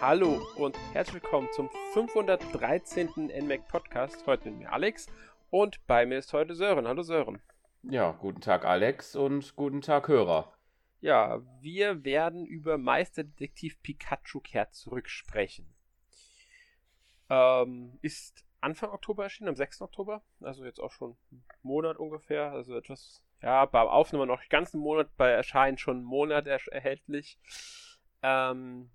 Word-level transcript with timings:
Hallo 0.00 0.40
und 0.56 0.78
herzlich 0.94 1.22
willkommen 1.22 1.48
zum 1.52 1.68
513. 1.92 3.26
NMAC 3.26 3.68
Podcast. 3.68 4.26
Heute 4.26 4.50
mit 4.50 4.60
mir 4.60 4.72
Alex 4.72 5.08
und 5.50 5.86
bei 5.86 6.06
mir 6.06 6.16
ist 6.16 6.32
heute 6.32 6.54
Sören. 6.54 6.88
Hallo 6.88 7.02
Sören. 7.02 7.42
Ja, 7.82 8.12
guten 8.12 8.40
Tag 8.40 8.64
Alex 8.64 9.14
und 9.14 9.54
guten 9.56 9.82
Tag 9.82 10.08
Hörer. 10.08 10.54
Ja, 11.02 11.42
wir 11.60 12.02
werden 12.02 12.46
über 12.46 12.78
Meisterdetektiv 12.78 13.82
Pikachu 13.82 14.40
kehrt 14.40 14.72
zurück 14.74 15.06
sprechen. 15.10 15.70
Ähm, 17.28 17.98
ist 18.00 18.46
Anfang 18.62 18.92
Oktober 18.92 19.24
erschienen, 19.24 19.50
am 19.50 19.56
6. 19.56 19.82
Oktober, 19.82 20.22
also 20.40 20.64
jetzt 20.64 20.80
auch 20.80 20.92
schon 20.92 21.18
einen 21.30 21.44
Monat 21.60 21.98
ungefähr, 21.98 22.52
also 22.52 22.74
etwas, 22.74 23.22
ja, 23.42 23.66
beim 23.66 23.86
Aufnehmen 23.86 24.28
noch 24.28 24.40
den 24.40 24.48
ganzen 24.48 24.80
Monat, 24.80 25.14
bei 25.18 25.28
Erscheinen 25.28 25.76
schon 25.76 25.98
einen 25.98 26.06
Monat 26.06 26.46
er 26.46 26.58
erhältlich. 26.72 27.38
Ähm, 28.22 28.88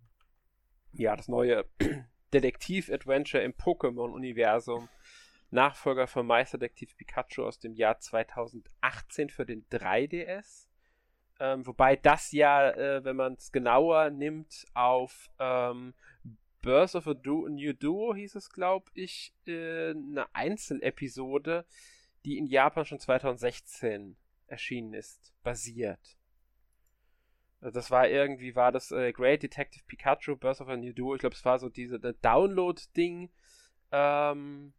ja, 0.98 1.16
das 1.16 1.28
neue 1.28 1.66
Detektiv-Adventure 2.34 3.44
im 3.44 3.54
Pokémon-Universum. 3.54 4.90
Nachfolger 5.52 6.08
von 6.08 6.26
Meisterdetektiv 6.26 6.98
Pikachu 6.98 7.44
aus 7.44 7.60
dem 7.60 7.74
Jahr 7.74 8.00
2018 8.00 9.30
für 9.30 9.46
den 9.46 9.66
3DS. 9.70 10.68
Ähm, 11.40 11.66
wobei 11.68 11.96
das 11.96 12.32
ja, 12.32 12.72
äh, 12.72 13.04
wenn 13.04 13.16
man 13.16 13.34
es 13.34 13.52
genauer 13.52 14.10
nimmt, 14.10 14.66
auf 14.74 15.30
ähm, 15.40 15.94
Birth 16.62 16.96
of 16.96 17.08
a 17.08 17.14
du 17.14 17.48
New 17.48 17.74
Duo 17.74 18.16
hieß 18.16 18.36
es, 18.36 18.50
glaube 18.50 18.90
ich, 18.94 19.34
äh, 19.46 19.92
eine 19.92 20.26
Einzelepisode, 20.34 21.66
die 22.26 22.38
in 22.38 22.48
Japan 22.48 22.86
schon 22.86 23.00
2016 23.00 24.18
erschienen 24.48 24.94
ist, 24.94 25.34
basiert. 25.44 26.18
Also 27.62 27.74
das 27.74 27.90
war 27.92 28.08
irgendwie, 28.08 28.56
war 28.56 28.72
das 28.72 28.92
äh, 28.92 29.12
Great 29.12 29.44
Detective 29.44 29.84
Pikachu, 29.88 30.36
Birth 30.36 30.62
of 30.62 30.70
a 30.70 30.78
New 30.78 30.94
Duo. 30.94 31.16
Ich 31.16 31.22
glaube, 31.22 31.36
es 31.36 31.46
war 31.46 31.58
so 31.58 31.70
diese 31.70 32.00
Download-Ding, 32.00 33.30
ähm, 33.92 34.74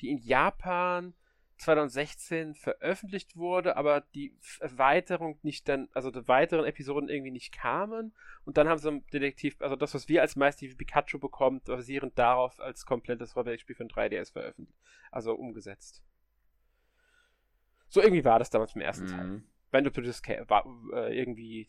die 0.00 0.10
in 0.10 0.18
Japan 0.18 1.14
2016 1.58 2.54
veröffentlicht 2.54 3.36
wurde, 3.36 3.76
aber 3.76 4.00
die 4.14 4.36
Erweiterung 4.60 5.38
nicht 5.42 5.68
dann, 5.68 5.88
also 5.92 6.10
die 6.10 6.26
weiteren 6.28 6.64
Episoden 6.64 7.08
irgendwie 7.08 7.32
nicht 7.32 7.52
kamen. 7.52 8.14
Und 8.44 8.56
dann 8.56 8.68
haben 8.68 8.78
sie 8.78 8.90
ein 8.90 9.06
Detektiv, 9.12 9.56
also 9.60 9.76
das, 9.76 9.94
was 9.94 10.08
wir 10.08 10.22
als 10.22 10.36
Meister 10.36 10.66
Pikachu 10.66 11.18
bekommen, 11.18 11.60
basierend 11.64 12.18
darauf 12.18 12.60
als 12.60 12.86
komplettes 12.86 13.36
Rollenspiel 13.36 13.74
für 13.74 13.84
ein 13.84 13.90
3DS 13.90 14.32
veröffentlicht. 14.32 14.78
Also 15.10 15.34
umgesetzt. 15.34 16.02
So 17.88 18.00
irgendwie 18.00 18.24
war 18.24 18.38
das 18.38 18.50
damals 18.50 18.74
im 18.74 18.82
ersten 18.82 19.06
mhm. 19.06 19.10
Teil. 19.10 19.42
Wenn 19.70 19.84
du 19.84 19.90
das 19.90 20.22
äh, 20.26 21.18
irgendwie 21.18 21.68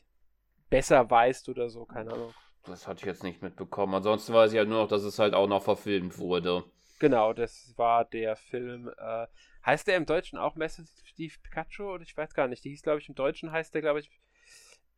besser 0.69 1.09
weißt 1.09 1.50
oder 1.50 1.69
so, 1.69 1.86
keine 1.86 2.14
Ahnung. 2.14 2.33
Das 2.66 2.88
hatte 2.88 3.00
ich 3.00 3.06
jetzt 3.06 3.23
nicht 3.23 3.41
mitbekommen. 3.41 3.95
Ansonsten 3.95 4.33
weiß 4.33 4.52
ich 4.52 4.58
ja 4.58 4.66
nur 4.66 4.83
noch, 4.83 4.88
dass 4.88 5.03
es 5.03 5.19
halt 5.19 5.33
auch 5.33 5.47
noch 5.47 5.64
verfilmt 5.64 6.17
wurde. 6.17 6.64
Genau, 7.00 7.33
das 7.33 7.73
war 7.78 8.06
der 8.06 8.36
Film. 8.36 8.91
Äh, 8.97 9.28
heißt 9.66 9.88
der 9.88 9.97
im 9.97 10.06
Deutschen 10.06 10.38
auch 10.38 10.56
Steve 11.06 11.33
Pikachu? 11.41 11.83
Oder 11.83 12.03
ich 12.03 12.16
weiß 12.16 12.33
gar 12.33 12.47
nicht. 12.47 12.64
Die 12.64 12.69
hieß, 12.69 12.81
glaube 12.81 13.00
ich, 13.00 13.08
im 13.08 13.16
Deutschen 13.16 13.52
heißt 13.52 13.73
der, 13.73 13.81
glaube 13.81 14.02
ich, 14.02 14.11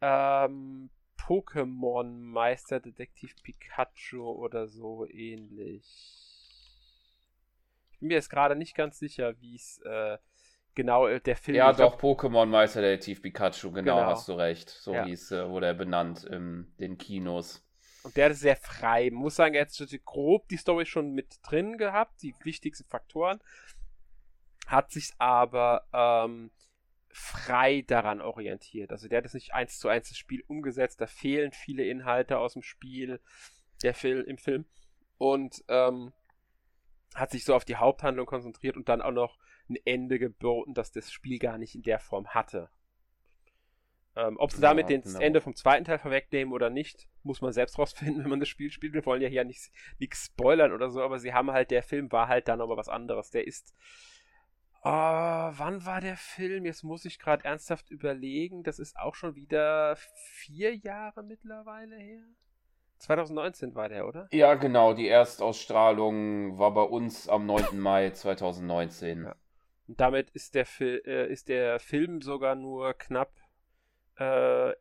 ähm, 0.02 0.90
Pokémon 1.18 2.18
Meisterdetektiv 2.20 3.36
Pikachu 3.44 4.24
oder 4.24 4.68
so 4.68 5.08
ähnlich. 5.08 5.86
Ich 7.92 8.00
bin 8.00 8.08
mir 8.08 8.16
jetzt 8.16 8.32
gerade 8.32 8.56
nicht 8.56 8.76
ganz 8.76 8.98
sicher, 8.98 9.40
wie 9.40 9.56
es 9.56 9.78
äh, 9.86 10.18
genau 10.76 11.08
äh, 11.08 11.20
der 11.20 11.36
Film. 11.36 11.58
Ja, 11.58 11.74
doch, 11.74 12.00
Pokémon 12.00 12.46
Meisterdetektiv 12.46 13.22
Pikachu, 13.22 13.72
genau, 13.72 13.98
genau, 13.98 14.08
hast 14.08 14.28
du 14.28 14.34
recht. 14.34 14.70
So 14.70 14.94
ja. 14.94 15.06
hieß, 15.06 15.32
äh, 15.32 15.50
wurde 15.50 15.68
er 15.68 15.74
benannt 15.74 16.24
in 16.24 16.72
den 16.80 16.98
Kinos. 16.98 17.66
Und 18.04 18.18
der 18.18 18.32
ist 18.32 18.40
sehr 18.40 18.56
frei. 18.56 19.10
Muss 19.12 19.36
sagen, 19.36 19.54
er 19.54 19.62
hat 19.62 20.00
grob 20.06 20.48
die 20.50 20.58
Story 20.58 20.86
schon 20.86 21.12
mit 21.14 21.40
drin 21.44 21.78
gehabt, 21.78 22.22
die 22.24 22.34
wichtigsten 22.44 22.88
Faktoren. 22.88 23.40
Hat 24.66 24.92
sich 24.92 25.12
aber 25.20 25.84
ähm, 25.94 26.52
frei 27.10 27.84
daran 27.86 28.22
orientiert. 28.22 28.92
Also 28.92 29.08
der 29.08 29.20
hat 29.20 29.26
es 29.26 29.34
nicht 29.34 29.54
eins 29.54 29.80
zu 29.80 29.88
eins 29.88 30.10
das 30.10 30.18
Spiel 30.18 30.44
umgesetzt. 30.48 31.00
Da 31.02 31.08
fehlen 31.08 31.52
viele 31.52 31.86
Inhalte 31.86 32.40
aus 32.40 32.54
dem 32.54 32.64
Spiel, 32.64 33.20
der 33.84 33.94
Film 33.94 34.26
im 34.26 34.38
Film. 34.38 34.66
Und 35.18 35.64
ähm, 35.68 36.14
hat 37.14 37.32
sich 37.32 37.44
so 37.44 37.54
auf 37.54 37.66
die 37.66 37.76
Haupthandlung 37.76 38.26
konzentriert 38.26 38.78
und 38.78 38.90
dann 38.90 39.02
auch 39.02 39.12
noch 39.12 39.38
ein 39.72 39.78
Ende 39.86 40.20
geboten, 40.20 40.74
das 40.74 40.92
das 40.92 41.12
Spiel 41.12 41.40
gar 41.40 41.58
nicht 41.58 41.76
in 41.76 41.82
der 41.82 42.00
Form 42.00 42.28
hatte. 42.30 42.70
Ähm, 44.16 44.36
ob 44.38 44.52
sie 44.52 44.62
ja, 44.62 44.70
damit 44.70 44.90
das 44.90 45.14
genau. 45.14 45.20
Ende 45.20 45.42
vom 45.42 45.56
zweiten 45.56 45.86
Teil 45.86 45.98
vorwegnehmen 45.98 46.54
oder 46.54 46.70
nicht, 46.70 47.08
muss 47.24 47.42
man 47.42 47.54
selbst 47.54 47.80
rausfinden, 47.80 48.24
wenn 48.24 48.30
man 48.30 48.40
das 48.40 48.50
Spiel 48.50 48.70
spielt. 48.72 48.94
Wir 48.94 49.06
wollen 49.06 49.22
ja 49.22 49.30
hier 49.30 49.46
nichts 49.46 49.72
spoilern 50.14 50.74
oder 50.74 50.90
so, 50.90 51.02
aber 51.02 51.20
sie 51.20 51.34
haben 51.34 51.52
halt, 51.52 51.72
der 51.72 51.84
Film 51.84 52.12
war 52.12 52.28
halt 52.28 52.48
dann 52.48 52.60
nochmal 52.60 52.78
was 52.78 52.90
anderes. 52.90 53.32
Der 53.32 53.48
ist. 53.48 53.74
Oh, 54.84 54.90
wann 54.90 55.86
war 55.86 56.02
der 56.02 56.18
Film? 56.18 56.66
Jetzt 56.66 56.84
muss 56.84 57.06
ich 57.06 57.20
gerade 57.20 57.46
ernsthaft 57.46 57.92
überlegen. 57.92 58.64
Das 58.64 58.80
ist 58.80 58.98
auch 58.98 59.14
schon 59.14 59.36
wieder 59.36 59.96
vier 59.96 60.76
Jahre 60.76 61.24
mittlerweile 61.24 61.96
her. 61.98 62.24
2019 62.98 63.76
war 63.76 63.90
der, 63.90 64.08
oder? 64.08 64.28
Ja, 64.32 64.56
genau. 64.56 64.94
Die 64.94 65.08
Erstausstrahlung 65.08 66.58
war 66.58 66.74
bei 66.74 66.82
uns 66.82 67.30
am 67.30 67.46
9. 67.46 67.80
Mai 67.80 68.10
2019. 68.10 69.24
Ja. 69.24 69.36
Und 69.92 70.00
damit 70.00 70.30
ist 70.30 70.56
der, 70.56 70.66
Fil 70.66 71.02
äh, 71.06 71.30
ist 71.30 71.50
der 71.50 71.78
Film 71.78 72.22
sogar 72.22 72.56
nur 72.56 72.94
knapp 72.94 73.36
äh, 74.16 74.72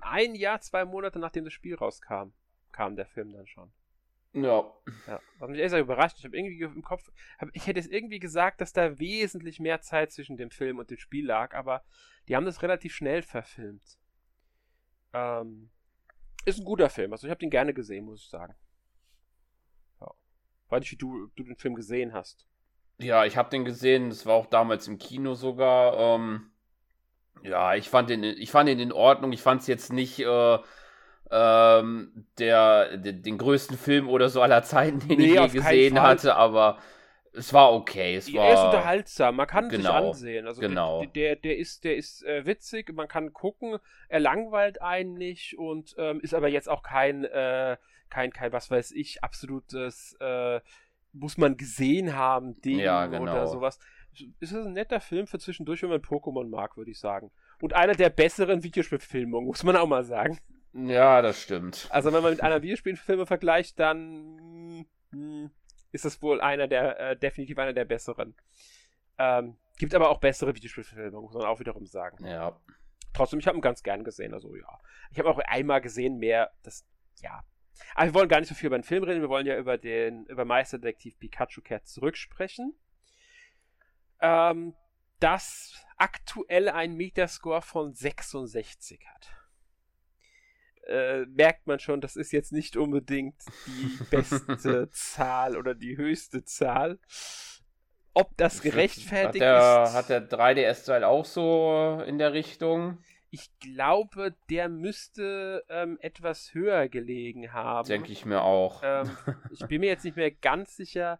ein 0.00 0.34
Jahr, 0.34 0.62
zwei 0.62 0.86
Monate 0.86 1.18
nachdem 1.18 1.44
das 1.44 1.52
Spiel 1.52 1.74
rauskam, 1.74 2.30
kam 2.72 2.96
der 2.96 3.04
Film 3.04 3.34
dann 3.34 3.46
schon. 3.46 3.70
Ja. 4.32 4.64
ja. 5.06 5.20
Was 5.38 5.50
mich 5.50 5.60
echt 5.60 5.74
überrascht, 5.74 6.16
ich 6.20 6.24
habe 6.24 6.38
irgendwie 6.38 6.58
im 6.62 6.80
Kopf, 6.80 7.12
hab, 7.38 7.50
ich 7.52 7.66
hätte 7.66 7.78
es 7.78 7.86
irgendwie 7.86 8.18
gesagt, 8.18 8.62
dass 8.62 8.72
da 8.72 8.98
wesentlich 8.98 9.60
mehr 9.60 9.82
Zeit 9.82 10.10
zwischen 10.10 10.38
dem 10.38 10.50
Film 10.50 10.78
und 10.78 10.90
dem 10.90 10.96
Spiel 10.96 11.26
lag, 11.26 11.52
aber 11.52 11.84
die 12.26 12.34
haben 12.34 12.46
das 12.46 12.62
relativ 12.62 12.94
schnell 12.94 13.20
verfilmt. 13.20 13.98
Ähm, 15.12 15.68
ist 16.46 16.58
ein 16.58 16.64
guter 16.64 16.88
Film, 16.88 17.12
also 17.12 17.26
ich 17.26 17.30
habe 17.30 17.40
den 17.40 17.50
gerne 17.50 17.74
gesehen, 17.74 18.06
muss 18.06 18.22
ich 18.22 18.30
sagen. 18.30 18.54
Ja. 20.00 20.10
Weiß 20.70 20.80
nicht, 20.80 20.92
wie 20.92 20.96
du, 20.96 21.26
du 21.36 21.42
den 21.42 21.56
Film 21.56 21.74
gesehen 21.74 22.14
hast. 22.14 22.46
Ja, 22.98 23.24
ich 23.24 23.36
habe 23.36 23.50
den 23.50 23.64
gesehen, 23.64 24.10
das 24.10 24.24
war 24.26 24.34
auch 24.34 24.46
damals 24.46 24.86
im 24.88 24.98
Kino 24.98 25.34
sogar. 25.34 25.98
Ähm, 25.98 26.50
ja, 27.42 27.74
ich 27.74 27.88
fand 27.88 28.10
den, 28.10 28.22
ich 28.24 28.50
fand 28.50 28.68
ihn 28.68 28.78
in 28.78 28.92
Ordnung. 28.92 29.32
Ich 29.32 29.42
fand 29.42 29.62
es 29.62 29.66
jetzt 29.66 29.92
nicht 29.92 30.20
äh, 30.20 30.58
ähm, 31.30 32.26
der, 32.38 32.96
der, 32.96 33.12
den 33.12 33.38
größten 33.38 33.76
Film 33.76 34.08
oder 34.08 34.28
so 34.28 34.40
aller 34.40 34.62
Zeiten, 34.62 34.98
den 35.08 35.18
nee, 35.18 35.34
ich 35.34 35.34
je 35.34 35.48
gesehen 35.48 36.00
hatte, 36.00 36.36
aber 36.36 36.78
es 37.32 37.52
war 37.52 37.72
okay. 37.72 38.14
Es 38.14 38.32
war, 38.32 38.46
er 38.46 38.54
ist 38.54 38.64
unterhaltsam, 38.64 39.36
man 39.36 39.46
kann 39.46 39.68
genau, 39.68 39.82
sich 39.82 39.90
ansehen. 39.90 40.46
Also 40.46 40.60
genau. 40.60 41.00
der, 41.00 41.08
der, 41.08 41.36
der 41.36 41.58
ist, 41.58 41.84
der 41.84 41.96
ist 41.96 42.24
äh, 42.24 42.46
witzig, 42.46 42.92
man 42.94 43.08
kann 43.08 43.32
gucken, 43.32 43.78
er 44.08 44.20
langweilt 44.20 44.80
einen 44.80 45.14
nicht 45.14 45.58
und 45.58 45.94
ähm, 45.98 46.20
ist 46.20 46.34
aber 46.34 46.48
jetzt 46.48 46.68
auch 46.68 46.82
kein, 46.82 47.24
äh, 47.24 47.76
kein, 48.08 48.32
kein, 48.32 48.52
was 48.52 48.70
weiß 48.70 48.92
ich, 48.92 49.24
absolutes, 49.24 50.16
äh, 50.20 50.60
muss 51.14 51.38
man 51.38 51.56
gesehen 51.56 52.14
haben, 52.14 52.60
Ding 52.60 52.78
ja, 52.78 53.06
genau. 53.06 53.22
oder 53.22 53.46
sowas 53.46 53.78
ist 54.40 54.52
es 54.52 54.66
ein 54.66 54.72
netter 54.72 55.00
Film 55.00 55.26
für 55.26 55.38
zwischendurch, 55.38 55.82
wenn 55.82 55.90
man 55.90 56.00
Pokémon 56.00 56.48
mag, 56.48 56.76
würde 56.76 56.90
ich 56.90 56.98
sagen. 56.98 57.30
Und 57.60 57.72
einer 57.72 57.94
der 57.94 58.10
besseren 58.10 58.62
Videospielfilmungen, 58.62 59.46
muss 59.46 59.64
man 59.64 59.76
auch 59.76 59.86
mal 59.86 60.04
sagen. 60.04 60.38
Ja, 60.72 61.22
das 61.22 61.40
stimmt. 61.40 61.88
Also 61.90 62.12
wenn 62.12 62.22
man 62.22 62.32
mit 62.32 62.42
einer 62.42 62.62
Videospielfilme 62.62 63.26
vergleicht, 63.26 63.78
dann 63.78 64.78
mh, 64.78 64.84
hm, 65.10 65.50
ist 65.92 66.04
das 66.04 66.20
wohl 66.22 66.40
einer 66.40 66.66
der, 66.66 66.98
äh, 66.98 67.16
definitiv 67.16 67.58
einer 67.58 67.72
der 67.72 67.84
besseren. 67.84 68.34
Ähm, 69.18 69.56
gibt 69.78 69.94
aber 69.94 70.10
auch 70.10 70.18
bessere 70.18 70.54
Videospielfilme, 70.54 71.20
muss 71.20 71.34
man 71.34 71.44
auch 71.44 71.60
wiederum 71.60 71.86
sagen. 71.86 72.24
Ja. 72.26 72.58
Trotzdem, 73.12 73.38
ich 73.38 73.46
habe 73.46 73.56
ihn 73.56 73.62
ganz 73.62 73.82
gern 73.82 74.02
gesehen, 74.02 74.34
also 74.34 74.54
ja. 74.56 74.80
Ich 75.12 75.18
habe 75.20 75.30
auch 75.30 75.38
einmal 75.38 75.80
gesehen, 75.80 76.18
mehr, 76.18 76.50
das, 76.64 76.84
ja. 77.22 77.44
Aber 77.94 78.06
wir 78.06 78.14
wollen 78.14 78.28
gar 78.28 78.40
nicht 78.40 78.48
so 78.48 78.54
viel 78.54 78.68
über 78.68 78.78
den 78.78 78.84
Film 78.84 79.04
reden, 79.04 79.20
wir 79.20 79.28
wollen 79.28 79.46
ja 79.46 79.58
über 79.58 79.78
den, 79.78 80.26
über 80.26 80.44
Meisterdetektiv 80.44 81.18
Pikachu 81.18 81.60
Cat 81.62 81.86
zurücksprechen 81.86 82.74
ähm, 84.24 84.74
das 85.20 85.74
aktuell 85.96 86.68
einen 86.68 86.96
Metascore 86.96 87.62
von 87.62 87.94
66 87.94 89.00
hat. 89.06 89.30
Äh, 90.86 91.26
merkt 91.26 91.66
man 91.66 91.78
schon, 91.78 92.00
das 92.00 92.16
ist 92.16 92.32
jetzt 92.32 92.52
nicht 92.52 92.76
unbedingt 92.76 93.36
die 93.66 94.04
beste 94.10 94.90
Zahl 94.90 95.56
oder 95.56 95.74
die 95.74 95.96
höchste 95.96 96.44
Zahl. 96.44 96.98
Ob 98.12 98.36
das 98.36 98.60
gerechtfertigt 98.60 99.44
hat 99.44 99.62
der, 99.62 99.82
ist. 99.84 99.94
Hat 99.94 100.08
der 100.08 100.28
3DS-Teil 100.28 101.04
auch 101.04 101.24
so 101.24 102.02
in 102.06 102.18
der 102.18 102.32
Richtung? 102.32 102.98
Ich 103.34 103.50
glaube, 103.58 104.34
der 104.48 104.68
müsste 104.68 105.64
ähm, 105.68 105.98
etwas 106.00 106.54
höher 106.54 106.88
gelegen 106.88 107.52
haben. 107.52 107.88
Denke 107.88 108.12
ich 108.12 108.24
mir 108.24 108.42
auch. 108.42 108.80
Ähm, 108.84 109.10
ich 109.50 109.66
bin 109.66 109.80
mir 109.80 109.88
jetzt 109.88 110.04
nicht 110.04 110.16
mehr 110.16 110.30
ganz 110.30 110.76
sicher 110.76 111.18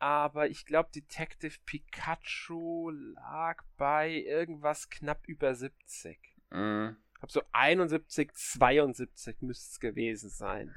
aber 0.00 0.48
ich 0.48 0.64
glaube, 0.64 0.88
Detective 0.94 1.58
Pikachu 1.66 2.90
lag 2.90 3.62
bei 3.76 4.10
irgendwas 4.10 4.88
knapp 4.88 5.28
über 5.28 5.54
70. 5.54 6.18
Mhm. 6.50 6.96
glaube 7.18 7.32
so 7.32 7.42
71, 7.52 8.32
72 8.32 9.42
müsste 9.42 9.72
es 9.72 9.78
gewesen 9.78 10.30
sein. 10.30 10.74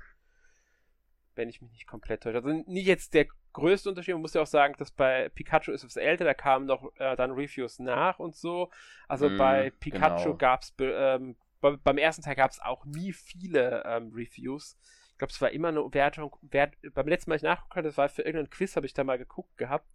Wenn 1.35 1.50
ich 1.50 1.62
mich 1.62 1.71
nicht 1.71 1.88
komplett 1.88 2.24
täusche. 2.24 2.38
Also 2.38 2.50
nicht 2.50 2.85
jetzt 2.85 3.13
der 3.13 3.27
größte 3.53 3.89
Unterschied. 3.89 4.15
Man 4.15 4.21
muss 4.21 4.33
ja 4.33 4.41
auch 4.41 4.47
sagen, 4.47 4.75
dass 4.77 4.91
bei 4.91 5.30
Pikachu 5.30 5.71
ist 5.71 5.83
es 5.83 5.95
älter, 5.95 6.25
da 6.25 6.33
kamen 6.33 6.65
noch 6.65 6.91
äh, 6.97 7.15
dann 7.15 7.31
Reviews 7.31 7.80
nach 7.80 8.19
und 8.19 8.35
so. 8.35 8.69
Also 9.07 9.30
mm, 9.30 9.38
bei 9.38 9.71
Pikachu 9.80 10.24
genau. 10.24 10.38
gab 10.38 10.62
es 10.63 10.74
ähm, 10.80 11.35
bei, 11.62 11.77
beim 11.77 11.97
ersten 11.97 12.24
Teil 12.24 12.35
gab 12.35 12.51
es 12.51 12.59
auch 12.59 12.85
nie 12.85 13.13
viele 13.13 13.83
ähm, 13.85 14.12
Reviews. 14.13 14.77
Ich 15.12 15.18
glaube, 15.18 15.31
es 15.31 15.41
war 15.41 15.51
immer 15.51 15.69
eine 15.69 15.81
Wertung. 15.94 16.35
Wert, 16.41 16.75
beim 16.94 17.07
letzten 17.07 17.30
Mal, 17.30 17.35
ich 17.35 17.44
nachgeguckt 17.44 17.75
habe, 17.75 17.88
das 17.88 17.97
war 17.97 18.09
für 18.09 18.24
irgendeinen 18.24 18.50
Quiz, 18.50 18.75
habe 18.75 18.85
ich 18.85 18.94
da 18.94 19.03
mal 19.03 19.18
geguckt 19.18 19.56
gehabt. 19.57 19.88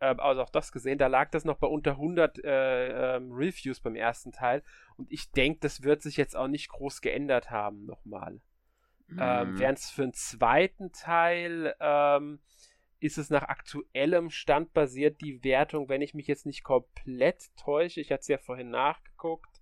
Ähm, 0.00 0.18
also 0.18 0.42
auch 0.42 0.50
das 0.50 0.72
gesehen. 0.72 0.98
Da 0.98 1.06
lag 1.06 1.30
das 1.30 1.44
noch 1.44 1.58
bei 1.58 1.66
unter 1.66 1.92
100 1.92 2.44
äh, 2.44 3.16
ähm, 3.16 3.32
Reviews 3.32 3.80
beim 3.80 3.94
ersten 3.94 4.32
Teil. 4.32 4.62
Und 4.96 5.10
ich 5.12 5.30
denke, 5.30 5.60
das 5.60 5.82
wird 5.82 6.02
sich 6.02 6.16
jetzt 6.16 6.36
auch 6.36 6.48
nicht 6.48 6.68
groß 6.68 7.00
geändert 7.00 7.50
haben, 7.50 7.86
nochmal. 7.86 8.40
Mhm. 9.08 9.18
Ähm, 9.20 9.58
Während 9.58 9.78
es 9.78 9.90
für 9.90 10.02
den 10.02 10.14
zweiten 10.14 10.92
Teil 10.92 11.74
ähm, 11.80 12.40
ist 12.98 13.18
es 13.18 13.30
nach 13.30 13.42
aktuellem 13.42 14.30
Stand 14.30 14.72
basiert 14.72 15.20
die 15.20 15.44
Wertung, 15.44 15.88
wenn 15.88 16.02
ich 16.02 16.14
mich 16.14 16.26
jetzt 16.26 16.46
nicht 16.46 16.64
komplett 16.64 17.56
täusche, 17.56 18.00
ich 18.00 18.10
hatte 18.10 18.20
es 18.20 18.28
ja 18.28 18.38
vorhin 18.38 18.70
nachgeguckt, 18.70 19.60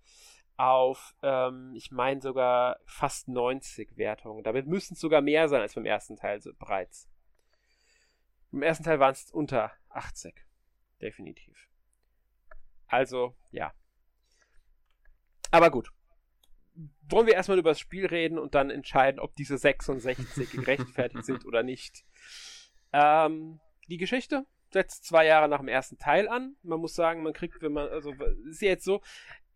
auf, 0.56 1.16
ähm, 1.22 1.72
ich 1.74 1.90
meine 1.90 2.20
sogar 2.20 2.78
fast 2.86 3.28
90 3.28 3.96
Wertungen. 3.96 4.44
Damit 4.44 4.66
müssten 4.66 4.94
es 4.94 5.00
sogar 5.00 5.20
mehr 5.20 5.48
sein 5.48 5.60
als 5.60 5.74
beim 5.74 5.84
ersten 5.84 6.16
Teil 6.16 6.40
so 6.40 6.52
bereits. 6.54 7.08
Im 8.52 8.62
ersten 8.62 8.84
Teil 8.84 9.00
waren 9.00 9.12
es 9.12 9.30
unter 9.32 9.72
80. 9.88 10.32
Definitiv. 11.00 11.68
Also, 12.86 13.34
ja. 13.50 13.74
Aber 15.50 15.70
gut. 15.70 15.90
Wollen 17.08 17.26
wir 17.26 17.34
erstmal 17.34 17.58
über 17.58 17.70
das 17.70 17.80
Spiel 17.80 18.06
reden 18.06 18.38
und 18.38 18.54
dann 18.54 18.70
entscheiden, 18.70 19.20
ob 19.20 19.34
diese 19.36 19.58
66 19.58 20.50
gerechtfertigt 20.52 21.24
sind 21.24 21.44
oder 21.44 21.62
nicht. 21.62 22.04
Ähm, 22.92 23.60
die 23.88 23.98
Geschichte 23.98 24.46
setzt 24.72 25.04
zwei 25.04 25.26
Jahre 25.26 25.48
nach 25.48 25.60
dem 25.60 25.68
ersten 25.68 25.98
Teil 25.98 26.28
an. 26.28 26.56
Man 26.62 26.80
muss 26.80 26.94
sagen, 26.94 27.22
man 27.22 27.32
kriegt, 27.32 27.62
wenn 27.62 27.72
man, 27.72 27.88
also 27.88 28.12
ist 28.48 28.60
ja 28.60 28.70
jetzt 28.70 28.84
so, 28.84 29.02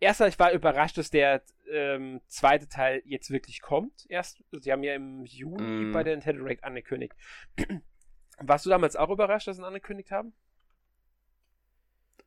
erstmal, 0.01 0.29
ich 0.29 0.39
war 0.39 0.53
überrascht, 0.53 0.97
dass 0.97 1.11
der 1.11 1.43
ähm, 1.71 2.21
zweite 2.27 2.69
Teil 2.69 3.03
jetzt 3.05 3.31
wirklich 3.31 3.61
kommt. 3.61 4.07
Erst, 4.09 4.43
sie 4.53 4.73
haben 4.73 4.83
ja 4.83 4.95
im 4.95 5.25
Juni 5.25 5.87
mm. 5.87 5.93
bei 5.93 6.05
der 6.05 6.15
Nintendo 6.15 6.43
Direct 6.43 6.65
angekündigt. 6.65 7.15
Warst 8.39 8.67
du 8.67 8.71
damals 8.71 8.97
auch 8.97 9.11
überrascht, 9.11 9.49
dass 9.49 9.57
sie 9.57 9.63
ihn 9.63 9.67
angekündigt 9.67 10.11
haben? 10.11 10.33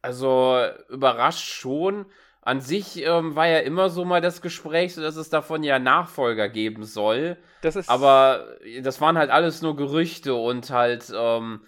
Also 0.02 0.60
überrascht 0.90 1.48
schon. 1.48 2.06
An 2.42 2.60
sich 2.60 3.04
ähm, 3.04 3.36
war 3.36 3.48
ja 3.48 3.60
immer 3.60 3.90
so 3.90 4.04
mal 4.04 4.22
das 4.22 4.42
Gespräch, 4.42 4.96
dass 4.96 5.16
es 5.16 5.30
davon 5.30 5.64
ja 5.64 5.78
Nachfolger 5.78 6.50
geben 6.50 6.84
soll. 6.84 7.38
Das 7.62 7.76
ist 7.76 7.90
Aber 7.90 8.58
das 8.82 9.00
waren 9.00 9.18
halt 9.18 9.30
alles 9.30 9.62
nur 9.62 9.76
Gerüchte 9.76 10.34
und 10.34 10.72
halt 10.72 11.14
ähm, 11.16 11.62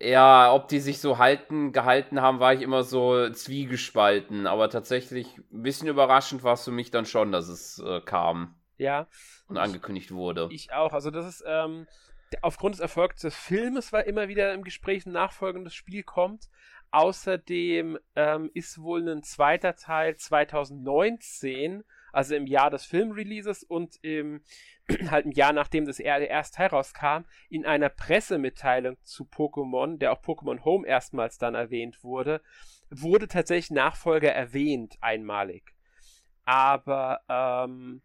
ja, 0.00 0.52
ob 0.52 0.68
die 0.68 0.80
sich 0.80 0.98
so 1.00 1.18
halten, 1.18 1.72
gehalten 1.72 2.22
haben, 2.22 2.40
war 2.40 2.54
ich 2.54 2.62
immer 2.62 2.82
so 2.82 3.28
zwiegespalten. 3.30 4.46
Aber 4.46 4.70
tatsächlich 4.70 5.36
ein 5.52 5.62
bisschen 5.62 5.88
überraschend 5.88 6.42
war 6.42 6.54
es 6.54 6.64
für 6.64 6.70
mich 6.70 6.90
dann 6.90 7.04
schon, 7.04 7.32
dass 7.32 7.48
es 7.48 7.78
äh, 7.78 8.00
kam. 8.00 8.54
Ja. 8.78 9.06
Und, 9.46 9.56
und 9.56 9.58
angekündigt 9.58 10.10
wurde. 10.10 10.48
Ich 10.50 10.72
auch. 10.72 10.94
Also 10.94 11.10
das 11.10 11.26
ist, 11.26 11.44
ähm, 11.46 11.86
aufgrund 12.40 12.76
des 12.76 12.80
Erfolgs 12.80 13.20
des 13.20 13.36
Filmes 13.36 13.92
war 13.92 14.04
immer 14.04 14.28
wieder 14.28 14.54
im 14.54 14.64
Gespräch 14.64 15.04
ein 15.04 15.12
nachfolgendes 15.12 15.74
Spiel 15.74 16.02
kommt. 16.02 16.48
Außerdem 16.92 17.98
ähm, 18.16 18.50
ist 18.52 18.80
wohl 18.80 19.08
ein 19.08 19.22
zweiter 19.22 19.76
Teil 19.76 20.16
2019, 20.16 21.84
also 22.12 22.34
im 22.34 22.46
Jahr 22.46 22.70
des 22.70 22.84
Filmreleases 22.84 23.62
und 23.62 23.98
im 24.02 24.42
halt 25.10 25.26
ein 25.26 25.32
Jahr 25.32 25.52
nachdem 25.52 25.86
das 25.86 25.98
der 25.98 26.28
erste 26.28 26.56
Teil 26.56 26.68
rauskam, 26.68 27.24
in 27.48 27.64
einer 27.64 27.88
Pressemitteilung 27.88 28.96
zu 29.02 29.24
Pokémon, 29.24 29.98
der 29.98 30.12
auch 30.12 30.22
Pokémon 30.22 30.64
Home 30.64 30.86
erstmals 30.86 31.38
dann 31.38 31.54
erwähnt 31.54 32.02
wurde, 32.02 32.42
wurde 32.90 33.28
tatsächlich 33.28 33.70
Nachfolger 33.70 34.32
erwähnt, 34.32 34.98
einmalig. 35.00 35.74
Aber 36.44 37.20
ähm, 37.28 38.02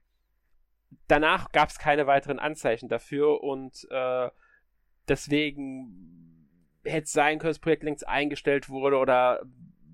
danach 1.07 1.51
gab 1.51 1.69
es 1.69 1.79
keine 1.79 2.05
weiteren 2.05 2.37
Anzeichen 2.37 2.87
dafür 2.87 3.41
und 3.41 3.87
äh, 3.89 4.29
deswegen 5.07 6.24
hätte 6.85 7.05
es 7.05 7.11
sein 7.11 7.39
können, 7.39 7.49
dass 7.49 7.57
das 7.57 7.63
Projekt 7.63 7.83
längst 7.83 8.07
eingestellt 8.07 8.69
wurde 8.69 8.97
oder 8.97 9.41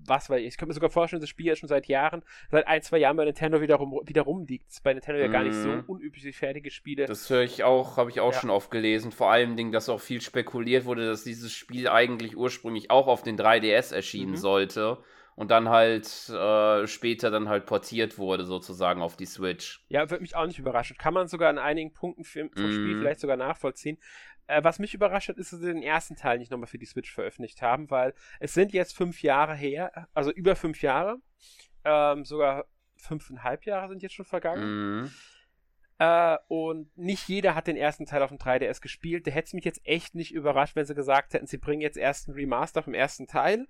was 0.06 0.30
weiß 0.30 0.40
ich. 0.40 0.48
Ich 0.48 0.56
könnte 0.56 0.70
mir 0.70 0.74
sogar 0.74 0.90
vorstellen, 0.90 1.20
das 1.20 1.30
Spiel 1.30 1.46
ja 1.46 1.56
schon 1.56 1.68
seit 1.68 1.86
Jahren, 1.86 2.22
seit 2.50 2.66
ein, 2.66 2.82
zwei 2.82 2.98
Jahren 2.98 3.16
bei 3.16 3.24
Nintendo 3.24 3.60
wieder, 3.60 3.76
rum, 3.76 4.00
wieder 4.04 4.22
rumliegt. 4.22 4.66
Bei 4.82 4.92
Nintendo 4.92 5.20
ja 5.20 5.28
gar 5.28 5.44
nicht 5.44 5.54
so 5.54 5.68
mhm. 5.68 5.84
unübliche 5.86 6.32
fertige 6.32 6.70
Spiele. 6.70 7.06
Das 7.06 7.28
höre 7.30 7.42
ich 7.42 7.64
auch, 7.64 7.96
habe 7.96 8.10
ich 8.10 8.20
auch 8.20 8.32
ja. 8.32 8.40
schon 8.40 8.50
oft 8.50 8.70
gelesen. 8.70 9.12
Vor 9.12 9.30
allem 9.30 9.56
Dingen, 9.56 9.72
dass 9.72 9.88
auch 9.88 10.00
viel 10.00 10.20
spekuliert 10.20 10.84
wurde, 10.84 11.06
dass 11.06 11.24
dieses 11.24 11.52
Spiel 11.52 11.88
eigentlich 11.88 12.36
ursprünglich 12.36 12.90
auch 12.90 13.06
auf 13.06 13.22
den 13.22 13.38
3DS 13.38 13.94
erschienen 13.94 14.32
mhm. 14.32 14.36
sollte 14.36 14.98
und 15.34 15.50
dann 15.50 15.68
halt 15.68 16.28
äh, 16.28 16.86
später 16.86 17.30
dann 17.30 17.48
halt 17.48 17.66
portiert 17.66 18.18
wurde, 18.18 18.44
sozusagen 18.44 19.00
auf 19.00 19.16
die 19.16 19.26
Switch. 19.26 19.84
Ja, 19.88 20.10
würde 20.10 20.22
mich 20.22 20.36
auch 20.36 20.46
nicht 20.46 20.58
überraschen. 20.58 20.96
Kann 20.98 21.14
man 21.14 21.26
sogar 21.26 21.48
an 21.48 21.58
einigen 21.58 21.92
Punkten 21.92 22.24
vom 22.24 22.44
mm. 22.44 22.72
Spiel 22.72 22.98
vielleicht 22.98 23.20
sogar 23.20 23.36
nachvollziehen. 23.36 23.98
Äh, 24.52 24.64
was 24.64 24.78
mich 24.78 24.94
überrascht 24.94 25.28
hat, 25.28 25.38
ist, 25.38 25.52
dass 25.52 25.60
sie 25.60 25.72
den 25.72 25.82
ersten 25.82 26.16
Teil 26.16 26.38
nicht 26.38 26.50
nochmal 26.50 26.66
für 26.66 26.78
die 26.78 26.86
Switch 26.86 27.12
veröffentlicht 27.12 27.62
haben, 27.62 27.90
weil 27.90 28.14
es 28.38 28.52
sind 28.52 28.72
jetzt 28.72 28.96
fünf 28.96 29.22
Jahre 29.22 29.54
her, 29.54 30.08
also 30.12 30.30
über 30.30 30.56
fünf 30.56 30.82
Jahre, 30.82 31.18
ähm, 31.84 32.24
sogar 32.24 32.66
fünfeinhalb 32.96 33.64
Jahre 33.64 33.88
sind 33.88 34.02
jetzt 34.02 34.14
schon 34.14 34.26
vergangen. 34.26 35.00
Mhm. 35.00 35.10
Äh, 35.98 36.36
und 36.48 36.96
nicht 36.96 37.28
jeder 37.28 37.54
hat 37.54 37.66
den 37.66 37.76
ersten 37.76 38.06
Teil 38.06 38.22
auf 38.22 38.28
dem 38.28 38.38
3DS 38.38 38.80
gespielt. 38.80 39.26
Der 39.26 39.32
hätte 39.32 39.46
es 39.46 39.54
mich 39.54 39.64
jetzt 39.64 39.80
echt 39.84 40.14
nicht 40.14 40.32
überrascht, 40.32 40.76
wenn 40.76 40.86
sie 40.86 40.94
gesagt 40.94 41.34
hätten, 41.34 41.46
sie 41.46 41.58
bringen 41.58 41.80
jetzt 41.80 41.96
erst 41.96 42.28
einen 42.28 42.36
Remaster 42.36 42.82
vom 42.82 42.94
ersten 42.94 43.26
Teil 43.26 43.66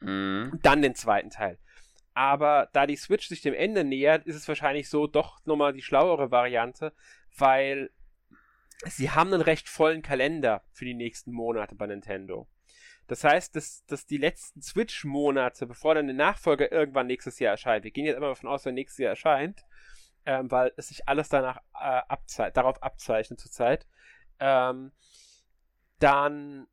mhm. 0.00 0.50
und 0.52 0.64
dann 0.64 0.82
den 0.82 0.94
zweiten 0.94 1.30
Teil. 1.30 1.58
Aber 2.14 2.68
da 2.72 2.86
die 2.86 2.96
Switch 2.96 3.28
sich 3.28 3.40
dem 3.40 3.54
Ende 3.54 3.84
nähert, 3.84 4.26
ist 4.26 4.36
es 4.36 4.48
wahrscheinlich 4.48 4.88
so 4.88 5.06
doch 5.06 5.44
nochmal 5.44 5.72
die 5.72 5.82
schlauere 5.82 6.30
Variante, 6.30 6.92
weil 7.36 7.90
sie 8.86 9.10
haben 9.10 9.32
einen 9.32 9.42
recht 9.42 9.68
vollen 9.68 10.02
Kalender 10.02 10.64
für 10.72 10.84
die 10.84 10.94
nächsten 10.94 11.32
Monate 11.32 11.74
bei 11.74 11.86
Nintendo. 11.86 12.48
Das 13.06 13.24
heißt, 13.24 13.56
dass, 13.56 13.84
dass 13.86 14.06
die 14.06 14.18
letzten 14.18 14.62
Switch-Monate, 14.62 15.66
bevor 15.66 15.96
dann 15.96 16.06
der 16.06 16.14
Nachfolger 16.14 16.70
irgendwann 16.70 17.08
nächstes 17.08 17.38
Jahr 17.40 17.52
erscheint, 17.52 17.84
wir 17.84 17.90
gehen 17.90 18.06
jetzt 18.06 18.16
immer 18.16 18.28
davon 18.28 18.48
aus, 18.48 18.64
wenn 18.64 18.74
nächstes 18.74 18.98
Jahr 18.98 19.10
erscheint, 19.10 19.64
ähm, 20.24 20.50
weil 20.50 20.72
es 20.76 20.88
sich 20.88 21.08
alles 21.08 21.28
danach 21.28 21.58
äh, 21.74 22.02
abzei 22.08 22.50
darauf 22.50 22.82
abzeichnet 22.82 23.40
zurzeit, 23.40 23.88
ähm, 24.38 24.92
dann 25.98 26.68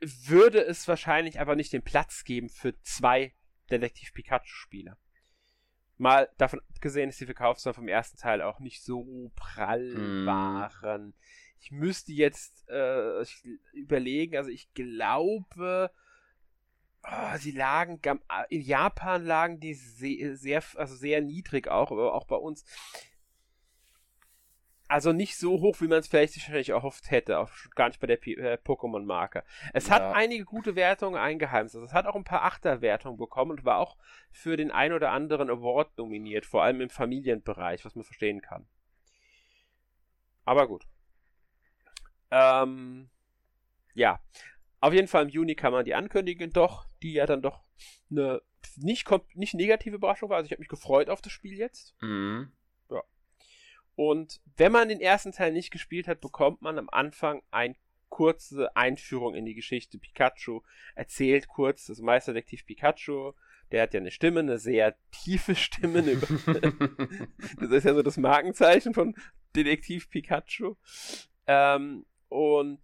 würde 0.00 0.62
es 0.64 0.86
wahrscheinlich 0.88 1.40
aber 1.40 1.56
nicht 1.56 1.72
den 1.72 1.82
Platz 1.82 2.24
geben 2.24 2.48
für 2.48 2.78
zwei 2.82 3.34
Detektiv 3.70 4.12
Pikachu-Spiele. 4.12 4.96
Mal 6.02 6.28
davon 6.36 6.60
abgesehen, 6.74 7.10
dass 7.10 7.18
die 7.18 7.26
Verkaufszahlen 7.26 7.76
vom 7.76 7.86
ersten 7.86 8.18
Teil 8.18 8.42
auch 8.42 8.58
nicht 8.58 8.82
so 8.82 9.30
prall 9.36 9.94
mm. 9.94 10.26
waren. 10.26 11.14
Ich 11.60 11.70
müsste 11.70 12.10
jetzt 12.10 12.68
äh, 12.68 13.24
überlegen, 13.72 14.36
also 14.36 14.50
ich 14.50 14.74
glaube, 14.74 15.92
oh, 17.04 17.36
sie 17.38 17.52
lagen, 17.52 18.00
in 18.48 18.62
Japan 18.62 19.24
lagen 19.24 19.60
die 19.60 19.74
sehr, 19.74 20.36
sehr, 20.36 20.64
also 20.74 20.96
sehr 20.96 21.20
niedrig 21.20 21.68
auch, 21.68 21.92
aber 21.92 22.14
auch 22.14 22.26
bei 22.26 22.34
uns 22.34 22.64
also 24.92 25.12
nicht 25.14 25.38
so 25.38 25.58
hoch, 25.60 25.80
wie 25.80 25.88
man 25.88 26.00
es 26.00 26.06
vielleicht 26.06 26.34
sich 26.34 26.42
wahrscheinlich 26.42 26.68
erhofft 26.68 27.10
hätte, 27.10 27.38
auch 27.38 27.50
gar 27.74 27.88
nicht 27.88 27.98
bei 27.98 28.06
der 28.06 28.18
äh, 28.26 28.58
Pokémon-Marke. 28.62 29.42
Es 29.72 29.88
ja. 29.88 29.94
hat 29.94 30.14
einige 30.14 30.44
gute 30.44 30.76
Wertungen 30.76 31.18
eingeheimst. 31.18 31.74
Also 31.74 31.86
es 31.86 31.94
hat 31.94 32.04
auch 32.04 32.14
ein 32.14 32.24
paar 32.24 32.44
Achterwertungen 32.44 33.16
bekommen 33.16 33.52
und 33.52 33.64
war 33.64 33.78
auch 33.78 33.96
für 34.30 34.58
den 34.58 34.70
ein 34.70 34.92
oder 34.92 35.10
anderen 35.10 35.48
Award 35.48 35.96
nominiert, 35.96 36.44
vor 36.44 36.62
allem 36.62 36.82
im 36.82 36.90
Familienbereich, 36.90 37.86
was 37.86 37.94
man 37.94 38.04
verstehen 38.04 38.42
kann. 38.42 38.66
Aber 40.44 40.68
gut. 40.68 40.84
Ähm, 42.30 43.08
ja. 43.94 44.20
Auf 44.80 44.92
jeden 44.92 45.08
Fall 45.08 45.22
im 45.22 45.30
Juni 45.30 45.54
kann 45.54 45.72
man 45.72 45.86
die 45.86 45.94
ankündigen, 45.94 46.50
doch, 46.50 46.84
die 47.02 47.14
ja 47.14 47.24
dann 47.24 47.40
doch 47.40 47.62
eine 48.10 48.42
nicht, 48.76 49.08
nicht 49.34 49.54
negative 49.54 49.96
Überraschung 49.96 50.28
war. 50.28 50.36
Also 50.36 50.46
ich 50.46 50.52
habe 50.52 50.60
mich 50.60 50.68
gefreut 50.68 51.08
auf 51.08 51.22
das 51.22 51.32
Spiel 51.32 51.56
jetzt. 51.56 51.94
Mhm. 52.02 52.52
Und 53.94 54.40
wenn 54.56 54.72
man 54.72 54.88
den 54.88 55.00
ersten 55.00 55.32
Teil 55.32 55.52
nicht 55.52 55.70
gespielt 55.70 56.08
hat, 56.08 56.20
bekommt 56.20 56.62
man 56.62 56.78
am 56.78 56.88
Anfang 56.90 57.42
eine 57.50 57.74
kurze 58.08 58.74
Einführung 58.76 59.34
in 59.34 59.44
die 59.44 59.54
Geschichte. 59.54 59.98
Pikachu 59.98 60.60
erzählt 60.94 61.48
kurz, 61.48 61.86
das 61.86 62.00
Meisterdetektiv 62.00 62.66
Pikachu, 62.66 63.32
der 63.70 63.82
hat 63.82 63.94
ja 63.94 64.00
eine 64.00 64.10
Stimme, 64.10 64.40
eine 64.40 64.58
sehr 64.58 64.94
tiefe 65.10 65.54
Stimme. 65.54 66.02
das 67.60 67.70
ist 67.70 67.84
ja 67.84 67.94
so 67.94 68.02
das 68.02 68.18
Markenzeichen 68.18 68.92
von 68.94 69.14
Detektiv 69.56 70.10
Pikachu. 70.10 70.76
Ähm, 71.46 72.04
und 72.28 72.80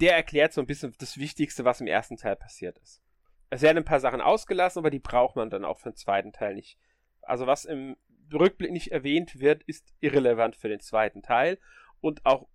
der 0.00 0.14
erklärt 0.14 0.52
so 0.52 0.60
ein 0.60 0.66
bisschen 0.66 0.94
das 0.98 1.18
Wichtigste, 1.18 1.64
was 1.64 1.80
im 1.80 1.86
ersten 1.86 2.16
Teil 2.16 2.36
passiert 2.36 2.78
ist. 2.78 3.02
Es 3.50 3.62
werden 3.62 3.78
ein 3.78 3.84
paar 3.84 4.00
Sachen 4.00 4.20
ausgelassen, 4.20 4.80
aber 4.80 4.90
die 4.90 4.98
braucht 4.98 5.36
man 5.36 5.50
dann 5.50 5.64
auch 5.64 5.78
für 5.78 5.90
den 5.90 5.96
zweiten 5.96 6.32
Teil 6.32 6.54
nicht. 6.54 6.78
Also 7.22 7.46
was 7.46 7.64
im 7.64 7.96
Rückblick 8.32 8.72
nicht 8.72 8.92
erwähnt 8.92 9.40
wird, 9.40 9.62
ist 9.64 9.94
irrelevant 10.00 10.56
für 10.56 10.68
den 10.68 10.80
zweiten 10.80 11.22
Teil. 11.22 11.58
Und 12.00 12.24
auch 12.24 12.46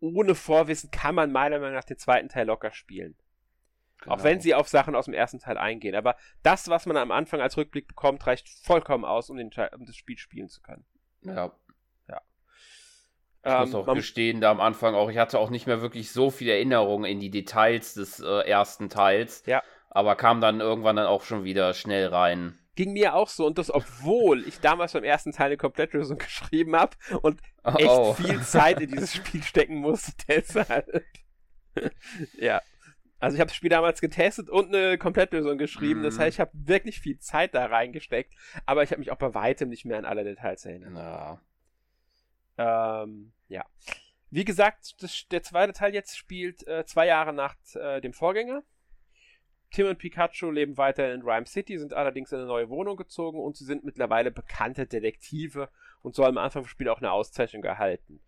ohne 0.00 0.34
Vorwissen 0.34 0.90
kann 0.90 1.14
man 1.14 1.32
meiner 1.32 1.58
Meinung 1.58 1.74
nach 1.74 1.84
den 1.84 1.98
zweiten 1.98 2.28
Teil 2.28 2.46
locker 2.46 2.72
spielen. 2.72 3.16
Genau. 4.00 4.16
Auch 4.16 4.24
wenn 4.24 4.40
sie 4.40 4.54
auf 4.54 4.68
Sachen 4.68 4.96
aus 4.96 5.04
dem 5.04 5.14
ersten 5.14 5.38
Teil 5.38 5.56
eingehen. 5.56 5.94
Aber 5.94 6.16
das, 6.42 6.68
was 6.68 6.86
man 6.86 6.96
am 6.96 7.12
Anfang 7.12 7.40
als 7.40 7.56
Rückblick 7.56 7.86
bekommt, 7.86 8.26
reicht 8.26 8.48
vollkommen 8.48 9.04
aus, 9.04 9.30
um, 9.30 9.36
den, 9.36 9.50
um 9.76 9.86
das 9.86 9.96
Spiel 9.96 10.18
spielen 10.18 10.48
zu 10.48 10.60
können. 10.60 10.84
Ja. 11.22 11.52
Ja. 12.08 12.20
Ich 13.44 13.50
ähm, 13.52 13.60
muss 13.60 13.74
auch 13.74 13.94
gestehen, 13.94 14.40
da 14.40 14.50
am 14.50 14.60
Anfang 14.60 14.94
auch, 14.94 15.10
ich 15.10 15.18
hatte 15.18 15.38
auch 15.38 15.50
nicht 15.50 15.66
mehr 15.66 15.82
wirklich 15.82 16.12
so 16.12 16.30
viel 16.30 16.48
Erinnerungen 16.48 17.04
in 17.04 17.20
die 17.20 17.30
Details 17.30 17.94
des 17.94 18.20
äh, 18.20 18.48
ersten 18.48 18.88
Teils. 18.88 19.44
Ja. 19.46 19.62
Aber 19.90 20.16
kam 20.16 20.40
dann 20.40 20.60
irgendwann 20.60 20.96
dann 20.96 21.06
auch 21.06 21.22
schon 21.22 21.44
wieder 21.44 21.74
schnell 21.74 22.08
rein. 22.08 22.58
Ging 22.74 22.92
mir 22.92 23.14
auch 23.14 23.28
so 23.28 23.46
und 23.46 23.58
das, 23.58 23.70
obwohl 23.70 24.46
ich 24.48 24.60
damals 24.60 24.92
beim 24.92 25.04
ersten 25.04 25.32
Teil 25.32 25.46
eine 25.46 25.56
Komplettlösung 25.56 26.18
geschrieben 26.18 26.74
habe 26.76 26.96
und 27.20 27.40
oh, 27.64 27.74
echt 27.76 27.88
oh. 27.88 28.14
viel 28.14 28.40
Zeit 28.42 28.80
in 28.80 28.90
dieses 28.90 29.14
Spiel 29.14 29.42
stecken 29.42 29.76
musste, 29.76 30.12
deshalb. 30.28 31.04
ja. 32.38 32.60
Also 33.18 33.36
ich 33.36 33.40
habe 33.40 33.48
das 33.48 33.56
Spiel 33.56 33.70
damals 33.70 34.00
getestet 34.00 34.50
und 34.50 34.74
eine 34.74 34.98
Komplettlösung 34.98 35.56
geschrieben. 35.56 36.00
Mm. 36.00 36.02
Das 36.02 36.16
mhm. 36.16 36.20
heißt, 36.22 36.34
ich 36.34 36.40
habe 36.40 36.50
wirklich 36.54 36.98
viel 36.98 37.20
Zeit 37.20 37.54
da 37.54 37.66
reingesteckt, 37.66 38.34
aber 38.66 38.82
ich 38.82 38.90
habe 38.90 38.98
mich 38.98 39.12
auch 39.12 39.16
bei 39.16 39.32
weitem 39.32 39.68
nicht 39.68 39.84
mehr 39.84 39.98
an 39.98 40.04
alle 40.04 40.24
Details 40.24 40.64
erinnert. 40.64 40.96
Ja. 40.96 41.40
Ähm, 43.04 43.32
ja. 43.46 43.64
Wie 44.30 44.44
gesagt, 44.44 45.00
das, 45.02 45.28
der 45.30 45.42
zweite 45.42 45.72
Teil 45.72 45.94
jetzt 45.94 46.16
spielt 46.16 46.66
äh, 46.66 46.84
zwei 46.84 47.06
Jahre 47.06 47.32
nach 47.32 47.54
äh, 47.74 48.00
dem 48.00 48.12
Vorgänger. 48.12 48.64
Tim 49.72 49.86
und 49.86 49.98
Pikachu 49.98 50.50
leben 50.50 50.76
weiter 50.76 51.12
in 51.12 51.22
Rhyme 51.22 51.46
City, 51.46 51.78
sind 51.78 51.94
allerdings 51.94 52.30
in 52.30 52.38
eine 52.38 52.46
neue 52.46 52.68
Wohnung 52.68 52.96
gezogen 52.96 53.40
und 53.40 53.56
sie 53.56 53.64
sind 53.64 53.84
mittlerweile 53.84 54.30
bekannte 54.30 54.86
Detektive 54.86 55.70
und 56.02 56.14
sollen 56.14 56.36
am 56.36 56.44
Anfang 56.44 56.62
des 56.62 56.70
Spiels 56.70 56.90
auch 56.90 56.98
eine 56.98 57.10
Auszeichnung 57.10 57.64
erhalten. 57.64 58.20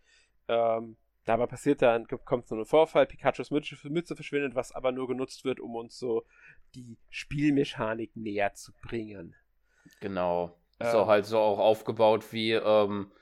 Ähm, 0.48 0.96
dabei 1.26 1.46
passiert 1.46 1.82
dann, 1.82 2.06
kommt 2.06 2.48
so 2.48 2.56
ein 2.56 2.64
Vorfall, 2.64 3.06
Pikachus 3.06 3.50
Mütze, 3.50 3.76
verschwindet, 4.16 4.54
was 4.54 4.72
aber 4.72 4.90
nur 4.90 5.06
genutzt 5.06 5.44
wird, 5.44 5.60
um 5.60 5.74
uns 5.76 5.98
so 5.98 6.24
die 6.74 6.96
Spielmechanik 7.10 8.16
näher 8.16 8.54
zu 8.54 8.72
bringen. 8.82 9.36
Genau. 10.00 10.58
Ähm, 10.80 10.90
so 10.92 11.06
halt 11.06 11.26
so 11.26 11.38
auch 11.38 11.58
aufgebaut 11.58 12.32
wie 12.32 12.52
ähm, 12.52 13.12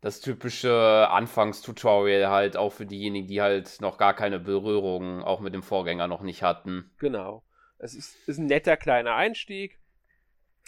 das 0.00 0.20
typische 0.20 1.08
Anfangstutorial 1.08 2.30
halt 2.30 2.56
auch 2.56 2.72
für 2.72 2.86
diejenigen, 2.86 3.28
die 3.28 3.40
halt 3.40 3.80
noch 3.80 3.96
gar 3.96 4.14
keine 4.14 4.40
Berührung 4.40 5.22
auch 5.22 5.38
mit 5.38 5.54
dem 5.54 5.62
Vorgänger 5.62 6.08
noch 6.08 6.22
nicht 6.22 6.42
hatten. 6.42 6.90
Genau. 6.98 7.44
Es 7.80 7.94
ist, 7.94 8.16
ist 8.28 8.38
ein 8.38 8.46
netter 8.46 8.76
kleiner 8.76 9.14
Einstieg, 9.14 9.80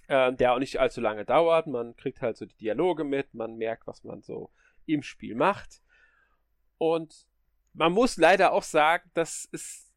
äh, 0.09 0.33
der 0.33 0.55
auch 0.55 0.59
nicht 0.59 0.79
allzu 0.81 1.01
lange 1.01 1.25
dauert. 1.25 1.67
Man 1.67 1.95
kriegt 1.97 2.23
halt 2.23 2.37
so 2.37 2.47
die 2.47 2.57
Dialoge 2.57 3.05
mit, 3.05 3.35
man 3.35 3.57
merkt, 3.57 3.87
was 3.87 4.03
man 4.05 4.23
so 4.23 4.51
im 4.87 5.03
Spiel 5.03 5.35
macht. 5.35 5.83
Und 6.79 7.27
man 7.75 7.93
muss 7.93 8.17
leider 8.17 8.53
auch 8.53 8.63
sagen, 8.63 9.11
dass 9.15 9.49
es 9.53 9.93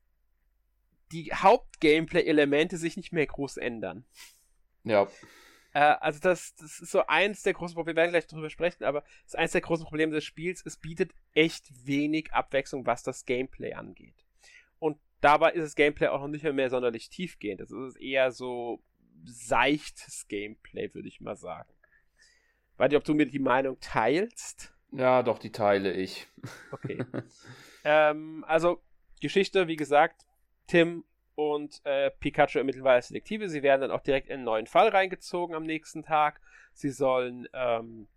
die 1.12 1.34
Haupt-Gameplay-Elemente 1.34 2.78
sich 2.78 2.98
nicht 2.98 3.14
mehr 3.14 3.26
groß 3.26 3.58
ändern. 3.58 4.06
Ja. 4.84 5.08
Äh, 5.74 5.80
also 5.80 6.20
das, 6.20 6.56
das 6.56 6.80
ist 6.80 6.92
so 6.92 7.06
eins 7.08 7.44
der 7.44 7.54
großen 7.54 7.76
Probleme, 7.76 7.96
wir 7.96 8.02
werden 8.02 8.12
gleich 8.12 8.28
darüber 8.28 8.50
sprechen, 8.50 8.84
aber 8.84 9.02
das 9.02 9.34
ist 9.34 9.36
eins 9.36 9.52
der 9.52 9.62
großen 9.62 9.86
Probleme 9.86 10.14
des 10.14 10.24
Spiels. 10.24 10.66
Es 10.66 10.78
bietet 10.78 11.14
echt 11.34 11.66
wenig 11.86 12.34
Abwechslung, 12.34 12.86
was 12.86 13.04
das 13.04 13.26
Gameplay 13.26 13.74
angeht. 13.74 14.26
Und 14.80 15.00
Dabei 15.26 15.54
ist 15.54 15.64
das 15.64 15.76
Gameplay 15.76 16.10
auch 16.10 16.22
noch 16.22 16.28
nicht 16.28 16.44
mehr, 16.44 16.54
mehr 16.54 16.70
sonderlich 16.70 17.10
tiefgehend. 17.10 17.60
Es 17.60 17.72
ist 17.72 17.96
eher 17.96 18.30
so 18.30 18.84
seichtes 19.24 20.28
Gameplay, 20.28 20.94
würde 20.94 21.08
ich 21.08 21.20
mal 21.20 21.36
sagen. 21.36 21.74
Weiß 22.78 22.90
nicht, 22.90 22.98
ob 22.98 23.06
du 23.06 23.16
mir 23.16 23.26
die 23.26 23.40
Meinung 23.40 23.80
teilst. 23.80 24.72
Ja, 24.92 25.24
doch, 25.24 25.40
die 25.40 25.52
teile 25.52 25.94
ich. 25.94 26.28
Okay. 26.72 27.04
ähm, 27.84 28.46
also, 28.48 28.84
Geschichte, 29.20 29.68
wie 29.68 29.78
gesagt, 29.78 30.28
Tim 30.68 31.04
und 31.34 31.82
äh, 31.86 32.12
Pikachu 32.12 32.60
ermitteln 32.60 32.86
als 32.86 33.08
Detektive. 33.08 33.50
Sie 33.50 33.64
werden 33.64 33.82
dann 33.82 33.92
auch 33.92 34.04
direkt 34.04 34.28
in 34.28 34.36
einen 34.36 34.44
neuen 34.44 34.68
Fall 34.68 34.90
reingezogen 34.90 35.56
am 35.56 35.64
nächsten 35.64 36.04
Tag. 36.04 36.40
Sie 36.72 36.92
sollen 36.92 37.48
ähm, 37.52 38.08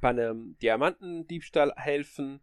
bei 0.00 0.08
einem 0.08 0.56
Diamantendiebstahl 0.62 1.74
helfen 1.76 2.40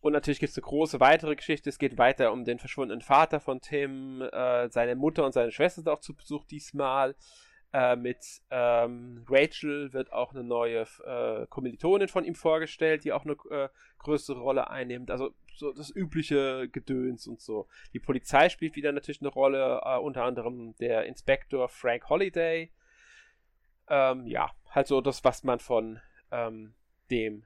und 0.00 0.12
natürlich 0.12 0.38
gibt 0.38 0.50
es 0.50 0.56
eine 0.56 0.66
große 0.66 1.00
weitere 1.00 1.34
Geschichte. 1.34 1.68
Es 1.68 1.78
geht 1.78 1.98
weiter 1.98 2.32
um 2.32 2.44
den 2.44 2.58
verschwundenen 2.58 3.02
Vater 3.02 3.40
von 3.40 3.60
Tim. 3.60 4.22
Äh, 4.22 4.68
seine 4.70 4.94
Mutter 4.94 5.24
und 5.24 5.32
seine 5.32 5.50
Schwester 5.50 5.82
sind 5.82 5.88
auch 5.88 6.00
zu 6.00 6.14
Besuch 6.14 6.44
diesmal. 6.44 7.16
Äh, 7.72 7.96
mit 7.96 8.24
ähm, 8.50 9.24
Rachel 9.28 9.92
wird 9.92 10.12
auch 10.12 10.32
eine 10.32 10.44
neue 10.44 10.86
äh, 11.04 11.46
Kommilitonin 11.48 12.08
von 12.08 12.24
ihm 12.24 12.34
vorgestellt, 12.34 13.04
die 13.04 13.12
auch 13.12 13.24
eine 13.24 13.36
äh, 13.50 13.68
größere 13.98 14.40
Rolle 14.40 14.70
einnimmt. 14.70 15.10
Also 15.10 15.34
so 15.54 15.72
das 15.72 15.94
übliche 15.94 16.68
Gedöns 16.68 17.26
und 17.26 17.40
so. 17.40 17.66
Die 17.92 17.98
Polizei 17.98 18.48
spielt 18.48 18.76
wieder 18.76 18.92
natürlich 18.92 19.20
eine 19.20 19.30
Rolle, 19.30 19.82
äh, 19.84 19.98
unter 19.98 20.24
anderem 20.24 20.76
der 20.76 21.06
Inspektor 21.06 21.68
Frank 21.68 22.08
Holiday. 22.08 22.70
Ähm, 23.88 24.26
ja, 24.26 24.50
halt 24.70 24.86
so 24.86 25.00
das, 25.00 25.24
was 25.24 25.44
man 25.44 25.58
von 25.58 26.00
ähm, 26.30 26.74
dem 27.10 27.44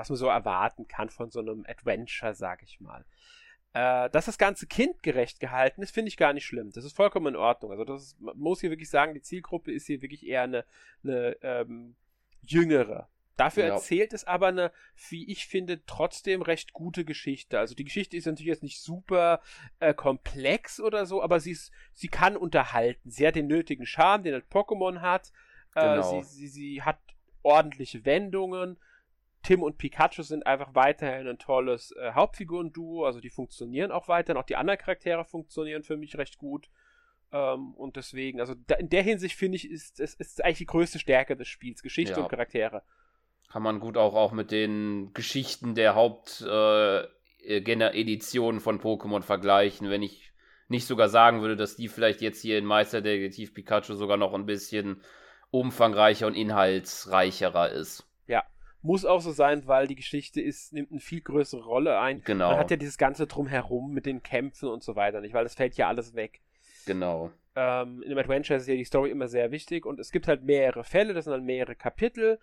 was 0.00 0.08
man 0.08 0.16
so 0.16 0.28
erwarten 0.28 0.88
kann 0.88 1.10
von 1.10 1.30
so 1.30 1.40
einem 1.40 1.66
Adventure, 1.68 2.34
sag 2.34 2.62
ich 2.62 2.80
mal. 2.80 3.04
Äh, 3.74 4.08
dass 4.08 4.24
das 4.24 4.38
Ganze 4.38 4.66
kindgerecht 4.66 5.40
gehalten 5.40 5.82
ist, 5.82 5.90
finde 5.92 6.08
ich 6.08 6.16
gar 6.16 6.32
nicht 6.32 6.46
schlimm. 6.46 6.72
Das 6.72 6.86
ist 6.86 6.96
vollkommen 6.96 7.34
in 7.34 7.36
Ordnung. 7.36 7.70
Also 7.70 7.84
das 7.84 8.02
ist, 8.04 8.20
man 8.20 8.36
muss 8.38 8.62
hier 8.62 8.70
wirklich 8.70 8.88
sagen, 8.88 9.12
die 9.12 9.20
Zielgruppe 9.20 9.70
ist 9.70 9.86
hier 9.86 10.00
wirklich 10.00 10.26
eher 10.26 10.42
eine, 10.42 10.64
eine 11.04 11.36
ähm, 11.42 11.96
jüngere. 12.40 13.08
Dafür 13.36 13.66
ja. 13.66 13.74
erzählt 13.74 14.14
es 14.14 14.24
aber 14.24 14.46
eine, 14.46 14.72
wie 15.10 15.30
ich 15.30 15.46
finde, 15.46 15.84
trotzdem 15.84 16.40
recht 16.40 16.72
gute 16.72 17.04
Geschichte. 17.04 17.58
Also 17.58 17.74
die 17.74 17.84
Geschichte 17.84 18.16
ist 18.16 18.24
natürlich 18.24 18.48
jetzt 18.48 18.62
nicht 18.62 18.80
super 18.80 19.42
äh, 19.80 19.92
komplex 19.92 20.80
oder 20.80 21.04
so, 21.04 21.22
aber 21.22 21.40
sie, 21.40 21.50
ist, 21.50 21.72
sie 21.92 22.08
kann 22.08 22.38
unterhalten. 22.38 23.10
Sie 23.10 23.26
hat 23.26 23.36
den 23.36 23.48
nötigen 23.48 23.84
Charme, 23.84 24.22
den 24.22 24.34
ein 24.34 24.42
Pokémon 24.50 25.02
hat. 25.02 25.30
Äh, 25.74 25.96
genau. 25.96 26.22
sie, 26.22 26.26
sie, 26.26 26.48
sie 26.48 26.82
hat 26.82 26.98
ordentliche 27.42 28.06
Wendungen. 28.06 28.78
Tim 29.42 29.62
und 29.62 29.78
Pikachu 29.78 30.22
sind 30.22 30.46
einfach 30.46 30.74
weiterhin 30.74 31.26
ein 31.26 31.38
tolles 31.38 31.92
äh, 31.92 32.12
Hauptfiguren-Duo, 32.12 33.04
also 33.04 33.20
die 33.20 33.30
funktionieren 33.30 33.90
auch 33.90 34.08
weiterhin, 34.08 34.38
auch 34.38 34.46
die 34.46 34.56
anderen 34.56 34.78
Charaktere 34.78 35.24
funktionieren 35.24 35.82
für 35.82 35.96
mich 35.96 36.18
recht 36.18 36.36
gut. 36.36 36.68
Ähm, 37.32 37.72
und 37.74 37.96
deswegen, 37.96 38.40
also 38.40 38.54
da, 38.66 38.74
in 38.74 38.90
der 38.90 39.02
Hinsicht 39.02 39.36
finde 39.36 39.56
ich, 39.56 39.70
ist 39.70 39.98
es 40.00 40.14
ist, 40.14 40.20
ist 40.20 40.44
eigentlich 40.44 40.58
die 40.58 40.66
größte 40.66 40.98
Stärke 40.98 41.36
des 41.36 41.48
Spiels, 41.48 41.82
Geschichte 41.82 42.16
ja. 42.16 42.22
und 42.22 42.28
Charaktere. 42.28 42.82
Kann 43.50 43.62
man 43.62 43.80
gut 43.80 43.96
auch, 43.96 44.14
auch 44.14 44.32
mit 44.32 44.50
den 44.50 45.12
Geschichten 45.14 45.74
der 45.74 45.94
Haupteditionen 45.94 48.58
äh, 48.58 48.62
von 48.62 48.80
Pokémon 48.80 49.22
vergleichen, 49.22 49.88
wenn 49.90 50.02
ich 50.02 50.32
nicht 50.68 50.86
sogar 50.86 51.08
sagen 51.08 51.40
würde, 51.40 51.56
dass 51.56 51.76
die 51.76 51.88
vielleicht 51.88 52.20
jetzt 52.20 52.42
hier 52.42 52.58
in 52.58 52.64
Meisterdetektiv 52.64 53.54
Pikachu 53.54 53.94
sogar 53.94 54.16
noch 54.16 54.34
ein 54.34 54.46
bisschen 54.46 55.02
umfangreicher 55.50 56.28
und 56.28 56.34
inhaltsreicherer 56.34 57.70
ist. 57.70 58.09
Muss 58.82 59.04
auch 59.04 59.20
so 59.20 59.30
sein, 59.32 59.66
weil 59.66 59.86
die 59.86 59.94
Geschichte 59.94 60.40
ist, 60.40 60.72
nimmt 60.72 60.90
eine 60.90 61.00
viel 61.00 61.20
größere 61.20 61.62
Rolle 61.62 61.98
ein. 61.98 62.22
Genau. 62.24 62.50
Man 62.50 62.58
hat 62.58 62.70
ja 62.70 62.76
dieses 62.76 62.96
Ganze 62.96 63.26
drumherum 63.26 63.92
mit 63.92 64.06
den 64.06 64.22
Kämpfen 64.22 64.68
und 64.68 64.82
so 64.82 64.96
weiter 64.96 65.20
nicht, 65.20 65.34
weil 65.34 65.44
das 65.44 65.54
fällt 65.54 65.76
ja 65.76 65.88
alles 65.88 66.14
weg. 66.14 66.40
Genau. 66.86 67.30
Ähm, 67.56 68.02
in 68.02 68.10
einem 68.10 68.18
Adventure 68.18 68.58
ist 68.58 68.68
ja 68.68 68.74
die 68.74 68.84
Story 68.84 69.10
immer 69.10 69.28
sehr 69.28 69.50
wichtig 69.50 69.84
und 69.84 70.00
es 70.00 70.12
gibt 70.12 70.28
halt 70.28 70.44
mehrere 70.44 70.84
Fälle, 70.84 71.14
das 71.14 71.24
sind 71.24 71.32
dann 71.32 71.44
mehrere 71.44 71.74
Kapitel, 71.74 72.38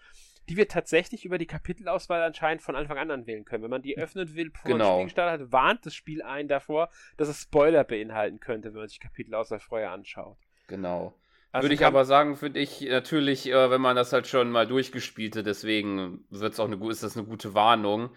die 0.49 0.57
wir 0.57 0.67
tatsächlich 0.67 1.25
über 1.25 1.37
die 1.37 1.45
Kapitelauswahl 1.45 2.21
anscheinend 2.21 2.61
von 2.61 2.75
Anfang 2.75 2.97
an 2.97 3.11
anwählen 3.11 3.43
können. 3.43 3.63
Wenn 3.63 3.69
man 3.69 3.81
die 3.81 3.97
öffnen 3.97 4.35
will, 4.35 4.49
bevor 4.49 4.71
genau. 4.71 4.77
man 4.77 4.87
das 4.87 4.95
Spiel 4.95 5.05
gestartet 5.05 5.41
hat, 5.41 5.51
warnt 5.51 5.85
das 5.85 5.95
Spiel 5.95 6.21
einen 6.21 6.47
davor, 6.47 6.89
dass 7.17 7.29
es 7.29 7.41
Spoiler 7.41 7.83
beinhalten 7.83 8.39
könnte, 8.39 8.73
wenn 8.73 8.79
man 8.79 8.87
sich 8.87 8.99
Kapitelauswahl 8.99 9.59
vorher 9.59 9.91
anschaut. 9.91 10.37
Genau. 10.67 11.13
Also 11.51 11.65
Würde 11.65 11.75
ich 11.75 11.85
aber 11.85 12.05
sagen, 12.05 12.35
finde 12.35 12.59
ich 12.59 12.81
natürlich, 12.81 13.49
äh, 13.49 13.69
wenn 13.71 13.81
man 13.81 13.95
das 13.95 14.13
halt 14.13 14.27
schon 14.27 14.51
mal 14.51 14.67
durchgespielte, 14.67 15.43
deswegen 15.43 16.25
wird's 16.29 16.59
auch 16.59 16.69
eine, 16.69 16.89
ist 16.89 17.03
das 17.03 17.17
eine 17.17 17.25
gute 17.25 17.53
Warnung. 17.53 18.11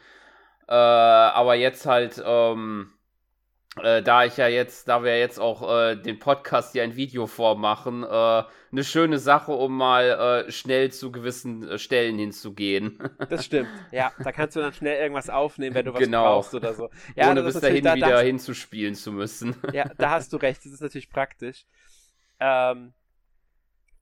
Äh, 0.69 0.75
aber 0.75 1.55
jetzt 1.55 1.87
halt, 1.87 2.23
ähm, 2.25 2.93
äh, 3.83 4.03
da 4.03 4.25
ich 4.25 4.37
ja 4.37 4.49
jetzt, 4.49 4.89
da 4.89 5.05
wir 5.05 5.19
jetzt 5.19 5.39
auch 5.39 5.69
äh, 5.71 5.97
den 5.97 6.19
Podcast 6.19 6.73
hier 6.73 6.83
ein 6.83 6.97
Video 6.97 7.27
vormachen, 7.27 8.03
äh, 8.03 8.07
eine 8.73 8.85
schöne 8.85 9.19
Sache, 9.19 9.53
um 9.53 9.77
mal 9.77 10.45
äh, 10.49 10.53
schnell 10.53 10.93
zu 10.93 11.13
gewissen 11.13 11.79
Stellen 11.79 12.19
hinzugehen. 12.19 12.99
Das 13.29 13.45
stimmt. 13.45 13.69
Ja, 13.93 14.13
da 14.23 14.33
kannst 14.33 14.57
du 14.57 14.61
dann 14.61 14.73
schnell 14.73 15.01
irgendwas 15.01 15.31
aufnehmen, 15.31 15.75
wenn 15.75 15.85
du 15.85 15.95
was 15.95 16.01
genau. 16.01 16.25
brauchst 16.25 16.55
oder 16.55 16.75
so. 16.75 16.91
Ja, 17.17 17.31
Ohne 17.31 17.43
bis 17.43 17.61
dahin 17.61 17.85
da, 17.85 17.95
wieder 17.95 18.11
da, 18.11 18.21
hinzuspielen 18.21 18.95
zu 18.95 19.13
müssen. 19.13 19.55
Ja, 19.73 19.89
da 19.99 20.11
hast 20.11 20.33
du 20.33 20.37
recht. 20.37 20.65
Das 20.65 20.73
ist 20.73 20.81
natürlich 20.81 21.11
praktisch. 21.11 21.65
Ähm, 22.41 22.93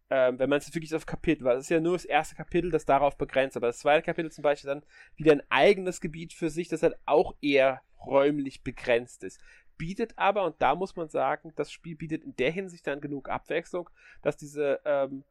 Ähm, 0.10 0.40
wenn 0.40 0.50
man 0.50 0.58
es 0.58 0.74
wirklich 0.74 0.96
auf 0.96 1.06
Kapitel, 1.06 1.44
weil 1.44 1.58
es 1.58 1.66
ist 1.66 1.70
ja 1.70 1.80
nur 1.80 1.94
das 1.94 2.06
erste 2.06 2.34
Kapitel, 2.34 2.72
das 2.72 2.86
darauf 2.86 3.16
begrenzt, 3.16 3.58
aber 3.58 3.68
das 3.68 3.78
zweite 3.78 4.04
Kapitel 4.04 4.32
zum 4.32 4.42
Beispiel 4.42 4.70
dann 4.70 4.84
wieder 5.18 5.34
ein 5.34 5.44
eigenes 5.50 6.02
Gebiet 6.02 6.34
für 6.34 6.50
sich, 6.50 6.68
das 6.68 6.82
halt 6.82 6.96
auch 7.06 7.36
eher 7.42 7.84
räumlich 8.04 8.64
begrenzt 8.64 9.24
ist 9.24 9.40
bietet 9.78 10.14
aber, 10.18 10.44
und 10.44 10.62
da 10.62 10.76
muss 10.76 10.96
man 10.96 11.10
sagen, 11.10 11.54
das 11.56 11.72
Spiel 11.72 11.96
bietet 11.96 12.24
in 12.24 12.36
der 12.36 12.52
Hinsicht 12.52 12.88
dann 12.88 13.02
genug 13.02 13.30
Abwechslung, 13.30 13.90
dass 14.22 14.38
diese 14.38 14.80
ähm, 14.86 15.24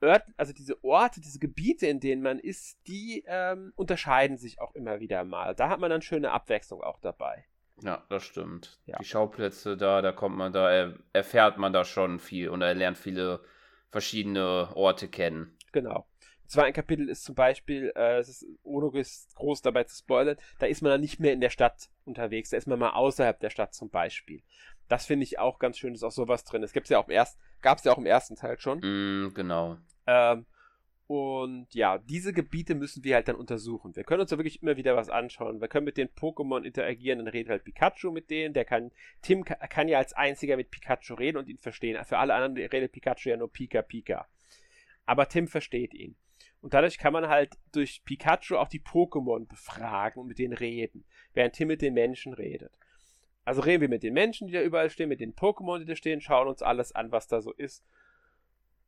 Ört, 0.00 0.24
also 0.36 0.52
diese 0.52 0.82
Orte, 0.84 1.20
diese 1.20 1.40
Gebiete, 1.40 1.88
in 1.88 1.98
denen 1.98 2.22
man 2.22 2.38
ist, 2.38 2.78
die 2.86 3.24
ähm, 3.26 3.72
unterscheiden 3.74 4.36
sich 4.36 4.60
auch 4.60 4.74
immer 4.74 5.00
wieder 5.00 5.24
mal. 5.24 5.54
Da 5.56 5.68
hat 5.68 5.80
man 5.80 5.90
dann 5.90 6.02
schöne 6.02 6.30
Abwechslung 6.30 6.82
auch 6.82 7.00
dabei. 7.00 7.46
Ja, 7.82 8.04
das 8.08 8.22
stimmt. 8.24 8.78
Ja. 8.86 8.98
Die 8.98 9.04
Schauplätze 9.04 9.76
da, 9.76 10.02
da 10.02 10.12
kommt 10.12 10.36
man 10.36 10.52
da, 10.52 10.70
er, 10.70 10.98
erfährt 11.12 11.58
man 11.58 11.72
da 11.72 11.84
schon 11.84 12.20
viel 12.20 12.48
und 12.48 12.62
er 12.62 12.74
lernt 12.74 12.98
viele 12.98 13.40
verschiedene 13.90 14.70
Orte 14.74 15.08
kennen. 15.08 15.56
Genau 15.72 16.06
zweiten 16.48 16.74
Kapitel 16.74 17.08
ist 17.08 17.24
zum 17.24 17.34
Beispiel, 17.34 17.92
äh, 17.94 18.18
es 18.18 18.28
ist 18.28 18.46
ohne 18.62 18.90
groß 18.90 19.62
dabei 19.62 19.84
zu 19.84 19.96
spoilern, 19.96 20.36
da 20.58 20.66
ist 20.66 20.82
man 20.82 20.90
dann 20.90 21.00
nicht 21.00 21.20
mehr 21.20 21.32
in 21.32 21.40
der 21.40 21.50
Stadt 21.50 21.90
unterwegs, 22.04 22.50
da 22.50 22.56
ist 22.56 22.66
man 22.66 22.78
mal 22.78 22.90
außerhalb 22.90 23.38
der 23.40 23.50
Stadt 23.50 23.74
zum 23.74 23.90
Beispiel. 23.90 24.42
Das 24.88 25.06
finde 25.06 25.24
ich 25.24 25.38
auch 25.38 25.58
ganz 25.58 25.78
schön, 25.78 25.92
dass 25.92 26.02
auch 26.02 26.10
sowas 26.10 26.44
drin 26.44 26.62
ist. 26.62 26.72
Gibt's 26.72 26.90
ja 26.90 26.98
auch 26.98 27.08
im 27.08 27.14
ersten, 27.14 27.40
gab's 27.60 27.84
ja 27.84 27.92
auch 27.92 27.98
im 27.98 28.06
ersten 28.06 28.36
Teil 28.36 28.58
schon. 28.58 28.78
Mm, 28.78 29.34
genau. 29.34 29.76
Ähm, 30.06 30.46
und 31.08 31.68
ja, 31.72 31.96
diese 31.96 32.34
Gebiete 32.34 32.74
müssen 32.74 33.02
wir 33.02 33.14
halt 33.14 33.28
dann 33.28 33.36
untersuchen. 33.36 33.96
Wir 33.96 34.04
können 34.04 34.20
uns 34.20 34.30
da 34.30 34.36
wirklich 34.36 34.62
immer 34.62 34.76
wieder 34.76 34.94
was 34.94 35.08
anschauen. 35.08 35.58
Wir 35.58 35.68
können 35.68 35.86
mit 35.86 35.96
den 35.96 36.08
Pokémon 36.08 36.62
interagieren, 36.62 37.18
dann 37.18 37.28
redet 37.28 37.50
halt 37.50 37.64
Pikachu 37.64 38.10
mit 38.10 38.28
denen. 38.28 38.52
Der 38.52 38.66
kann, 38.66 38.90
Tim 39.22 39.42
kann 39.44 39.88
ja 39.88 39.98
als 39.98 40.12
einziger 40.12 40.58
mit 40.58 40.70
Pikachu 40.70 41.14
reden 41.14 41.38
und 41.38 41.48
ihn 41.48 41.56
verstehen. 41.56 42.02
Für 42.04 42.18
alle 42.18 42.34
anderen 42.34 42.56
redet 42.56 42.92
Pikachu 42.92 43.30
ja 43.30 43.38
nur 43.38 43.50
Pika 43.50 43.80
Pika. 43.80 44.26
Aber 45.06 45.28
Tim 45.28 45.48
versteht 45.48 45.94
ihn. 45.94 46.14
Und 46.60 46.74
dadurch 46.74 46.98
kann 46.98 47.12
man 47.12 47.28
halt 47.28 47.56
durch 47.72 48.02
Pikachu 48.04 48.56
auch 48.56 48.68
die 48.68 48.80
Pokémon 48.80 49.46
befragen 49.46 50.20
und 50.20 50.26
mit 50.26 50.38
denen 50.38 50.54
reden, 50.54 51.04
während 51.32 51.54
Tim 51.54 51.68
mit 51.68 51.82
den 51.82 51.94
Menschen 51.94 52.34
redet. 52.34 52.72
Also 53.44 53.62
reden 53.62 53.80
wir 53.80 53.88
mit 53.88 54.02
den 54.02 54.14
Menschen, 54.14 54.48
die 54.48 54.52
da 54.52 54.60
überall 54.60 54.90
stehen, 54.90 55.08
mit 55.08 55.20
den 55.20 55.34
Pokémon, 55.34 55.78
die 55.78 55.84
da 55.84 55.96
stehen, 55.96 56.20
schauen 56.20 56.48
uns 56.48 56.62
alles 56.62 56.92
an, 56.92 57.12
was 57.12 57.28
da 57.28 57.40
so 57.40 57.52
ist. 57.52 57.84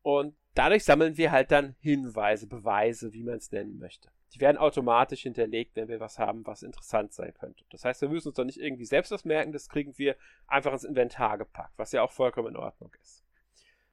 Und 0.02 0.36
dadurch 0.54 0.84
sammeln 0.84 1.16
wir 1.16 1.30
halt 1.30 1.50
dann 1.50 1.76
Hinweise, 1.80 2.46
Beweise, 2.46 3.12
wie 3.12 3.22
man 3.22 3.36
es 3.36 3.52
nennen 3.52 3.78
möchte. 3.78 4.10
Die 4.34 4.40
werden 4.40 4.58
automatisch 4.58 5.22
hinterlegt, 5.22 5.76
wenn 5.76 5.88
wir 5.88 5.98
was 5.98 6.18
haben, 6.18 6.46
was 6.46 6.62
interessant 6.62 7.12
sein 7.12 7.34
könnte. 7.34 7.64
Das 7.70 7.84
heißt, 7.84 8.00
wir 8.00 8.08
müssen 8.08 8.28
uns 8.28 8.36
doch 8.36 8.44
nicht 8.44 8.60
irgendwie 8.60 8.84
selbst 8.84 9.10
was 9.10 9.24
merken, 9.24 9.52
das 9.52 9.68
kriegen 9.68 9.96
wir 9.98 10.16
einfach 10.46 10.72
ins 10.72 10.84
Inventar 10.84 11.38
gepackt, 11.38 11.72
was 11.76 11.92
ja 11.92 12.02
auch 12.02 12.12
vollkommen 12.12 12.48
in 12.48 12.56
Ordnung 12.56 12.92
ist. 13.00 13.24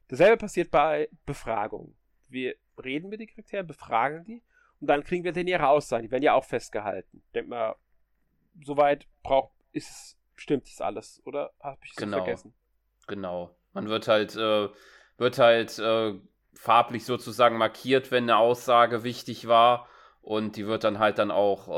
Dasselbe 0.10 0.38
passiert 0.38 0.72
bei 0.72 1.10
Befragungen. 1.26 1.96
Wir 2.30 2.56
reden 2.84 3.10
mit 3.10 3.20
den 3.20 3.28
Charakteren, 3.28 3.68
befragen 3.68 4.24
die 4.26 4.44
und 4.80 4.88
dann 4.88 5.04
kriegen 5.04 5.24
wir 5.24 5.32
den 5.32 5.48
ihre 5.48 5.68
Aussagen. 5.68 6.04
Die 6.04 6.12
werden 6.12 6.24
ja 6.24 6.34
auch 6.34 6.46
festgehalten. 6.46 7.24
Denk 7.34 7.48
mal, 7.48 7.76
soweit 8.64 9.08
braucht, 9.24 9.54
ist, 9.72 10.18
stimmt 10.36 10.68
das 10.68 10.82
alles, 10.82 11.22
oder 11.26 11.52
habe 11.60 11.80
ich 11.84 11.92
es 11.92 11.98
genau. 11.98 12.18
vergessen? 12.18 12.54
Genau. 13.08 13.56
Man 13.74 13.88
wird 13.90 14.08
halt, 14.08 14.36
äh, 14.36 14.70
wird 15.18 15.40
halt 15.40 15.80
äh, 15.80 16.14
farblich 16.54 17.06
sozusagen 17.06 17.58
markiert, 17.58 18.12
wenn 18.12 18.24
eine 18.24 18.38
Aussage 18.38 19.04
wichtig 19.04 19.48
war. 19.48 19.88
Und 20.22 20.58
die 20.58 20.68
wird 20.68 20.84
dann 20.84 21.00
halt 21.00 21.20
dann 21.20 21.32
auch, 21.32 21.70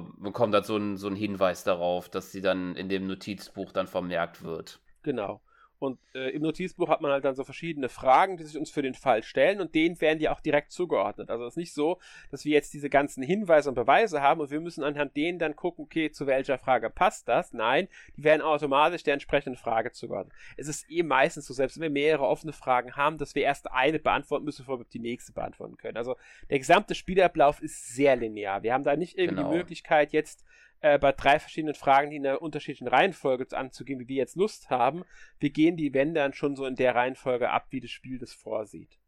äh, 0.00 0.06
bekommt 0.18 0.54
dann 0.54 0.62
so 0.64 0.76
ein, 0.78 0.96
so 0.96 1.10
Hinweis 1.10 1.62
darauf, 1.62 2.08
dass 2.08 2.32
sie 2.32 2.40
dann 2.40 2.74
in 2.74 2.88
dem 2.88 3.06
Notizbuch 3.06 3.70
dann 3.70 3.86
vermerkt 3.86 4.42
wird. 4.42 4.80
Genau. 5.02 5.42
Und 5.78 5.98
äh, 6.14 6.30
im 6.30 6.42
Notizbuch 6.42 6.88
hat 6.88 7.00
man 7.00 7.12
halt 7.12 7.24
dann 7.24 7.36
so 7.36 7.44
verschiedene 7.44 7.88
Fragen, 7.88 8.36
die 8.36 8.44
sich 8.44 8.58
uns 8.58 8.70
für 8.70 8.82
den 8.82 8.94
Fall 8.94 9.22
stellen 9.22 9.60
und 9.60 9.74
denen 9.74 10.00
werden 10.00 10.18
die 10.18 10.28
auch 10.28 10.40
direkt 10.40 10.72
zugeordnet. 10.72 11.30
Also 11.30 11.44
es 11.44 11.52
ist 11.52 11.56
nicht 11.56 11.72
so, 11.72 11.98
dass 12.30 12.44
wir 12.44 12.52
jetzt 12.52 12.74
diese 12.74 12.90
ganzen 12.90 13.22
Hinweise 13.22 13.68
und 13.68 13.76
Beweise 13.76 14.20
haben 14.20 14.40
und 14.40 14.50
wir 14.50 14.60
müssen 14.60 14.82
anhand 14.82 15.16
denen 15.16 15.38
dann 15.38 15.54
gucken, 15.54 15.84
okay, 15.84 16.10
zu 16.10 16.26
welcher 16.26 16.58
Frage 16.58 16.90
passt 16.90 17.28
das? 17.28 17.52
Nein, 17.52 17.88
die 18.16 18.24
werden 18.24 18.42
automatisch 18.42 19.04
der 19.04 19.14
entsprechenden 19.14 19.56
Frage 19.56 19.92
zugeordnet. 19.92 20.34
Es 20.56 20.66
ist 20.66 20.90
eh 20.90 21.04
meistens 21.04 21.46
so, 21.46 21.54
selbst 21.54 21.76
wenn 21.76 21.82
wir 21.82 21.90
mehrere 21.90 22.26
offene 22.26 22.52
Fragen 22.52 22.96
haben, 22.96 23.18
dass 23.18 23.36
wir 23.36 23.42
erst 23.42 23.70
eine 23.70 24.00
beantworten 24.00 24.44
müssen, 24.44 24.62
bevor 24.62 24.80
wir 24.80 24.86
die 24.92 24.98
nächste 24.98 25.32
beantworten 25.32 25.76
können. 25.76 25.96
Also 25.96 26.16
der 26.50 26.58
gesamte 26.58 26.96
Spielablauf 26.96 27.62
ist 27.62 27.94
sehr 27.94 28.16
linear. 28.16 28.64
Wir 28.64 28.74
haben 28.74 28.84
da 28.84 28.96
nicht 28.96 29.16
irgendwie 29.16 29.36
genau. 29.36 29.52
die 29.52 29.56
Möglichkeit, 29.58 30.12
jetzt 30.12 30.44
äh, 30.80 30.98
bei 30.98 31.12
drei 31.12 31.38
verschiedenen 31.38 31.74
Fragen, 31.74 32.10
die 32.10 32.16
in 32.16 32.26
einer 32.26 32.42
unterschiedlichen 32.42 32.88
Reihenfolge 32.88 33.56
anzugehen, 33.56 33.98
wie 34.00 34.08
wir 34.08 34.16
jetzt 34.16 34.36
Lust 34.36 34.70
haben. 34.70 35.04
Wir 35.38 35.50
gehen 35.50 35.76
die 35.76 35.92
Wände 35.92 36.20
dann 36.20 36.32
schon 36.32 36.56
so 36.56 36.66
in 36.66 36.76
der 36.76 36.94
Reihenfolge 36.94 37.50
ab, 37.50 37.66
wie 37.70 37.80
das 37.80 37.90
Spiel 37.90 38.18
das 38.18 38.32
vorsieht. 38.32 38.98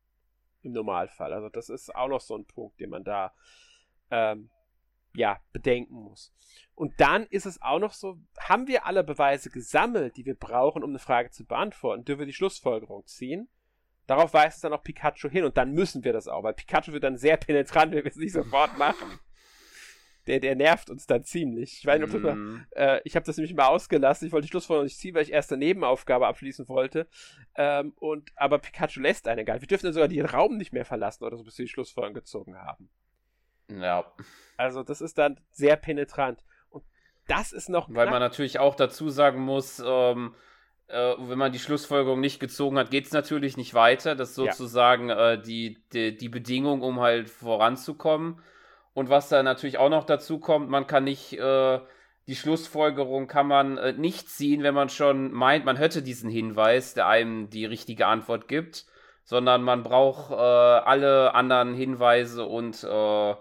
Im 0.63 0.73
Normalfall. 0.73 1.33
Also 1.33 1.49
das 1.49 1.69
ist 1.69 1.95
auch 1.95 2.09
noch 2.09 2.21
so 2.21 2.37
ein 2.37 2.45
Punkt, 2.45 2.81
den 2.81 2.91
man 2.91 3.05
da 3.05 3.33
ähm, 4.11 4.51
ja, 5.15 5.41
bedenken 5.53 5.95
muss. 5.95 6.35
Und 6.75 7.01
dann 7.01 7.27
ist 7.27 7.47
es 7.47 7.63
auch 7.63 7.79
noch 7.79 7.93
so, 7.93 8.19
haben 8.39 8.67
wir 8.67 8.87
alle 8.87 9.05
Beweise 9.05 9.51
gesammelt, 9.51 10.17
die 10.17 10.27
wir 10.27 10.35
brauchen, 10.35 10.83
um 10.83 10.91
eine 10.91 10.99
Frage 10.99 11.31
zu 11.31 11.45
beantworten, 11.45 12.05
dürfen 12.05 12.21
wir 12.21 12.27
die 12.27 12.33
Schlussfolgerung 12.33 13.07
ziehen. 13.07 13.49
Darauf 14.07 14.35
weist 14.35 14.57
es 14.57 14.63
dann 14.63 14.73
auch 14.73 14.83
Pikachu 14.83 15.29
hin 15.29 15.45
und 15.45 15.57
dann 15.57 15.73
müssen 15.73 16.03
wir 16.03 16.13
das 16.13 16.27
auch, 16.27 16.43
weil 16.43 16.55
Pikachu 16.55 16.93
wird 16.93 17.05
dann 17.05 17.17
sehr 17.17 17.37
penetrant, 17.37 17.93
wenn 17.93 18.05
wir 18.05 18.11
es 18.11 18.17
nicht 18.17 18.33
sofort 18.33 18.77
machen 18.77 19.21
der, 20.31 20.39
der 20.39 20.55
nervt 20.55 20.91
uns 20.91 21.07
dann 21.07 21.25
ziemlich. 21.25 21.79
Ich 21.79 21.87
weiß 21.87 22.01
nicht, 22.01 22.15
ob 22.15 22.23
mm. 22.23 22.67
äh, 22.71 23.01
ich 23.05 23.17
habe 23.17 23.27
das 23.27 23.37
nämlich 23.37 23.55
mal 23.55 23.67
ausgelassen. 23.67 24.27
Ich 24.27 24.33
wollte 24.33 24.47
die 24.47 24.51
Schlussfolgerung 24.51 24.85
nicht 24.85 24.99
ziehen, 24.99 25.15
weil 25.15 25.25
ich 25.25 25.33
erst 25.33 25.53
eine 25.53 25.59
Nebenaufgabe 25.59 26.29
abschließen 26.29 26.69
wollte. 26.69 27.09
Ähm, 27.57 27.93
und, 27.97 28.31
aber 28.37 28.61
Pikachu 28.61 29.01
lässt 29.01 29.27
einen 29.27 29.45
gar 29.45 29.55
nicht. 29.55 29.63
Wir 29.63 29.69
dürfen 29.69 29.87
dann 29.87 29.93
sogar 29.93 30.07
den 30.07 30.25
Raum 30.25 30.57
nicht 30.57 30.73
mehr 30.73 30.85
verlassen 30.85 31.25
oder 31.25 31.37
so, 31.37 31.43
bis 31.43 31.59
wir 31.59 31.65
die 31.65 31.71
Schlussfolgerung 31.71 32.15
gezogen 32.15 32.57
haben. 32.57 32.89
Ja. 33.69 34.05
Also, 34.57 34.85
das 34.85 35.01
ist 35.01 35.19
dann 35.19 35.41
sehr 35.51 35.77
penetrant. 35.77 36.45
Und 36.69 36.85
das 37.27 37.53
ist 37.53 37.69
noch. 37.69 37.89
Weil 37.93 38.09
man 38.09 38.21
natürlich 38.21 38.61
auch 38.61 38.77
dazu 38.77 39.09
sagen 39.09 39.41
muss, 39.41 39.83
ähm, 39.85 40.35
äh, 40.87 41.15
wenn 41.19 41.39
man 41.39 41.51
die 41.51 41.59
Schlussfolgerung 41.59 42.21
nicht 42.21 42.39
gezogen 42.39 42.79
hat, 42.79 42.93
geht 42.93 43.07
es 43.07 43.13
natürlich 43.13 43.57
nicht 43.57 43.75
weiter. 43.75 44.15
Das 44.15 44.31
ist 44.31 44.35
sozusagen 44.37 45.09
ja. 45.09 45.33
äh, 45.33 45.43
die, 45.43 45.83
die, 45.93 46.17
die 46.17 46.29
Bedingung, 46.29 46.83
um 46.83 47.01
halt 47.01 47.31
voranzukommen. 47.31 48.41
Und 48.93 49.09
was 49.09 49.29
da 49.29 49.43
natürlich 49.43 49.79
auch 49.79 49.89
noch 49.89 50.05
dazu 50.05 50.41
kommt, 50.41 50.69
man 50.69 50.87
kann 50.87 51.05
nicht, 51.05 51.33
äh, 51.35 51.81
die 52.27 52.37
Schlussfolgerung 52.37 53.29
kann 53.29 53.47
man 53.47 53.79
äh, 53.79 53.93
nicht 53.93 54.29
ziehen, 54.29 54.63
wenn 54.63 54.75
man 54.75 54.89
schon 54.89 55.33
meint, 55.33 55.65
man 55.65 55.77
hätte 55.77 56.03
diesen 56.03 56.31
Hinweis, 56.31 56.95
der 56.95 57.07
einem 57.07 57.51
die 57.51 57.65
richtige 57.65 58.07
Antwort 58.07 58.49
gibt, 58.49 58.87
sondern 59.25 59.63
man 59.63 59.83
braucht 59.83 60.33
äh, 60.33 60.35
alle 60.35 61.35
anderen 61.35 61.75
Hinweise 61.75 62.45
und 62.45 62.83
äh, 62.83 63.35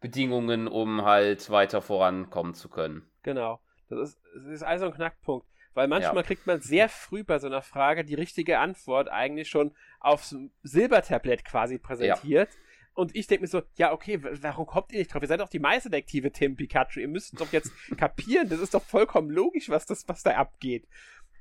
Bedingungen, 0.00 0.68
um 0.68 1.04
halt 1.04 1.50
weiter 1.50 1.82
vorankommen 1.82 2.54
zu 2.54 2.68
können. 2.68 3.10
Genau. 3.22 3.60
Das 3.88 4.00
ist, 4.00 4.20
das 4.34 4.46
ist 4.46 4.62
also 4.62 4.86
ein 4.86 4.94
Knackpunkt. 4.94 5.46
Weil 5.74 5.86
manchmal 5.86 6.16
ja. 6.16 6.22
kriegt 6.22 6.46
man 6.46 6.60
sehr 6.60 6.88
früh 6.88 7.22
bei 7.22 7.38
so 7.38 7.46
einer 7.46 7.62
Frage 7.62 8.04
die 8.04 8.14
richtige 8.14 8.58
Antwort 8.58 9.08
eigentlich 9.08 9.48
schon 9.48 9.72
aufs 10.00 10.34
Silbertablett 10.62 11.44
quasi 11.44 11.78
präsentiert. 11.78 12.50
Ja. 12.52 12.60
Und 12.94 13.14
ich 13.14 13.26
denke 13.26 13.42
mir 13.42 13.48
so, 13.48 13.62
ja, 13.76 13.92
okay, 13.92 14.20
warum 14.20 14.66
kommt 14.66 14.92
ihr 14.92 14.98
nicht 14.98 15.12
drauf? 15.12 15.22
Ihr 15.22 15.28
seid 15.28 15.40
doch 15.40 15.48
die 15.48 15.58
Meisterdetektive, 15.58 16.32
Tim 16.32 16.56
Pikachu. 16.56 17.00
Ihr 17.00 17.08
müsst 17.08 17.40
doch 17.40 17.52
jetzt 17.52 17.72
kapieren. 17.96 18.48
Das 18.48 18.60
ist 18.60 18.74
doch 18.74 18.82
vollkommen 18.82 19.30
logisch, 19.30 19.68
was, 19.68 19.86
das, 19.86 20.08
was 20.08 20.22
da 20.22 20.32
abgeht. 20.32 20.86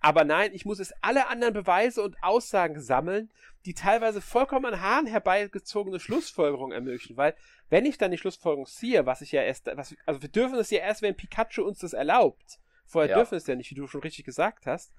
Aber 0.02 0.24
nein, 0.24 0.52
ich 0.54 0.66
muss 0.66 0.80
es 0.80 0.94
alle 1.02 1.28
anderen 1.28 1.54
Beweise 1.54 2.02
und 2.02 2.16
Aussagen 2.24 2.80
sammeln, 2.80 3.30
die 3.66 3.74
teilweise 3.74 4.22
vollkommen 4.22 4.66
an 4.66 4.82
Haaren 4.82 5.08
herbeigezogene 5.08 6.00
Schlussfolgerungen 6.00 6.72
ermöglichen. 6.72 7.18
Weil, 7.18 7.36
wenn 7.70 7.86
ich 7.86 7.98
dann 7.98 8.12
die 8.12 8.18
Schlussfolgerung 8.18 8.66
ziehe, 8.66 9.06
was 9.06 9.22
ich 9.22 9.34
ja 9.34 9.42
erst, 9.42 9.70
was, 9.76 9.96
also 10.06 10.22
wir 10.22 10.30
dürfen 10.30 10.58
es 10.58 10.70
ja 10.70 10.80
erst, 10.80 11.02
wenn 11.02 11.18
Pikachu 11.18 11.64
uns 11.64 11.80
das 11.80 11.94
erlaubt. 11.94 12.60
Vorher 12.86 13.10
ja. 13.10 13.18
dürfen 13.18 13.36
es 13.36 13.46
ja 13.46 13.56
nicht, 13.56 13.70
wie 13.72 13.76
du 13.76 13.88
schon 13.88 14.02
richtig 14.02 14.24
gesagt 14.24 14.66
hast. 14.66 14.94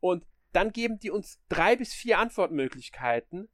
Und 0.00 0.26
dann 0.52 0.72
geben 0.72 0.98
die 0.98 1.10
uns 1.10 1.40
drei 1.48 1.76
bis 1.76 1.94
vier 1.94 2.18
Antwortmöglichkeiten, 2.18 3.48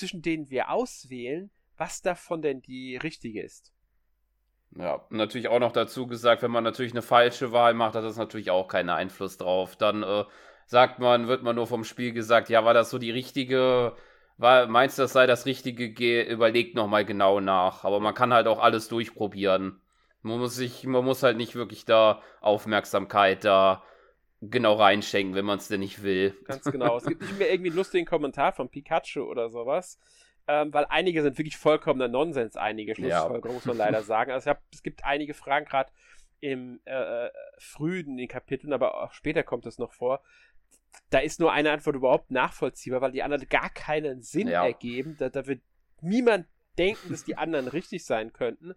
zwischen 0.00 0.22
denen 0.22 0.50
wir 0.50 0.70
auswählen, 0.70 1.50
was 1.76 2.02
davon 2.02 2.42
denn 2.42 2.62
die 2.62 2.96
richtige 2.96 3.42
ist. 3.42 3.72
Ja, 4.76 5.04
natürlich 5.10 5.48
auch 5.48 5.58
noch 5.58 5.72
dazu 5.72 6.06
gesagt, 6.06 6.42
wenn 6.42 6.50
man 6.50 6.64
natürlich 6.64 6.92
eine 6.92 7.02
falsche 7.02 7.52
Wahl 7.52 7.74
macht, 7.74 7.94
hat 7.94 8.04
das 8.04 8.16
natürlich 8.16 8.50
auch 8.50 8.68
keinen 8.68 8.90
Einfluss 8.90 9.36
drauf. 9.36 9.76
Dann 9.76 10.02
äh, 10.02 10.24
sagt 10.66 11.00
man, 11.00 11.28
wird 11.28 11.42
man 11.42 11.56
nur 11.56 11.66
vom 11.66 11.84
Spiel 11.84 12.12
gesagt, 12.12 12.48
ja, 12.48 12.64
war 12.64 12.74
das 12.74 12.90
so 12.90 12.98
die 12.98 13.10
richtige, 13.10 13.94
war, 14.36 14.68
meinst 14.68 14.98
du, 14.98 15.02
das 15.02 15.12
sei 15.12 15.26
das 15.26 15.44
Richtige, 15.46 15.90
Geh, 15.90 16.22
überlegt 16.22 16.76
nochmal 16.76 17.04
genau 17.04 17.40
nach. 17.40 17.84
Aber 17.84 18.00
man 18.00 18.14
kann 18.14 18.32
halt 18.32 18.46
auch 18.46 18.60
alles 18.60 18.88
durchprobieren. 18.88 19.80
Man 20.22 20.38
muss 20.38 20.54
sich, 20.54 20.84
man 20.86 21.04
muss 21.04 21.22
halt 21.22 21.36
nicht 21.36 21.56
wirklich 21.56 21.84
da 21.84 22.22
Aufmerksamkeit 22.40 23.44
da 23.44 23.82
genau 24.40 24.74
reinschenken, 24.74 25.34
wenn 25.34 25.44
man 25.44 25.58
es 25.58 25.68
denn 25.68 25.80
nicht 25.80 26.02
will. 26.02 26.36
Ganz 26.44 26.64
genau. 26.64 26.96
es 26.96 27.04
gibt 27.04 27.22
nicht 27.22 27.38
mehr 27.38 27.50
irgendwie 27.50 27.70
einen 27.70 27.76
lustigen 27.76 28.06
Kommentar 28.06 28.52
von 28.52 28.68
Pikachu 28.68 29.22
oder 29.22 29.50
sowas. 29.50 29.98
Ähm, 30.48 30.72
weil 30.72 30.86
einige 30.88 31.22
sind 31.22 31.38
wirklich 31.38 31.58
vollkommener 31.58 32.08
Nonsens, 32.08 32.56
einige 32.56 32.94
Schlussfolgerungen, 32.94 33.50
ja. 33.50 33.52
muss 33.52 33.66
man 33.66 33.76
leider 33.76 34.02
sagen. 34.02 34.32
Also 34.32 34.50
hab, 34.50 34.62
es 34.72 34.82
gibt 34.82 35.04
einige 35.04 35.34
Fragen, 35.34 35.66
gerade 35.66 35.92
im 36.40 36.80
äh, 36.86 37.26
äh, 37.26 37.30
frühen 37.58 38.16
den 38.16 38.26
Kapiteln, 38.26 38.72
aber 38.72 39.02
auch 39.02 39.12
später 39.12 39.42
kommt 39.42 39.66
es 39.66 39.78
noch 39.78 39.92
vor. 39.92 40.22
Da 41.10 41.18
ist 41.18 41.38
nur 41.38 41.52
eine 41.52 41.70
Antwort 41.70 41.94
überhaupt 41.94 42.30
nachvollziehbar, 42.30 43.00
weil 43.00 43.12
die 43.12 43.22
anderen 43.22 43.48
gar 43.48 43.70
keinen 43.70 44.22
Sinn 44.22 44.48
ja. 44.48 44.64
ergeben. 44.64 45.16
Da, 45.18 45.28
da 45.28 45.46
wird 45.46 45.60
niemand 46.00 46.46
denken, 46.78 47.10
dass 47.10 47.24
die 47.24 47.36
anderen 47.36 47.68
richtig 47.68 48.04
sein 48.04 48.32
könnten. 48.32 48.74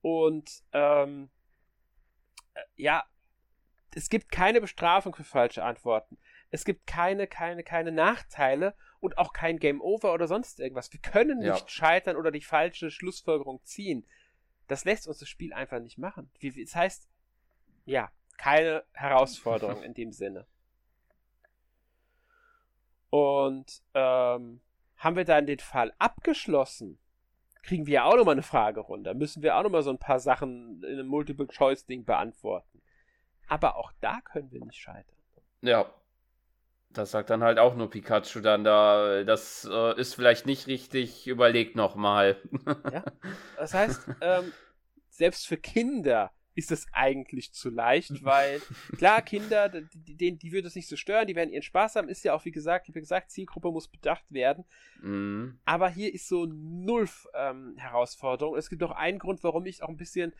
Und 0.00 0.62
ähm, 0.72 1.28
äh, 2.54 2.60
ja, 2.76 3.04
es 3.98 4.08
gibt 4.08 4.30
keine 4.30 4.60
Bestrafung 4.60 5.14
für 5.14 5.24
falsche 5.24 5.64
Antworten. 5.64 6.18
Es 6.50 6.64
gibt 6.64 6.86
keine, 6.86 7.26
keine, 7.26 7.64
keine 7.64 7.90
Nachteile 7.90 8.74
und 9.00 9.18
auch 9.18 9.32
kein 9.32 9.58
Game 9.58 9.80
Over 9.80 10.14
oder 10.14 10.28
sonst 10.28 10.60
irgendwas. 10.60 10.92
Wir 10.92 11.00
können 11.00 11.40
nicht 11.40 11.62
ja. 11.62 11.68
scheitern 11.68 12.16
oder 12.16 12.30
die 12.30 12.40
falsche 12.40 12.90
Schlussfolgerung 12.92 13.60
ziehen. 13.64 14.06
Das 14.68 14.84
lässt 14.84 15.08
uns 15.08 15.18
das 15.18 15.28
Spiel 15.28 15.52
einfach 15.52 15.80
nicht 15.80 15.98
machen. 15.98 16.30
Das 16.40 16.76
heißt, 16.76 17.08
ja, 17.86 18.10
keine 18.36 18.84
Herausforderung 18.92 19.82
in 19.82 19.94
dem 19.94 20.12
Sinne. 20.12 20.46
Und 23.10 23.82
ähm, 23.94 24.60
haben 24.96 25.16
wir 25.16 25.24
dann 25.24 25.46
den 25.46 25.58
Fall 25.58 25.92
abgeschlossen, 25.98 27.00
kriegen 27.62 27.86
wir 27.86 28.04
auch 28.04 28.16
nochmal 28.16 28.34
eine 28.34 28.42
Frage 28.42 28.80
runter. 28.80 29.14
Müssen 29.14 29.42
wir 29.42 29.56
auch 29.56 29.64
nochmal 29.64 29.82
so 29.82 29.90
ein 29.90 29.98
paar 29.98 30.20
Sachen 30.20 30.84
in 30.84 30.92
einem 30.92 31.08
Multiple-Choice-Ding 31.08 32.04
beantworten. 32.04 32.77
Aber 33.48 33.76
auch 33.76 33.92
da 34.00 34.20
können 34.20 34.50
wir 34.52 34.64
nicht 34.64 34.80
scheitern. 34.80 35.16
Ja. 35.62 35.92
Das 36.90 37.10
sagt 37.10 37.28
dann 37.28 37.42
halt 37.42 37.58
auch 37.58 37.74
nur 37.74 37.90
Pikachu 37.90 38.40
dann 38.40 38.64
da. 38.64 39.22
Das 39.24 39.68
äh, 39.70 40.00
ist 40.00 40.14
vielleicht 40.14 40.46
nicht 40.46 40.66
richtig. 40.66 41.26
Überlegt 41.26 41.76
nochmal. 41.76 42.38
ja. 42.92 43.04
Das 43.56 43.74
heißt, 43.74 44.08
ähm, 44.22 44.52
selbst 45.10 45.46
für 45.46 45.58
Kinder 45.58 46.32
ist 46.58 46.72
es 46.72 46.86
eigentlich 46.90 47.52
zu 47.52 47.70
leicht, 47.70 48.24
weil 48.24 48.60
klar, 48.96 49.22
Kinder, 49.22 49.68
die, 49.68 50.36
die, 50.36 50.52
würde 50.52 50.66
es 50.66 50.74
nicht 50.74 50.88
so 50.88 50.96
stören, 50.96 51.28
die 51.28 51.36
werden 51.36 51.52
ihren 51.52 51.62
Spaß 51.62 51.94
haben, 51.94 52.08
ist 52.08 52.24
ja 52.24 52.34
auch, 52.34 52.44
wie 52.46 52.50
gesagt, 52.50 52.88
wie 52.88 52.92
gesagt, 52.98 53.30
Zielgruppe 53.30 53.70
muss 53.70 53.86
bedacht 53.86 54.32
werden. 54.32 54.64
Mhm. 55.00 55.60
Aber 55.64 55.88
hier 55.88 56.12
ist 56.12 56.26
so 56.26 56.46
null 56.46 57.08
ähm, 57.34 57.76
Herausforderung. 57.76 58.56
Es 58.56 58.70
gibt 58.70 58.82
auch 58.82 58.90
einen 58.90 59.20
Grund, 59.20 59.44
warum 59.44 59.66
ich 59.66 59.84
auch 59.84 59.88
ein 59.88 59.96
bisschen, 59.96 60.32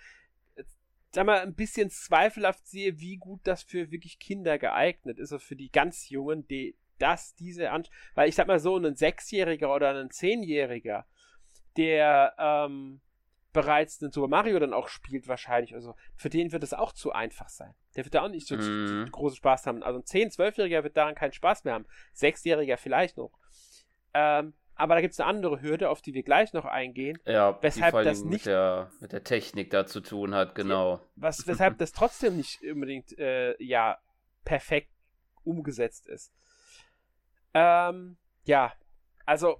sag 1.10 1.26
mal, 1.26 1.40
ein 1.40 1.54
bisschen 1.54 1.90
zweifelhaft 1.90 2.66
sehe, 2.66 3.00
wie 3.00 3.16
gut 3.16 3.40
das 3.44 3.62
für 3.62 3.90
wirklich 3.90 4.18
Kinder 4.18 4.58
geeignet 4.58 5.18
ist, 5.18 5.32
also 5.32 5.44
für 5.44 5.56
die 5.56 5.70
ganz 5.70 6.08
Jungen, 6.08 6.46
die 6.48 6.76
das, 6.98 7.34
diese, 7.34 7.70
An 7.70 7.84
weil 8.14 8.28
ich 8.28 8.34
sag 8.34 8.48
mal 8.48 8.58
so, 8.58 8.76
ein 8.76 8.96
Sechsjähriger 8.96 9.72
oder 9.72 9.94
ein 9.94 10.10
Zehnjähriger, 10.10 11.06
der, 11.76 12.34
ähm, 12.38 13.00
bereits 13.52 13.98
den 13.98 14.12
Super 14.12 14.28
Mario 14.28 14.58
dann 14.58 14.74
auch 14.74 14.88
spielt, 14.88 15.26
wahrscheinlich. 15.26 15.74
Also 15.74 15.94
für 16.14 16.28
den 16.28 16.52
wird 16.52 16.62
es 16.62 16.74
auch 16.74 16.92
zu 16.92 17.12
einfach 17.12 17.48
sein. 17.48 17.74
Der 17.96 18.04
wird 18.04 18.14
da 18.14 18.22
auch 18.22 18.28
nicht 18.28 18.46
so 18.46 18.56
mm. 18.56 19.10
großen 19.10 19.36
Spaß 19.36 19.66
haben. 19.66 19.82
Also 19.82 19.98
ein 19.98 20.04
10-, 20.04 20.36
12-Jähriger 20.36 20.84
wird 20.84 20.96
daran 20.96 21.14
keinen 21.14 21.32
Spaß 21.32 21.64
mehr 21.64 21.74
haben. 21.74 21.86
Sechsjähriger 22.12 22.76
vielleicht 22.76 23.16
noch. 23.16 23.32
Ähm, 24.14 24.54
aber 24.78 24.94
da 24.94 25.00
gibt 25.00 25.12
es 25.12 25.20
eine 25.20 25.28
andere 25.28 25.60
Hürde, 25.60 25.90
auf 25.90 26.00
die 26.00 26.14
wir 26.14 26.22
gleich 26.22 26.52
noch 26.52 26.64
eingehen. 26.64 27.18
Ja, 27.26 27.58
weshalb 27.60 28.04
das 28.04 28.22
nicht 28.22 28.30
mit 28.30 28.46
der, 28.46 28.90
mit 29.00 29.12
der 29.12 29.24
Technik 29.24 29.70
da 29.70 29.86
zu 29.86 30.00
tun 30.00 30.34
hat, 30.34 30.54
genau. 30.54 31.00
Was, 31.16 31.46
weshalb 31.48 31.78
das 31.78 31.92
trotzdem 31.92 32.36
nicht 32.36 32.62
unbedingt 32.62 33.18
äh, 33.18 33.60
ja 33.62 33.98
perfekt 34.44 34.92
umgesetzt 35.42 36.06
ist. 36.06 36.32
Ähm, 37.54 38.18
ja, 38.44 38.72
also 39.26 39.58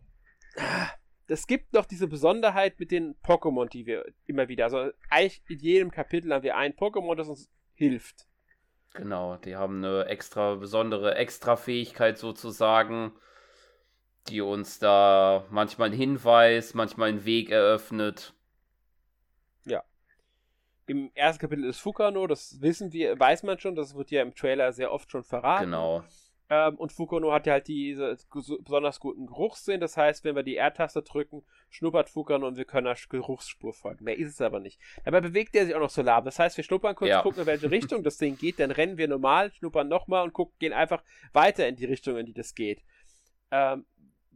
es 1.27 1.49
gibt 1.49 1.73
noch 1.73 1.85
diese 1.85 2.07
Besonderheit 2.07 2.79
mit 2.79 2.93
den 2.93 3.17
Pokémon, 3.17 3.69
die 3.69 3.87
wir 3.87 4.05
immer 4.27 4.49
wieder, 4.49 4.65
also 4.65 4.91
eigentlich 5.11 5.43
in 5.49 5.59
jedem 5.59 5.91
Kapitel 5.91 6.33
haben 6.33 6.45
wir 6.45 6.57
ein 6.57 6.75
Pokémon, 6.75 7.17
das 7.17 7.29
uns 7.29 7.51
hilft. 7.75 8.29
Genau, 8.95 9.37
die 9.37 9.57
haben 9.57 9.85
eine 9.85 10.07
extra 10.07 10.55
besondere 10.55 11.17
Extra-Fähigkeit 11.17 12.19
sozusagen, 12.19 13.13
die 14.29 14.41
uns 14.41 14.79
da 14.79 15.45
manchmal 15.51 15.89
einen 15.89 15.97
Hinweis, 15.97 16.75
manchmal 16.75 17.11
einen 17.11 17.25
Weg 17.25 17.51
eröffnet. 17.51 18.35
Ja. 19.65 19.83
Im 20.87 21.11
ersten 21.15 21.41
Kapitel 21.41 21.65
ist 21.65 21.81
Fukano, 21.81 22.27
das 22.27 22.61
wissen 22.61 22.93
wir, 22.93 23.19
weiß 23.19 23.43
man 23.43 23.59
schon, 23.59 23.75
das 23.75 23.95
wird 23.95 24.11
ja 24.11 24.23
im 24.23 24.35
Trailer 24.35 24.73
sehr 24.73 24.93
oft 24.93 25.11
schon 25.11 25.25
verraten. 25.25 25.67
Genau. 25.67 26.05
Ähm, 26.51 26.77
und 26.77 26.93
Fukono 26.93 27.33
hat 27.33 27.47
ja 27.47 27.55
halt 27.55 27.69
diese 27.69 28.17
besonders 28.31 29.01
guten 29.01 29.27
Geruchssinn. 29.27 29.81
Das 29.81 29.97
heißt, 29.97 30.25
wenn 30.25 30.35
wir 30.35 30.43
die 30.43 30.57
R-Taste 30.57 31.03
drücken, 31.03 31.45
schnuppert 31.69 32.09
Fukono 32.09 32.47
und 32.47 32.57
wir 32.57 32.65
können 32.65 32.87
der 32.87 32.97
Geruchsspur 33.09 33.75
folgen. 33.75 34.05
Mehr 34.05 34.17
ist 34.17 34.33
es 34.33 34.41
aber 34.41 34.59
nicht. 34.59 34.81
Dabei 35.05 35.21
bewegt 35.21 35.55
er 35.55 35.67
sich 35.67 35.75
auch 35.75 35.81
noch 35.81 35.91
so 35.91 36.01
lahm. 36.01 36.25
Das 36.25 36.39
heißt, 36.39 36.57
wir 36.57 36.65
schnuppern 36.65 36.95
kurz, 36.95 37.11
ja. 37.11 37.23
gucken, 37.23 37.41
in 37.41 37.47
welche 37.47 37.71
Richtung 37.71 38.03
das 38.03 38.17
Ding 38.17 38.39
geht, 38.39 38.61
dann 38.61 38.71
rennen 38.71 38.97
wir 38.97 39.09
normal, 39.09 39.53
schnuppern 39.53 39.89
nochmal 39.89 40.25
und 40.25 40.33
gucken, 40.33 40.55
gehen 40.59 40.73
einfach 40.73 41.03
weiter 41.33 41.69
in 41.69 41.77
die 41.77 41.85
Richtung, 41.85 42.17
in 42.17 42.25
die 42.25 42.35
das 42.35 42.55
geht. 42.55 42.83
Ähm, 43.51 43.85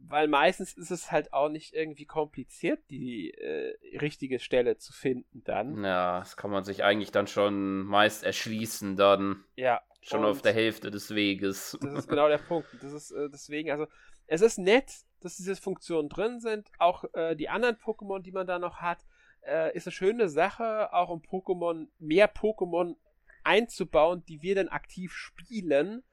weil 0.07 0.27
meistens 0.27 0.73
ist 0.73 0.91
es 0.91 1.11
halt 1.11 1.33
auch 1.33 1.49
nicht 1.49 1.73
irgendwie 1.73 2.05
kompliziert, 2.05 2.79
die 2.89 3.31
äh, 3.31 3.97
richtige 3.97 4.39
Stelle 4.39 4.77
zu 4.77 4.91
finden 4.93 5.43
dann. 5.43 5.83
Ja, 5.83 6.19
das 6.19 6.35
kann 6.35 6.51
man 6.51 6.63
sich 6.63 6.83
eigentlich 6.83 7.11
dann 7.11 7.27
schon 7.27 7.83
meist 7.83 8.23
erschließen 8.23 8.95
dann. 8.95 9.43
Ja. 9.55 9.81
Schon 10.01 10.25
auf 10.25 10.41
der 10.41 10.51
Hälfte 10.51 10.91
des 10.91 11.15
Weges. 11.15 11.77
Das 11.81 11.93
ist 11.93 12.09
genau 12.09 12.27
der 12.27 12.37
Punkt. 12.37 12.67
Das 12.81 12.91
ist 12.91 13.11
äh, 13.11 13.29
deswegen, 13.29 13.71
also 13.71 13.87
es 14.27 14.41
ist 14.41 14.57
nett, 14.57 14.91
dass 15.21 15.37
diese 15.37 15.55
Funktionen 15.55 16.09
drin 16.09 16.41
sind. 16.41 16.69
Auch 16.77 17.05
äh, 17.13 17.35
die 17.35 17.47
anderen 17.47 17.77
Pokémon, 17.77 18.19
die 18.19 18.33
man 18.33 18.45
da 18.45 18.59
noch 18.59 18.77
hat, 18.81 18.99
äh, 19.45 19.73
ist 19.75 19.87
eine 19.87 19.93
schöne 19.93 20.27
Sache, 20.27 20.91
auch 20.93 21.09
um 21.09 21.21
Pokémon, 21.21 21.87
mehr 21.99 22.33
Pokémon 22.33 22.97
einzubauen, 23.45 24.25
die 24.25 24.41
wir 24.41 24.55
dann 24.55 24.67
aktiv 24.67 25.13
spielen. 25.13 26.03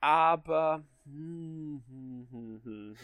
Aber 0.00 0.84
hm, 1.04 1.82
hm, 1.88 2.60
hm, 2.62 2.96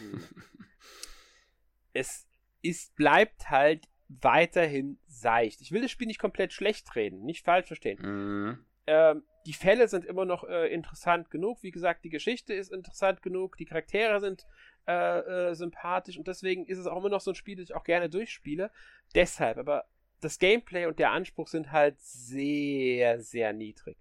es 1.93 2.27
ist, 2.61 2.95
bleibt 2.95 3.49
halt 3.49 3.87
weiterhin 4.07 4.99
seicht. 5.07 5.61
Ich 5.61 5.71
will 5.71 5.81
das 5.81 5.91
Spiel 5.91 6.07
nicht 6.07 6.19
komplett 6.19 6.53
schlecht 6.53 6.95
reden, 6.95 7.23
nicht 7.23 7.45
falsch 7.45 7.67
verstehen. 7.67 7.99
Mhm. 8.01 8.65
Ähm, 8.87 9.23
die 9.45 9.53
Fälle 9.53 9.87
sind 9.87 10.05
immer 10.05 10.25
noch 10.25 10.43
äh, 10.43 10.67
interessant 10.73 11.29
genug. 11.29 11.61
Wie 11.61 11.71
gesagt, 11.71 12.03
die 12.03 12.09
Geschichte 12.09 12.53
ist 12.53 12.71
interessant 12.71 13.21
genug, 13.21 13.55
die 13.57 13.65
Charaktere 13.65 14.19
sind 14.19 14.45
äh, 14.87 15.19
äh, 15.49 15.53
sympathisch 15.55 16.17
und 16.17 16.27
deswegen 16.27 16.65
ist 16.65 16.79
es 16.79 16.87
auch 16.87 16.97
immer 16.97 17.09
noch 17.09 17.21
so 17.21 17.31
ein 17.31 17.35
Spiel, 17.35 17.55
das 17.55 17.69
ich 17.69 17.75
auch 17.75 17.83
gerne 17.83 18.09
durchspiele. 18.09 18.71
Deshalb, 19.13 19.57
aber 19.57 19.85
das 20.21 20.39
Gameplay 20.39 20.85
und 20.85 20.99
der 20.99 21.11
Anspruch 21.11 21.47
sind 21.47 21.71
halt 21.71 21.99
sehr, 21.99 23.21
sehr 23.21 23.53
niedrig. 23.53 23.97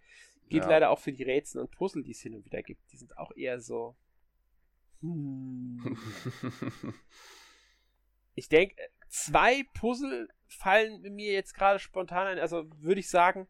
Geht 0.49 0.63
ja. 0.63 0.69
leider 0.69 0.91
auch 0.91 0.99
für 0.99 1.13
die 1.13 1.23
Rätsel 1.23 1.61
und 1.61 1.71
Puzzle, 1.71 2.03
die 2.03 2.13
es 2.13 2.21
hin 2.21 2.35
und 2.35 2.45
wieder 2.45 2.63
gibt. 2.63 2.91
Die 2.93 2.97
sind 2.97 3.17
auch 3.19 3.33
eher 3.37 3.61
so. 3.61 3.97
Hm. 5.01 5.97
ich 8.35 8.49
denke, 8.49 8.77
zwei 9.09 9.65
Puzzle 9.75 10.29
fallen 10.47 11.03
mir 11.15 11.33
jetzt 11.33 11.55
gerade 11.55 11.79
spontan 11.79 12.27
ein. 12.27 12.39
Also 12.39 12.65
würde 12.81 13.01
ich 13.01 13.11
sagen, 13.11 13.49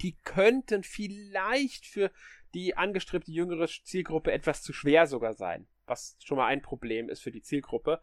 die 0.00 0.16
könnten 0.24 0.82
vielleicht 0.82 1.86
für 1.86 2.10
die 2.54 2.76
angestrebte 2.76 3.30
jüngere 3.30 3.66
Zielgruppe 3.66 4.32
etwas 4.32 4.62
zu 4.62 4.72
schwer 4.72 5.06
sogar 5.06 5.34
sein. 5.34 5.68
Was 5.86 6.16
schon 6.20 6.38
mal 6.38 6.46
ein 6.46 6.62
Problem 6.62 7.08
ist 7.08 7.22
für 7.22 7.32
die 7.32 7.42
Zielgruppe. 7.42 8.00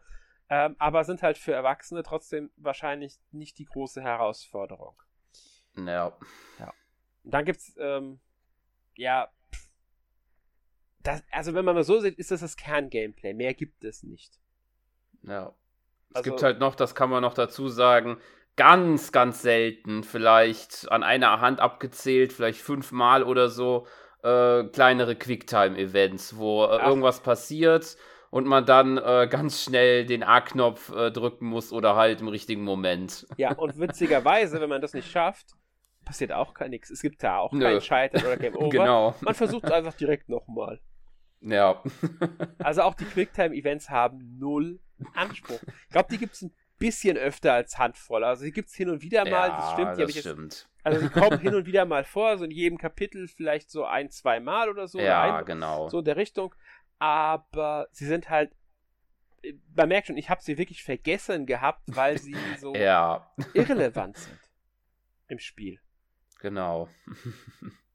Ähm, 0.48 0.76
aber 0.78 1.04
sind 1.04 1.22
halt 1.22 1.38
für 1.38 1.52
Erwachsene 1.52 2.04
trotzdem 2.04 2.50
wahrscheinlich 2.56 3.18
nicht 3.32 3.58
die 3.58 3.64
große 3.64 4.00
Herausforderung. 4.00 4.94
Ja. 5.76 6.16
ja. 6.58 6.72
Und 7.26 7.34
dann 7.34 7.44
gibt's, 7.44 7.74
ähm, 7.80 8.20
ja, 8.94 9.28
das, 11.02 11.24
also 11.32 11.54
wenn 11.54 11.64
man 11.64 11.74
mal 11.74 11.82
so 11.82 11.98
sieht, 11.98 12.16
ist 12.18 12.30
das 12.30 12.40
das 12.40 12.56
Kerngameplay. 12.56 13.34
Mehr 13.34 13.52
gibt 13.52 13.84
es 13.84 14.04
nicht. 14.04 14.38
Ja. 15.24 15.52
Es 16.10 16.16
also, 16.18 16.30
gibt 16.30 16.42
halt 16.44 16.60
noch, 16.60 16.76
das 16.76 16.94
kann 16.94 17.10
man 17.10 17.22
noch 17.22 17.34
dazu 17.34 17.68
sagen, 17.68 18.18
ganz, 18.54 19.10
ganz 19.10 19.42
selten, 19.42 20.04
vielleicht 20.04 20.88
an 20.92 21.02
einer 21.02 21.40
Hand 21.40 21.58
abgezählt, 21.58 22.32
vielleicht 22.32 22.60
fünfmal 22.60 23.24
oder 23.24 23.48
so, 23.48 23.88
äh, 24.22 24.62
kleinere 24.68 25.16
Quicktime-Events, 25.16 26.36
wo 26.36 26.64
äh, 26.64 26.78
irgendwas 26.78 27.24
passiert 27.24 27.96
und 28.30 28.46
man 28.46 28.66
dann 28.66 28.98
äh, 28.98 29.26
ganz 29.28 29.64
schnell 29.64 30.06
den 30.06 30.22
A-Knopf 30.22 30.94
äh, 30.94 31.10
drücken 31.10 31.46
muss 31.46 31.72
oder 31.72 31.96
halt 31.96 32.20
im 32.20 32.28
richtigen 32.28 32.62
Moment. 32.62 33.26
Ja, 33.36 33.52
und 33.52 33.80
witzigerweise, 33.80 34.60
wenn 34.60 34.68
man 34.68 34.80
das 34.80 34.94
nicht 34.94 35.10
schafft, 35.10 35.56
passiert 36.06 36.32
auch 36.32 36.54
gar 36.54 36.68
nichts. 36.68 36.88
Es 36.88 37.02
gibt 37.02 37.22
da 37.22 37.38
auch 37.38 37.52
Nö. 37.52 37.60
kein 37.60 37.80
Scheitern 37.82 38.22
oder 38.24 38.38
Game 38.38 38.56
Over. 38.56 38.70
Genau. 38.70 39.14
Man 39.20 39.34
versucht 39.34 39.64
es 39.64 39.70
einfach 39.70 39.92
direkt 39.92 40.30
nochmal. 40.30 40.80
Ja. 41.40 41.82
also 42.58 42.82
auch 42.82 42.94
die 42.94 43.04
Quicktime-Events 43.04 43.90
haben 43.90 44.38
null 44.38 44.80
Anspruch. 45.12 45.60
Ich 45.62 45.90
glaube, 45.90 46.08
die 46.10 46.16
gibt 46.16 46.32
es 46.32 46.42
ein 46.42 46.54
bisschen 46.78 47.18
öfter 47.18 47.52
als 47.52 47.76
Handvoll. 47.76 48.24
Also 48.24 48.44
die 48.44 48.52
gibt 48.52 48.70
es 48.70 48.74
hin 48.74 48.88
und 48.88 49.02
wieder 49.02 49.24
mal, 49.24 49.48
ja, 49.48 49.56
das 49.56 49.72
stimmt. 49.72 49.98
Das 49.98 50.16
stimmt. 50.16 50.52
Jetzt, 50.52 50.68
also 50.82 51.00
die 51.02 51.08
kommen 51.08 51.38
hin 51.38 51.54
und 51.54 51.66
wieder 51.66 51.84
mal 51.84 52.04
vor, 52.04 52.38
so 52.38 52.44
in 52.44 52.50
jedem 52.50 52.78
Kapitel 52.78 53.28
vielleicht 53.28 53.70
so 53.70 53.84
ein, 53.84 54.08
zwei 54.10 54.40
Mal 54.40 54.70
oder 54.70 54.88
so. 54.88 54.98
Ja, 54.98 55.38
ein, 55.38 55.44
genau. 55.44 55.88
So 55.88 55.98
in 55.98 56.04
der 56.06 56.16
Richtung. 56.16 56.54
Aber 56.98 57.88
sie 57.90 58.06
sind 58.06 58.30
halt 58.30 58.52
man 59.76 59.88
merkt 59.88 60.08
schon, 60.08 60.16
ich 60.16 60.28
habe 60.28 60.42
sie 60.42 60.58
wirklich 60.58 60.82
vergessen 60.82 61.46
gehabt, 61.46 61.82
weil 61.86 62.18
sie 62.18 62.34
so 62.58 62.74
ja. 62.74 63.30
irrelevant 63.54 64.16
sind 64.16 64.40
im 65.28 65.38
Spiel. 65.38 65.78
Genau. 66.40 66.88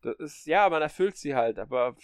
das 0.01 0.15
ist, 0.19 0.45
ja, 0.47 0.69
man 0.69 0.81
erfüllt 0.81 1.17
sie 1.17 1.35
halt, 1.35 1.59
aber 1.59 1.95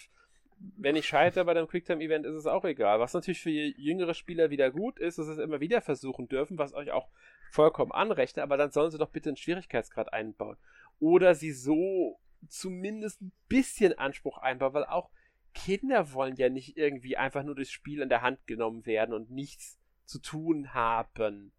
wenn 0.76 0.96
ich 0.96 1.06
scheitere 1.06 1.44
bei 1.44 1.54
dem 1.54 1.68
Quicktime-Event, 1.68 2.26
ist 2.26 2.34
es 2.34 2.46
auch 2.46 2.64
egal. 2.64 3.00
Was 3.00 3.14
natürlich 3.14 3.40
für 3.40 3.50
jüngere 3.50 4.14
Spieler 4.14 4.50
wieder 4.50 4.70
gut 4.70 4.98
ist, 4.98 5.18
dass 5.18 5.26
sie 5.26 5.32
es 5.32 5.38
immer 5.38 5.60
wieder 5.60 5.80
versuchen 5.80 6.28
dürfen, 6.28 6.58
was 6.58 6.74
euch 6.74 6.90
auch 6.90 7.08
vollkommen 7.50 7.92
anrechne, 7.92 8.42
aber 8.42 8.56
dann 8.56 8.70
sollen 8.70 8.90
sie 8.90 8.98
doch 8.98 9.10
bitte 9.10 9.30
einen 9.30 9.36
Schwierigkeitsgrad 9.36 10.12
einbauen. 10.12 10.56
Oder 10.98 11.34
sie 11.34 11.52
so 11.52 12.18
zumindest 12.48 13.22
ein 13.22 13.32
bisschen 13.48 13.96
Anspruch 13.98 14.38
einbauen, 14.38 14.74
weil 14.74 14.84
auch 14.84 15.10
Kinder 15.54 16.12
wollen 16.12 16.36
ja 16.36 16.48
nicht 16.48 16.76
irgendwie 16.76 17.16
einfach 17.16 17.42
nur 17.42 17.54
das 17.54 17.70
Spiel 17.70 18.02
in 18.02 18.08
der 18.08 18.22
Hand 18.22 18.46
genommen 18.46 18.86
werden 18.86 19.14
und 19.14 19.30
nichts 19.30 19.78
zu 20.04 20.20
tun 20.20 20.74
haben. 20.74 21.52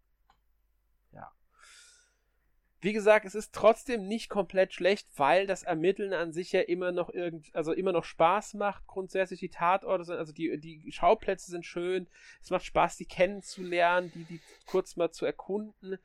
Wie 2.82 2.94
gesagt, 2.94 3.26
es 3.26 3.34
ist 3.34 3.54
trotzdem 3.54 4.08
nicht 4.08 4.30
komplett 4.30 4.72
schlecht, 4.72 5.06
weil 5.16 5.46
das 5.46 5.64
Ermitteln 5.64 6.14
an 6.14 6.32
sich 6.32 6.52
ja 6.52 6.60
immer 6.60 6.92
noch 6.92 7.10
irgend, 7.10 7.54
also 7.54 7.72
immer 7.72 7.92
noch 7.92 8.04
Spaß 8.04 8.54
macht. 8.54 8.86
Grundsätzlich 8.86 9.40
die 9.40 9.50
Tatorte 9.50 10.04
sind, 10.04 10.16
also 10.16 10.32
die, 10.32 10.58
die 10.58 10.90
Schauplätze 10.90 11.50
sind 11.50 11.66
schön. 11.66 12.08
Es 12.40 12.48
macht 12.48 12.64
Spaß, 12.64 12.96
die 12.96 13.04
kennenzulernen, 13.04 14.10
die, 14.14 14.24
die 14.24 14.40
kurz 14.64 14.96
mal 14.96 15.10
zu 15.10 15.26
erkunden. 15.26 15.98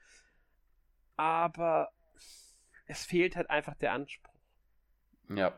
Aber 1.15 1.93
es 2.87 3.05
fehlt 3.05 3.37
halt 3.37 3.49
einfach 3.49 3.75
der 3.75 3.93
Anspruch. 3.93 4.33
Ja. 5.29 5.57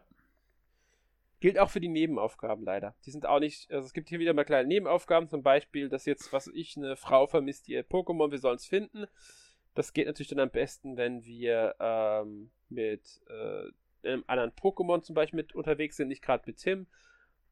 Gilt 1.39 1.58
auch 1.58 1.71
für 1.71 1.80
die 1.80 1.89
Nebenaufgaben 1.89 2.63
leider. 2.63 2.95
Die 3.06 3.12
sind 3.12 3.25
auch 3.25 3.39
nicht, 3.39 3.71
also 3.71 3.88
es 3.88 3.93
gibt 3.93 4.10
hier 4.10 4.19
wieder 4.19 4.34
mal 4.34 4.45
kleine 4.45 4.67
Nebenaufgaben, 4.67 5.30
zum 5.30 5.41
Beispiel, 5.41 5.89
dass 5.89 6.06
jetzt, 6.06 6.32
was 6.32 6.47
ich, 6.47 6.77
eine 6.77 6.95
Frau 6.95 7.25
vermisst 7.25 7.67
ihr 7.69 7.84
Pokémon, 7.84 8.30
wir 8.30 8.39
sollen 8.39 8.56
es 8.56 8.65
finden. 8.65 9.08
Das 9.77 9.93
geht 9.93 10.07
natürlich 10.07 10.29
dann 10.29 10.39
am 10.39 10.49
besten, 10.49 10.97
wenn 10.97 11.23
wir 11.23 11.75
ähm, 11.79 12.49
mit 12.67 13.21
äh, 13.29 14.07
einem 14.07 14.23
anderen 14.25 14.51
Pokémon 14.51 15.03
zum 15.03 15.13
Beispiel 15.13 15.37
mit 15.37 15.53
unterwegs 15.53 15.97
sind, 15.97 16.07
nicht 16.07 16.23
gerade 16.23 16.41
mit 16.47 16.57
Tim, 16.57 16.87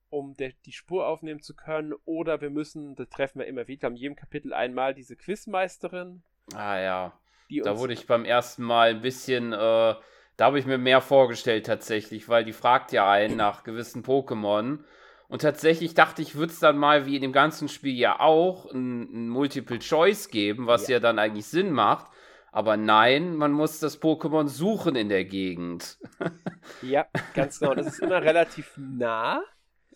um 0.09 0.35
der, 0.35 0.53
die 0.65 0.71
Spur 0.71 1.05
aufnehmen 1.05 1.43
zu 1.43 1.55
können. 1.55 1.93
Oder 2.03 2.41
wir 2.41 2.49
müssen, 2.49 2.95
das 2.95 3.09
treffen 3.09 3.37
wir 3.37 3.45
immer 3.45 3.67
wieder, 3.67 3.89
in 3.89 3.95
jedem 3.95 4.15
Kapitel 4.15 4.53
einmal 4.53 4.95
diese 4.95 5.15
Quizmeisterin. 5.15 6.23
Ah 6.55 6.79
ja. 6.79 7.19
da 7.63 7.77
wurde 7.77 7.93
ich 7.93 8.07
beim 8.07 8.25
ersten 8.25 8.63
Mal 8.63 8.89
ein 8.89 9.01
bisschen, 9.01 9.53
äh, 9.53 9.57
da 9.57 9.99
habe 10.39 10.57
ich 10.57 10.65
mir 10.65 10.79
mehr 10.79 11.01
vorgestellt 11.01 11.67
tatsächlich, 11.67 12.27
weil 12.27 12.43
die 12.43 12.53
fragt 12.53 12.91
ja 12.91 13.07
einen 13.07 13.37
nach 13.37 13.63
gewissen 13.63 14.03
Pokémon. 14.03 14.79
Und 15.27 15.41
tatsächlich 15.43 15.93
dachte 15.93 16.23
ich, 16.23 16.33
würde 16.33 16.53
es 16.53 16.59
dann 16.59 16.79
mal 16.79 17.05
wie 17.05 17.17
in 17.17 17.21
dem 17.21 17.33
ganzen 17.33 17.67
Spiel 17.67 17.95
ja 17.95 18.19
auch 18.19 18.71
ein, 18.71 19.01
ein 19.13 19.29
Multiple 19.29 19.77
Choice 19.77 20.29
geben, 20.29 20.65
was 20.65 20.87
ja. 20.87 20.95
ja 20.95 20.99
dann 20.99 21.19
eigentlich 21.19 21.45
Sinn 21.45 21.71
macht. 21.71 22.14
Aber 22.55 22.77
nein, 22.77 23.35
man 23.35 23.51
muss 23.51 23.81
das 23.81 24.01
Pokémon 24.01 24.47
suchen 24.47 24.95
in 24.95 25.09
der 25.09 25.25
Gegend. 25.25 25.99
ja, 26.81 27.05
ganz 27.33 27.59
genau. 27.59 27.75
Das 27.75 27.85
ist 27.85 27.99
immer 27.99 28.21
relativ 28.21 28.71
nah. 28.77 29.43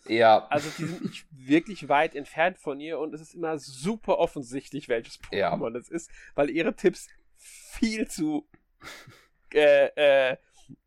Ja. 0.06 0.46
Also 0.48 0.68
die 0.76 0.84
sind 0.84 1.04
nicht 1.06 1.26
wirklich 1.30 1.88
weit 1.88 2.14
entfernt 2.14 2.58
von 2.58 2.78
ihr 2.78 2.98
und 2.98 3.14
es 3.14 3.22
ist 3.22 3.32
immer 3.32 3.58
super 3.58 4.18
offensichtlich, 4.18 4.90
welches 4.90 5.22
Pokémon 5.22 5.72
ja. 5.72 5.78
es 5.78 5.88
ist, 5.88 6.10
weil 6.34 6.50
ihre 6.50 6.76
Tipps 6.76 7.08
viel 7.38 8.06
zu 8.08 8.46
äh, 9.54 10.32
äh, 10.32 10.36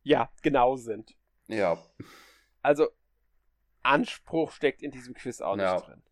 ja, 0.03 0.29
genau 0.43 0.75
sind. 0.75 1.15
Ja. 1.47 1.79
Also 2.61 2.89
Anspruch 3.81 4.51
steckt 4.51 4.83
in 4.83 4.91
diesem 4.91 5.15
Quiz 5.15 5.41
auch 5.41 5.57
ja. 5.57 5.73
nicht 5.73 5.87
drin. 5.87 6.03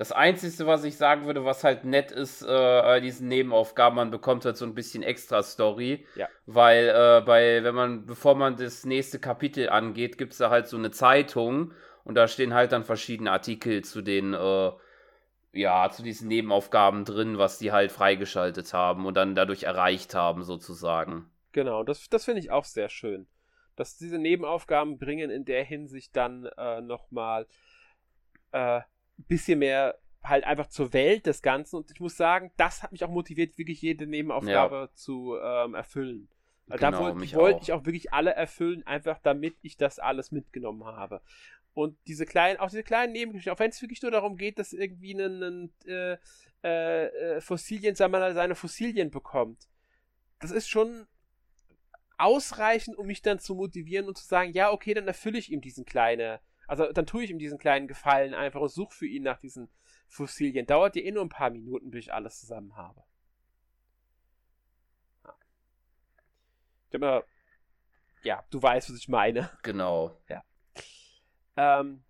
Das 0.00 0.12
Einzige, 0.12 0.66
was 0.66 0.82
ich 0.84 0.96
sagen 0.96 1.26
würde, 1.26 1.44
was 1.44 1.62
halt 1.62 1.84
nett 1.84 2.10
ist, 2.10 2.40
äh, 2.40 3.02
diesen 3.02 3.28
Nebenaufgaben, 3.28 3.96
man 3.96 4.10
bekommt 4.10 4.46
halt 4.46 4.56
so 4.56 4.64
ein 4.64 4.72
bisschen 4.72 5.02
extra 5.02 5.42
Story. 5.42 6.06
Ja. 6.14 6.26
Weil 6.46 6.88
äh, 6.88 7.20
bei, 7.20 7.62
wenn 7.62 7.74
man, 7.74 8.06
bevor 8.06 8.34
man 8.34 8.56
das 8.56 8.86
nächste 8.86 9.18
Kapitel 9.18 9.68
angeht, 9.68 10.16
gibt 10.16 10.32
es 10.32 10.38
da 10.38 10.48
halt 10.48 10.68
so 10.68 10.78
eine 10.78 10.90
Zeitung 10.90 11.74
und 12.02 12.14
da 12.14 12.28
stehen 12.28 12.54
halt 12.54 12.72
dann 12.72 12.84
verschiedene 12.84 13.30
Artikel 13.30 13.84
zu 13.84 14.00
den, 14.00 14.32
äh, 14.32 14.70
ja, 15.52 15.90
zu 15.90 16.02
diesen 16.02 16.28
Nebenaufgaben 16.28 17.04
drin, 17.04 17.36
was 17.36 17.58
die 17.58 17.70
halt 17.70 17.92
freigeschaltet 17.92 18.72
haben 18.72 19.04
und 19.04 19.18
dann 19.18 19.34
dadurch 19.34 19.64
erreicht 19.64 20.14
haben, 20.14 20.44
sozusagen. 20.44 21.30
Genau, 21.52 21.82
das, 21.82 22.08
das 22.08 22.24
finde 22.24 22.40
ich 22.40 22.50
auch 22.50 22.64
sehr 22.64 22.88
schön. 22.88 23.26
Dass 23.76 23.98
diese 23.98 24.16
Nebenaufgaben 24.16 24.96
bringen 24.96 25.28
in 25.28 25.44
der 25.44 25.62
Hinsicht 25.62 26.16
dann 26.16 26.46
äh, 26.56 26.80
nochmal 26.80 27.46
äh, 28.52 28.80
bisschen 29.24 29.58
mehr 29.58 29.98
halt 30.22 30.44
einfach 30.44 30.66
zur 30.66 30.92
Welt 30.92 31.26
des 31.26 31.42
Ganzen. 31.42 31.76
Und 31.76 31.90
ich 31.90 32.00
muss 32.00 32.16
sagen, 32.16 32.52
das 32.56 32.82
hat 32.82 32.92
mich 32.92 33.04
auch 33.04 33.10
motiviert, 33.10 33.58
wirklich 33.58 33.82
jede 33.82 34.06
Nebenaufgabe 34.06 34.76
ja. 34.76 34.94
zu 34.94 35.36
ähm, 35.42 35.74
erfüllen. 35.74 36.28
Genau, 36.66 36.78
da 36.78 36.98
wollte 36.98 37.36
wollt 37.36 37.62
ich 37.62 37.72
auch 37.72 37.84
wirklich 37.84 38.12
alle 38.12 38.32
erfüllen, 38.32 38.86
einfach 38.86 39.18
damit 39.18 39.56
ich 39.62 39.76
das 39.76 39.98
alles 39.98 40.30
mitgenommen 40.30 40.84
habe. 40.84 41.20
Und 41.74 41.96
diese 42.06 42.26
kleinen, 42.26 42.60
auch 42.60 42.68
diese 42.68 42.82
kleinen 42.82 43.12
Nebengeschichten, 43.12 43.52
auch 43.52 43.58
wenn 43.58 43.70
es 43.70 43.82
wirklich 43.82 44.02
nur 44.02 44.10
darum 44.10 44.36
geht, 44.36 44.58
dass 44.58 44.72
irgendwie 44.72 45.14
ein, 45.14 45.72
äh, 45.86 46.16
äh, 46.62 47.06
äh 47.06 47.40
Fossiliensammler 47.40 48.34
seine 48.34 48.54
Fossilien 48.54 49.10
bekommt. 49.10 49.68
Das 50.38 50.50
ist 50.50 50.68
schon 50.68 51.06
ausreichend, 52.18 52.96
um 52.98 53.06
mich 53.06 53.22
dann 53.22 53.38
zu 53.38 53.54
motivieren 53.54 54.06
und 54.06 54.16
zu 54.16 54.26
sagen, 54.26 54.52
ja, 54.52 54.70
okay, 54.70 54.94
dann 54.94 55.08
erfülle 55.08 55.38
ich 55.38 55.50
ihm 55.50 55.60
diesen 55.60 55.84
kleinen 55.84 56.38
also 56.70 56.92
dann 56.92 57.04
tue 57.04 57.24
ich 57.24 57.30
ihm 57.30 57.40
diesen 57.40 57.58
kleinen 57.58 57.88
Gefallen 57.88 58.32
einfach 58.32 58.60
und 58.60 58.68
suche 58.68 58.94
für 58.94 59.06
ihn 59.06 59.24
nach 59.24 59.38
diesen 59.38 59.68
Fossilien. 60.08 60.66
Dauert 60.66 60.94
dir 60.94 61.04
eh 61.04 61.10
nur 61.10 61.24
ein 61.24 61.28
paar 61.28 61.50
Minuten, 61.50 61.90
bis 61.90 62.04
ich 62.04 62.14
alles 62.14 62.38
zusammen 62.38 62.76
habe. 62.76 63.02
Ja. 65.24 65.34
Ich 66.90 66.94
habe 66.94 67.24
ja, 68.22 68.44
du 68.50 68.62
weißt, 68.62 68.90
was 68.90 68.96
ich 68.96 69.08
meine. 69.08 69.50
Genau. 69.62 70.16
Ja. 70.28 70.44
Ähm, 71.56 72.04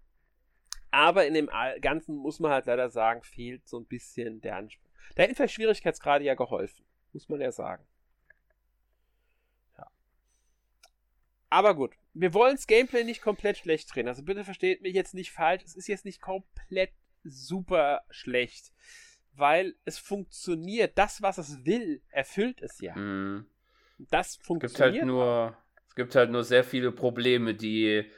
aber 0.90 1.26
in 1.26 1.32
dem 1.32 1.48
Ganzen 1.80 2.16
muss 2.16 2.38
man 2.38 2.50
halt 2.50 2.66
leider 2.66 2.90
sagen, 2.90 3.22
fehlt 3.22 3.66
so 3.66 3.78
ein 3.78 3.86
bisschen 3.86 4.42
der 4.42 4.56
Anspruch. 4.56 4.90
Da 5.14 5.22
hätten 5.22 5.34
vielleicht 5.34 5.54
Schwierigkeitsgrade 5.54 6.24
ja 6.24 6.34
geholfen. 6.34 6.84
Muss 7.12 7.28
man 7.30 7.40
ja 7.40 7.50
sagen. 7.50 7.86
Aber 11.50 11.74
gut, 11.74 11.92
wir 12.14 12.32
wollen 12.32 12.54
das 12.54 12.66
Gameplay 12.66 13.04
nicht 13.04 13.22
komplett 13.22 13.58
schlecht 13.58 13.94
drehen. 13.94 14.08
Also 14.08 14.22
bitte 14.22 14.44
versteht 14.44 14.82
mich 14.82 14.94
jetzt 14.94 15.14
nicht 15.14 15.32
falsch. 15.32 15.62
Es 15.64 15.76
ist 15.76 15.88
jetzt 15.88 16.04
nicht 16.04 16.20
komplett 16.20 16.92
super 17.24 18.02
schlecht. 18.08 18.72
Weil 19.34 19.74
es 19.84 19.98
funktioniert. 19.98 20.96
Das, 20.96 21.22
was 21.22 21.38
es 21.38 21.64
will, 21.64 22.02
erfüllt 22.10 22.62
es 22.62 22.80
ja. 22.80 22.94
Mm. 22.96 23.46
Das 23.98 24.36
funktioniert. 24.36 24.72
Es 24.72 24.76
gibt 24.76 24.96
halt 24.96 25.06
nur, 25.06 25.56
es 25.88 25.94
gibt 25.94 26.14
halt 26.14 26.30
nur 26.30 26.44
sehr 26.44 26.64
viele 26.64 26.92
Probleme, 26.92 27.54
die 27.54 28.10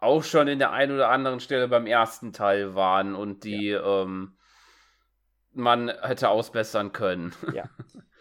auch 0.00 0.24
schon 0.24 0.48
in 0.48 0.58
der 0.58 0.72
einen 0.72 0.92
oder 0.92 1.10
anderen 1.10 1.40
Stelle 1.40 1.68
beim 1.68 1.86
ersten 1.86 2.32
Teil 2.32 2.74
waren 2.74 3.14
und 3.14 3.44
die 3.44 3.68
ja. 3.68 4.02
ähm, 4.02 4.36
man 5.52 5.88
hätte 5.88 6.28
ausbessern 6.28 6.92
können. 6.92 7.34
Ja, 7.54 7.68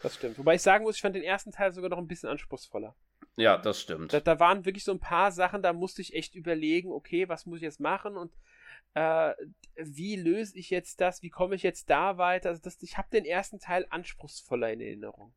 das 0.04 0.15
stimmt. 0.15 0.38
Wobei 0.38 0.56
ich 0.56 0.62
sagen 0.62 0.84
muss, 0.84 0.95
ich 0.95 1.01
fand 1.01 1.15
den 1.15 1.23
ersten 1.23 1.51
Teil 1.51 1.71
sogar 1.73 1.89
noch 1.89 1.97
ein 1.97 2.08
bisschen 2.08 2.30
anspruchsvoller. 2.30 2.95
Ja, 3.38 3.58
das 3.58 3.80
stimmt. 3.80 4.13
Da, 4.13 4.20
da 4.20 4.39
waren 4.39 4.65
wirklich 4.65 4.84
so 4.84 4.91
ein 4.91 5.00
paar 5.00 5.32
Sachen, 5.32 5.62
da 5.62 5.74
musste 5.74 6.02
ich 6.02 6.13
echt 6.13 6.36
überlegen, 6.36 6.91
okay, 6.91 7.30
was 7.30 7.46
muss 7.46 7.58
ich 7.58 7.63
jetzt 7.63 7.80
machen 7.80 8.17
und 8.17 8.32
äh, 8.94 9.34
wie 9.76 10.15
löse 10.15 10.58
ich 10.58 10.70
jetzt 10.70 11.00
das, 11.02 11.22
wie 11.22 11.30
komme 11.30 11.56
ich 11.56 11.63
jetzt 11.63 11.89
da 11.89 12.17
weiter. 12.17 12.50
Also 12.50 12.62
das, 12.62 12.82
ich 12.84 12.98
habe 12.98 13.08
den 13.12 13.26
ersten 13.26 13.60
Teil 13.60 13.88
anspruchsvoller 13.89 14.72
in 14.72 14.82
Erinnerung. 14.82 15.34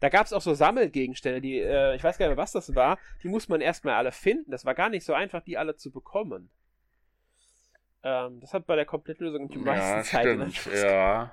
Da 0.00 0.10
gab 0.10 0.26
es 0.26 0.32
auch 0.32 0.42
so 0.42 0.54
Sammelgegenstände, 0.54 1.40
die, 1.40 1.58
äh, 1.58 1.96
ich 1.96 2.04
weiß 2.04 2.18
gar 2.18 2.26
nicht 2.26 2.36
mehr, 2.36 2.42
was 2.42 2.52
das 2.52 2.74
war, 2.74 2.98
die 3.22 3.28
muss 3.28 3.48
man 3.48 3.60
erstmal 3.60 3.94
alle 3.94 4.12
finden. 4.12 4.50
Das 4.50 4.64
war 4.64 4.74
gar 4.74 4.90
nicht 4.90 5.04
so 5.04 5.12
einfach, 5.12 5.42
die 5.42 5.58
alle 5.58 5.74
zu 5.74 5.90
bekommen. 5.90 6.50
Ähm, 8.04 8.40
das 8.40 8.54
hat 8.54 8.66
bei 8.66 8.76
der 8.76 8.84
Komplettlösung 8.84 9.48
die 9.48 9.58
meisten 9.58 9.96
ja, 9.96 10.02
Zeit 10.02 10.26
stimmt, 10.26 10.66
Ja. 10.72 11.32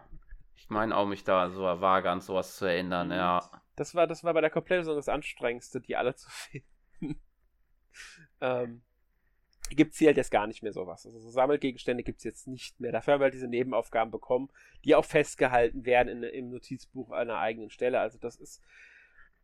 Ich 0.55 0.69
meine 0.69 0.97
auch, 0.97 1.05
mich 1.05 1.23
da 1.23 1.49
so 1.49 1.61
vage 1.61 2.09
an 2.09 2.21
sowas 2.21 2.55
zu 2.55 2.65
erinnern, 2.65 3.11
ja. 3.11 3.47
Das 3.75 3.95
war, 3.95 4.07
das 4.07 4.23
war 4.23 4.33
bei 4.33 4.41
der 4.41 4.49
Komplettlösung 4.49 4.95
das 4.95 5.09
Anstrengendste, 5.09 5.81
die 5.81 5.95
alle 5.95 6.15
zu 6.15 6.29
finden. 6.99 7.21
ähm, 8.41 8.81
gibt 9.69 9.93
es 9.93 9.99
hier 9.99 10.09
halt 10.09 10.17
jetzt 10.17 10.31
gar 10.31 10.47
nicht 10.47 10.61
mehr 10.61 10.73
sowas. 10.73 11.05
Also 11.05 11.19
so 11.19 11.29
Sammelgegenstände 11.29 12.03
gibt 12.03 12.19
es 12.19 12.23
jetzt 12.23 12.47
nicht 12.47 12.79
mehr. 12.79 12.91
Dafür 12.91 13.13
haben 13.13 13.21
wir 13.21 13.25
halt 13.25 13.33
diese 13.33 13.47
Nebenaufgaben 13.47 14.11
bekommen, 14.11 14.49
die 14.83 14.95
auch 14.95 15.05
festgehalten 15.05 15.85
werden 15.85 16.09
in, 16.09 16.23
im 16.23 16.49
Notizbuch 16.51 17.11
einer 17.11 17.37
eigenen 17.37 17.69
Stelle. 17.69 17.99
Also 17.99 18.19
das 18.19 18.35
ist 18.35 18.61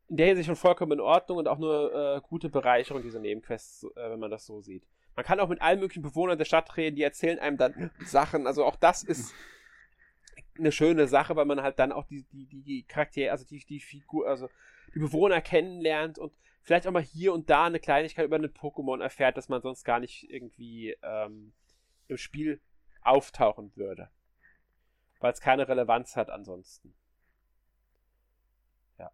in 0.10 0.18
der 0.18 0.28
Hinsicht 0.28 0.48
schon 0.48 0.56
vollkommen 0.56 0.92
in 0.92 1.00
Ordnung 1.00 1.38
und 1.38 1.48
auch 1.48 1.58
nur 1.58 1.94
äh, 1.94 2.22
gute 2.22 2.50
Bereicherung 2.50 3.02
dieser 3.02 3.20
Nebenquests, 3.20 3.84
äh, 3.96 4.12
wenn 4.12 4.20
man 4.20 4.30
das 4.30 4.46
so 4.46 4.62
sieht. 4.62 4.86
Man 5.16 5.26
kann 5.26 5.40
auch 5.40 5.50
mit 5.50 5.62
allen 5.62 5.80
möglichen 5.80 6.04
Bewohnern 6.04 6.38
der 6.38 6.46
Stadt 6.46 6.78
reden, 6.78 6.96
die 6.96 7.04
erzählen 7.04 7.40
einem 7.40 7.58
dann 7.58 7.92
Sachen. 8.06 8.48
Also 8.48 8.66
auch 8.66 8.76
das 8.76 9.04
ist 9.04 9.34
eine 10.62 10.72
schöne 10.72 11.08
Sache, 11.08 11.36
weil 11.36 11.46
man 11.46 11.62
halt 11.62 11.80
dann 11.80 11.92
auch 11.92 12.06
die, 12.06 12.24
die, 12.32 12.46
die 12.46 12.84
Charaktere, 12.84 13.32
also 13.32 13.46
die, 13.46 13.60
die 13.66 13.80
Figur, 13.80 14.28
also 14.28 14.50
die 14.94 15.00
Bewohner 15.00 15.42
kennenlernt 15.42 16.18
und 16.18 16.34
vielleicht 16.62 16.88
auch 16.88 16.92
mal 16.92 17.02
hier 17.02 17.34
und 17.34 17.50
da 17.50 17.66
eine 17.66 17.80
Kleinigkeit 17.80 18.26
über 18.26 18.36
einen 18.36 18.54
Pokémon 18.54 19.02
erfährt, 19.02 19.38
dass 19.38 19.50
man 19.50 19.62
sonst 19.62 19.84
gar 19.84 20.00
nicht 20.00 20.30
irgendwie 20.30 20.96
ähm, 21.02 21.54
im 22.08 22.18
Spiel 22.18 22.62
auftauchen 23.02 23.76
würde. 23.76 24.10
Weil 25.20 25.34
es 25.34 25.42
keine 25.42 25.68
Relevanz 25.68 26.16
hat 26.16 26.30
ansonsten. 26.30 26.94
Ja. 28.98 29.12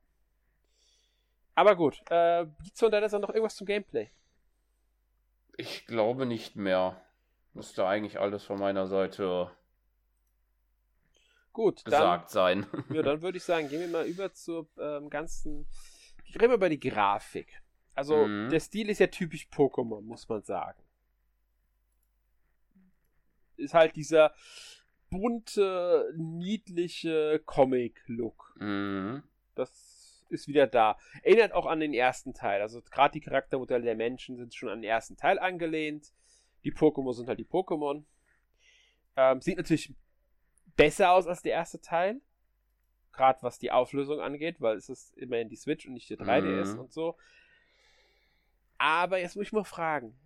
Aber 1.56 1.76
gut, 1.76 2.02
äh, 2.10 2.46
gibt's 2.64 2.80
von 2.80 2.92
deiner 2.92 3.10
Seite 3.10 3.22
noch 3.22 3.30
irgendwas 3.30 3.56
zum 3.56 3.68
Gameplay? 3.68 4.10
Ich 5.58 5.86
glaube 5.86 6.26
nicht 6.26 6.56
mehr. 6.56 7.02
Müsste 7.54 7.88
eigentlich 7.88 8.20
alles 8.20 8.44
von 8.44 8.60
meiner 8.60 8.88
Seite 8.88 9.52
Gut, 11.58 11.84
gesagt 11.84 12.26
dann, 12.26 12.30
sein. 12.30 12.68
Ja, 12.94 13.02
dann 13.02 13.24
würde 13.24 13.40
ich 13.40 13.44
sagen, 13.44 13.68
gehen 13.68 13.80
wir 13.80 13.88
mal 13.88 14.06
über 14.06 14.32
zur 14.32 14.68
ähm, 14.80 15.10
ganzen 15.10 15.66
reden 16.36 16.52
wir 16.52 16.54
über 16.54 16.70
die 16.70 16.80
Grafik. 16.80 17.64
Also, 17.96 18.28
mhm. 18.28 18.50
der 18.52 18.60
Stil 18.60 18.92
ist 18.92 19.00
ja 19.00 19.08
typisch 19.08 19.48
Pokémon, 19.52 20.02
muss 20.02 20.30
man 20.30 20.44
sagen. 20.44 20.80
Ist 23.56 23.74
halt 23.74 23.96
dieser 23.96 24.36
bunte, 25.10 26.14
niedliche 26.16 27.42
Comic-Look. 27.48 28.56
Mhm. 28.60 29.24
Das 29.56 30.28
ist 30.30 30.48
wieder 30.48 30.68
da. 30.68 31.00
Erinnert 31.24 31.54
auch 31.54 31.66
an 31.66 31.80
den 31.80 31.96
ersten 31.96 32.36
Teil. 32.36 32.62
Also, 32.62 32.84
gerade 32.84 33.14
die 33.14 33.22
Charaktermodelle 33.22 33.84
der 33.84 33.96
Menschen 33.96 34.38
sind 34.38 34.54
schon 34.54 34.70
an 34.70 34.84
den 34.84 34.92
ersten 34.92 35.18
Teil 35.18 35.40
angelehnt. 35.40 36.14
Die 36.64 36.72
Pokémon 36.72 37.14
sind 37.14 37.28
halt 37.28 37.40
die 37.40 37.46
Pokémon. 37.46 38.04
Ähm, 39.16 39.42
sieht 39.42 39.58
natürlich 39.58 39.96
besser 40.78 41.12
aus 41.12 41.28
als 41.28 41.42
der 41.42 41.52
erste 41.52 41.82
Teil 41.82 42.22
gerade 43.18 43.44
was 43.44 43.60
die 43.60 43.72
Auflösung 43.72 44.22
angeht, 44.22 44.62
weil 44.62 44.78
es 44.78 44.88
ist 44.88 45.18
immerhin 45.18 45.50
die 45.50 45.58
Switch 45.58 45.86
und 45.86 45.94
nicht 45.94 46.10
der 46.10 46.18
3DS 46.18 46.74
mhm. 46.74 46.80
und 46.80 46.94
so. 46.94 47.18
Aber 48.78 49.20
jetzt 49.20 49.36
muss 49.36 49.48
ich 49.48 49.54
mal 49.54 49.66
fragen, 49.66 50.18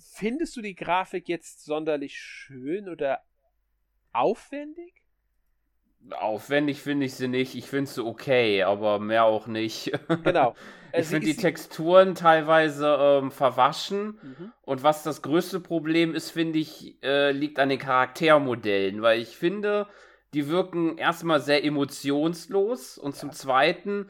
findest 0.00 0.56
du 0.56 0.62
die 0.62 0.74
Grafik 0.74 1.28
jetzt 1.28 1.64
sonderlich 1.64 2.18
schön 2.18 2.88
oder 2.88 3.22
aufwendig? 4.12 5.02
Aufwendig 6.18 6.82
finde 6.82 7.06
ich 7.06 7.14
sie 7.14 7.28
nicht. 7.28 7.54
Ich 7.54 7.66
finde 7.66 7.90
sie 7.90 8.04
okay, 8.04 8.62
aber 8.62 8.98
mehr 8.98 9.24
auch 9.24 9.46
nicht. 9.46 9.92
Genau. 10.24 10.54
ich 10.92 11.06
finde 11.06 11.26
die 11.26 11.36
Texturen 11.36 12.14
teilweise 12.14 12.96
ähm, 12.98 13.30
verwaschen. 13.30 14.18
Mhm. 14.22 14.52
Und 14.62 14.82
was 14.82 15.02
das 15.02 15.22
größte 15.22 15.60
Problem 15.60 16.14
ist, 16.14 16.30
finde 16.30 16.58
ich, 16.58 17.02
äh, 17.02 17.32
liegt 17.32 17.58
an 17.58 17.68
den 17.68 17.78
Charaktermodellen. 17.78 19.02
Weil 19.02 19.20
ich 19.20 19.36
finde, 19.36 19.86
die 20.34 20.48
wirken 20.48 20.98
erstmal 20.98 21.40
sehr 21.40 21.64
emotionslos 21.64 22.98
und 22.98 23.14
ja. 23.14 23.20
zum 23.20 23.32
Zweiten 23.32 24.08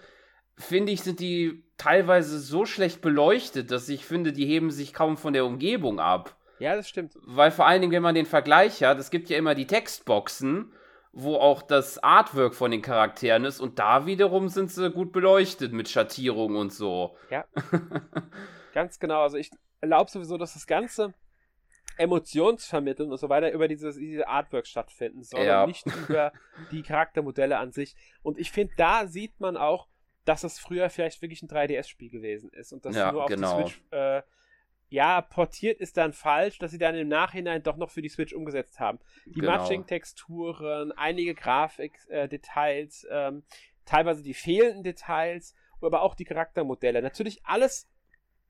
finde 0.59 0.93
ich, 0.93 1.03
sind 1.03 1.21
die 1.21 1.65
teilweise 1.77 2.39
so 2.39 2.65
schlecht 2.65 3.01
beleuchtet, 3.01 3.71
dass 3.71 3.89
ich 3.89 4.05
finde, 4.05 4.33
die 4.33 4.47
heben 4.47 4.71
sich 4.71 4.95
kaum 4.95 5.17
von 5.17 5.33
der 5.33 5.45
Umgebung 5.45 6.01
ab. 6.01 6.37
Ja, 6.59 6.75
das 6.75 6.89
stimmt. 6.89 7.13
Weil 7.23 7.51
vor 7.51 7.67
allen 7.67 7.83
Dingen, 7.83 7.93
wenn 7.93 8.03
man 8.03 8.15
den 8.15 8.27
Vergleich 8.27 8.83
hat, 8.83 8.99
es 8.99 9.11
gibt 9.11 9.29
ja 9.29 9.37
immer 9.37 9.55
die 9.55 9.67
Textboxen, 9.67 10.73
wo 11.19 11.37
auch 11.37 11.63
das 11.63 11.97
Artwork 12.03 12.55
von 12.55 12.71
den 12.71 12.83
Charakteren 12.83 13.47
ist 13.47 13.59
und 13.59 13.79
da 13.79 14.05
wiederum 14.05 14.51
sind 14.51 14.71
sie 14.71 14.91
gut 14.91 15.13
beleuchtet 15.13 15.73
mit 15.73 15.89
Schattierung 15.89 16.57
und 16.57 16.75
so. 16.75 17.17
Ja. 17.31 17.47
Ganz 18.75 18.99
genau. 18.99 19.23
Also 19.23 19.39
ich 19.39 19.51
erlaube 19.81 20.11
sowieso, 20.11 20.37
dass 20.37 20.53
das 20.53 20.67
Ganze 20.67 21.15
Emotionsvermitteln 21.97 23.11
und 23.11 23.17
so 23.17 23.31
weiter 23.31 23.51
über 23.51 23.67
dieses, 23.67 23.97
diese 23.97 24.29
Artwork 24.29 24.67
stattfinden, 24.67 25.23
sondern 25.23 25.49
ja. 25.49 25.67
nicht 25.67 25.87
über 25.87 26.35
die 26.71 26.83
Charaktermodelle 26.83 27.57
an 27.57 27.73
sich. 27.73 27.97
Und 28.23 28.39
ich 28.39 28.51
finde, 28.51 28.75
da 28.77 29.07
sieht 29.07 29.41
man 29.41 29.57
auch, 29.57 29.89
dass 30.27 30.45
es 30.45 30.59
früher 30.59 30.91
vielleicht 30.91 31.23
wirklich 31.23 31.43
ein 31.43 31.49
3DS-Spiel 31.49 32.11
gewesen 32.11 32.51
ist 32.51 32.75
und 32.75 32.85
dass 32.85 32.95
ja, 32.95 33.11
nur 33.11 33.25
auf 33.25 33.31
genau. 33.31 33.57
die 33.57 33.71
Switch 33.71 33.83
äh, 33.91 34.21
ja, 34.89 35.21
portiert 35.21 35.81
ist 35.81 35.97
dann 35.97 36.13
falsch, 36.13 36.59
dass 36.59 36.71
sie 36.71 36.79
dann 36.79 36.95
im 36.95 37.09
Nachhinein 37.09 37.63
doch 37.63 37.77
noch 37.77 37.91
für 37.91 38.03
die 38.03 38.09
Switch 38.09 38.33
umgesetzt 38.33 38.79
haben. 38.79 38.99
Die 39.27 39.41
genau. 39.41 39.53
Matching-Texturen, 39.53 40.93
einige 40.93 41.35
Grafik-Details, 41.35 43.05
äh, 43.05 43.29
ähm, 43.29 43.43
teilweise 43.85 44.23
die 44.23 44.35
fehlenden 44.35 44.85
Details, 44.85 45.55
aber 45.81 46.03
auch 46.03 46.15
die 46.15 46.25
Charaktermodelle. 46.25 47.03
Natürlich 47.03 47.45
alles 47.45 47.89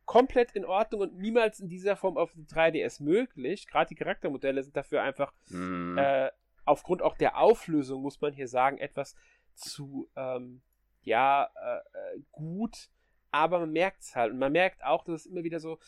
komplett 0.04 0.52
in 0.52 0.64
Ordnung 0.64 1.00
und 1.02 1.18
niemals 1.18 1.58
in 1.58 1.68
dieser 1.68 1.96
Form 1.96 2.16
auf 2.16 2.32
3DS 2.34 3.02
möglich. 3.02 3.66
Gerade 3.66 3.88
die 3.88 3.96
Charaktermodelle 3.96 4.62
sind 4.62 4.76
dafür 4.76 5.02
einfach 5.02 5.32
mm. 5.48 5.98
äh, 5.98 6.30
aufgrund 6.64 7.02
auch 7.02 7.16
der 7.16 7.38
Auflösung, 7.38 8.02
muss 8.02 8.20
man 8.20 8.32
hier 8.32 8.46
sagen, 8.46 8.78
etwas 8.78 9.16
zu 9.54 10.08
ähm, 10.16 10.62
ja 11.02 11.50
äh, 11.54 11.76
äh 11.76 12.20
gut. 12.30 12.90
Aber 13.32 13.58
man 13.58 13.72
merkt 13.72 14.02
es 14.02 14.14
halt 14.14 14.32
und 14.32 14.38
man 14.38 14.52
merkt 14.52 14.84
auch, 14.84 15.04
dass 15.04 15.22
es 15.22 15.26
immer 15.26 15.42
wieder 15.42 15.60
so 15.60 15.78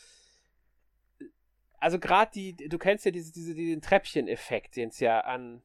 also 1.79 1.99
gerade 1.99 2.31
die, 2.33 2.55
du 2.55 2.77
kennst 2.77 3.05
ja 3.05 3.11
diese, 3.11 3.31
diese, 3.31 3.53
diesen 3.53 3.81
Treppchen-Effekt, 3.81 4.75
den 4.75 4.89
es 4.89 4.99
ja 4.99 5.21
an 5.21 5.61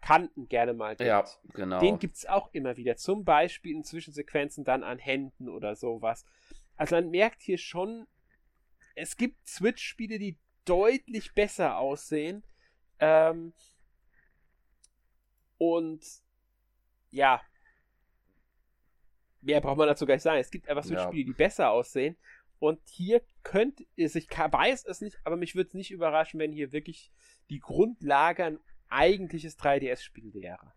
Kanten 0.00 0.48
gerne 0.48 0.74
mal 0.74 0.96
gibt. 0.96 1.08
Ja, 1.08 1.24
genau. 1.54 1.80
Den 1.80 1.98
gibt 1.98 2.16
es 2.16 2.26
auch 2.26 2.52
immer 2.52 2.76
wieder. 2.76 2.96
Zum 2.96 3.24
Beispiel 3.24 3.74
in 3.74 3.84
Zwischensequenzen 3.84 4.64
dann 4.64 4.84
an 4.84 4.98
Händen 4.98 5.48
oder 5.48 5.74
sowas. 5.74 6.24
Also 6.76 6.94
man 6.94 7.10
merkt 7.10 7.42
hier 7.42 7.58
schon, 7.58 8.06
es 8.94 9.16
gibt 9.16 9.46
Switch-Spiele, 9.48 10.18
die 10.18 10.38
deutlich 10.64 11.34
besser 11.34 11.78
aussehen. 11.78 12.44
Ähm, 13.00 13.52
und 15.56 16.04
ja, 17.10 17.40
mehr 19.40 19.60
braucht 19.60 19.78
man 19.78 19.88
dazu 19.88 20.06
gar 20.06 20.14
nicht 20.14 20.22
sagen. 20.22 20.38
Es 20.38 20.50
gibt 20.50 20.68
einfach 20.68 20.84
Switch-Spiele, 20.84 21.24
die 21.24 21.32
besser 21.32 21.70
aussehen. 21.70 22.16
Und 22.58 22.80
hier 22.88 23.22
könnte 23.42 23.84
es, 23.96 24.14
ich 24.14 24.28
weiß 24.28 24.84
es 24.86 25.00
nicht, 25.00 25.18
aber 25.24 25.36
mich 25.36 25.54
würde 25.54 25.68
es 25.68 25.74
nicht 25.74 25.90
überraschen, 25.90 26.40
wenn 26.40 26.52
hier 26.52 26.72
wirklich 26.72 27.12
die 27.50 27.60
Grundlage 27.60 28.44
ein 28.44 28.60
eigentliches 28.88 29.58
3DS-Spiel 29.58 30.34
wäre. 30.34 30.72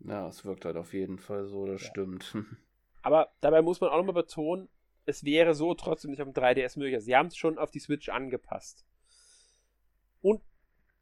Ja, 0.00 0.28
es 0.28 0.44
wirkt 0.44 0.64
halt 0.64 0.76
auf 0.76 0.94
jeden 0.94 1.18
Fall 1.18 1.46
so, 1.46 1.66
das 1.66 1.82
ja. 1.82 1.88
stimmt. 1.88 2.36
Aber 3.02 3.32
dabei 3.40 3.62
muss 3.62 3.80
man 3.80 3.90
auch 3.90 3.96
nochmal 3.98 4.22
betonen, 4.22 4.68
es 5.04 5.24
wäre 5.24 5.54
so 5.54 5.74
trotzdem 5.74 6.10
nicht 6.10 6.20
auf 6.20 6.28
dem 6.28 6.34
3DS 6.34 6.78
möglich. 6.78 7.02
Sie 7.02 7.16
haben 7.16 7.28
es 7.28 7.36
schon 7.36 7.58
auf 7.58 7.70
die 7.70 7.80
Switch 7.80 8.08
angepasst. 8.08 8.84
Und 10.20 10.42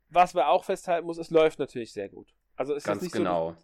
was 0.08 0.34
wir 0.34 0.48
auch 0.48 0.64
festhalten 0.64 1.06
muss, 1.06 1.18
es 1.18 1.30
läuft 1.30 1.58
natürlich 1.58 1.92
sehr 1.92 2.08
gut. 2.08 2.32
Also 2.54 2.74
es 2.74 2.84
Ganz 2.84 2.98
ist 2.98 3.02
nicht 3.04 3.14
genau. 3.14 3.52
so, 3.52 3.56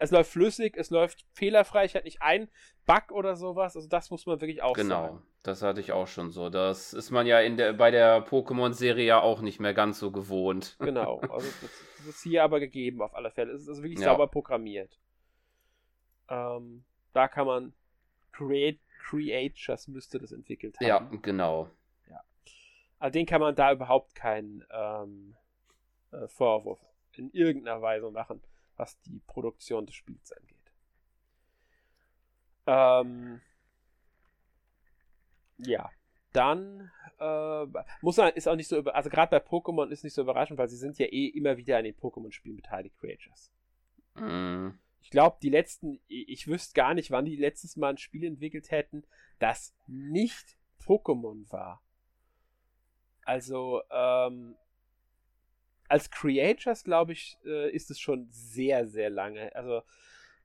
es 0.00 0.10
läuft 0.10 0.32
flüssig, 0.32 0.76
es 0.78 0.90
läuft 0.90 1.26
fehlerfrei, 1.34 1.84
ich 1.84 1.94
hatte 1.94 2.06
nicht 2.06 2.22
einen 2.22 2.48
Bug 2.86 3.12
oder 3.12 3.36
sowas. 3.36 3.76
Also 3.76 3.86
das 3.86 4.10
muss 4.10 4.24
man 4.24 4.40
wirklich 4.40 4.62
auch 4.62 4.72
genau, 4.72 4.88
sagen. 4.88 5.16
Genau, 5.18 5.26
das 5.42 5.62
hatte 5.62 5.80
ich 5.80 5.92
auch 5.92 6.06
schon 6.06 6.30
so. 6.30 6.48
Das 6.48 6.94
ist 6.94 7.10
man 7.10 7.26
ja 7.26 7.40
in 7.40 7.58
der, 7.58 7.74
bei 7.74 7.90
der 7.90 8.26
Pokémon-Serie 8.26 9.04
ja 9.04 9.20
auch 9.20 9.42
nicht 9.42 9.60
mehr 9.60 9.74
ganz 9.74 9.98
so 9.98 10.10
gewohnt. 10.10 10.76
Genau, 10.90 11.20
also 11.20 11.46
das, 11.60 11.70
das 11.98 12.06
ist 12.06 12.22
hier 12.22 12.42
aber 12.42 12.60
gegeben 12.60 13.02
auf 13.02 13.14
alle 13.14 13.30
Fälle. 13.30 13.52
Es 13.52 13.62
ist 13.62 13.68
also 13.68 13.82
wirklich 13.82 14.00
ja. 14.00 14.06
sauber 14.06 14.26
programmiert. 14.26 14.98
Ähm, 16.30 16.84
da 17.12 17.28
kann 17.28 17.46
man 17.46 17.74
Create 18.32 18.80
Creatures 19.04 19.86
müsste 19.88 20.18
das 20.18 20.32
entwickelt 20.32 20.76
haben. 20.80 20.86
Ja, 20.86 21.10
genau. 21.20 21.68
Ja. 22.08 22.22
Also 22.98 23.12
den 23.12 23.26
kann 23.26 23.42
man 23.42 23.54
da 23.54 23.72
überhaupt 23.72 24.14
keinen 24.14 24.64
ähm, 24.72 25.36
äh, 26.10 26.26
Vorwurf 26.28 26.80
in 27.16 27.30
irgendeiner 27.32 27.82
Weise 27.82 28.10
machen, 28.10 28.40
was 28.80 28.98
die 29.02 29.20
Produktion 29.26 29.86
des 29.86 29.94
Spiels 29.94 30.32
angeht. 30.32 30.56
Ähm, 32.66 33.40
ja, 35.58 35.90
dann 36.32 36.90
äh, 37.18 37.66
muss 38.00 38.16
man, 38.16 38.32
ist 38.32 38.48
auch 38.48 38.56
nicht 38.56 38.68
so, 38.68 38.78
über, 38.78 38.94
also 38.94 39.10
gerade 39.10 39.30
bei 39.30 39.44
Pokémon 39.44 39.88
ist 39.90 40.02
nicht 40.02 40.14
so 40.14 40.22
überraschend, 40.22 40.58
weil 40.58 40.68
sie 40.68 40.76
sind 40.76 40.98
ja 40.98 41.06
eh 41.06 41.26
immer 41.26 41.56
wieder 41.58 41.76
an 41.76 41.84
den 41.84 41.94
Pokémon-Spielen 41.94 42.56
beteiligt, 42.56 42.96
Creatures. 42.98 43.52
Mm. 44.14 44.70
Ich 45.02 45.10
glaube, 45.10 45.38
die 45.42 45.50
letzten, 45.50 46.00
ich 46.08 46.46
wüsste 46.46 46.74
gar 46.74 46.94
nicht, 46.94 47.10
wann 47.10 47.24
die 47.24 47.36
letztes 47.36 47.76
Mal 47.76 47.90
ein 47.90 47.98
Spiel 47.98 48.24
entwickelt 48.24 48.70
hätten, 48.70 49.04
das 49.38 49.74
nicht 49.86 50.56
Pokémon 50.82 51.50
war. 51.50 51.82
Also, 53.24 53.82
ähm, 53.90 54.56
als 55.90 56.10
Creators, 56.10 56.84
glaube 56.84 57.12
ich, 57.12 57.36
äh, 57.44 57.70
ist 57.70 57.90
es 57.90 57.98
schon 57.98 58.28
sehr, 58.30 58.86
sehr 58.86 59.10
lange. 59.10 59.54
Also, 59.56 59.82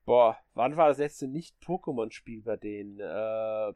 boah, 0.04 0.38
wann 0.56 0.76
war 0.76 0.90
das 0.90 0.98
letzte 0.98 1.28
Nicht-Pokémon-Spiel 1.28 2.42
bei 2.42 2.58
denen? 2.58 3.00
Äh, 3.00 3.74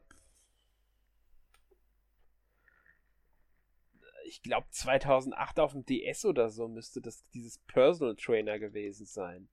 ich 4.24 4.42
glaube 4.42 4.66
2008 4.70 5.60
auf 5.60 5.72
dem 5.72 5.84
DS 5.86 6.24
oder 6.24 6.50
so 6.50 6.66
müsste 6.68 7.00
das 7.00 7.28
dieses 7.30 7.58
Personal 7.58 8.16
Trainer 8.16 8.58
gewesen 8.58 9.06
sein. 9.06 9.48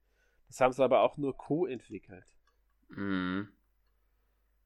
Das 0.48 0.60
haben 0.60 0.74
sie 0.74 0.84
aber 0.84 1.02
auch 1.02 1.18
nur 1.18 1.38
co-entwickelt. 1.38 2.26
Mhm. 2.90 3.50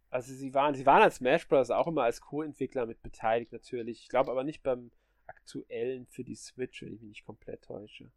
Also 0.09 0.33
sie 0.33 0.53
waren, 0.53 0.75
sie 0.75 0.85
waren 0.85 1.01
als 1.01 1.15
Smash 1.15 1.47
Bros. 1.47 1.69
auch 1.69 1.87
immer 1.87 2.03
als 2.03 2.21
Co-Entwickler 2.21 2.85
mit 2.85 3.01
beteiligt 3.01 3.51
natürlich. 3.51 4.03
Ich 4.03 4.09
glaube 4.09 4.31
aber 4.31 4.43
nicht 4.43 4.63
beim 4.63 4.91
aktuellen 5.27 6.07
für 6.07 6.23
die 6.23 6.35
Switch, 6.35 6.81
wenn 6.81 6.93
ich 6.93 7.01
mich 7.01 7.09
nicht 7.09 7.25
komplett 7.25 7.63
täusche. 7.63 8.11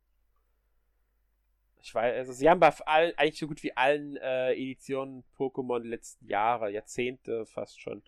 Ich 1.80 1.94
weiß, 1.94 2.16
also 2.16 2.32
sie 2.32 2.48
haben 2.48 2.60
bei 2.60 2.70
allen, 2.86 3.12
eigentlich 3.18 3.38
so 3.38 3.46
gut 3.46 3.62
wie 3.62 3.76
allen 3.76 4.16
äh, 4.16 4.52
Editionen 4.52 5.22
Pokémon 5.36 5.80
letzten 5.80 6.26
Jahre, 6.26 6.70
Jahrzehnte 6.70 7.44
fast 7.44 7.78
schon, 7.78 8.02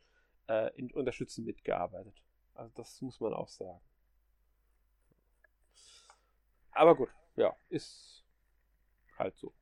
äh, 0.49 0.75
in, 0.79 0.91
unterstützend 0.93 1.47
mitgearbeitet. 1.47 2.23
Also 2.55 2.73
das 2.75 3.01
muss 3.03 3.21
man 3.21 3.35
auch 3.35 3.49
sagen. 3.49 3.81
Aber 6.71 6.95
gut, 6.95 7.11
ja, 7.37 7.55
ist 7.69 8.25
halt 9.19 9.37
so. 9.37 9.53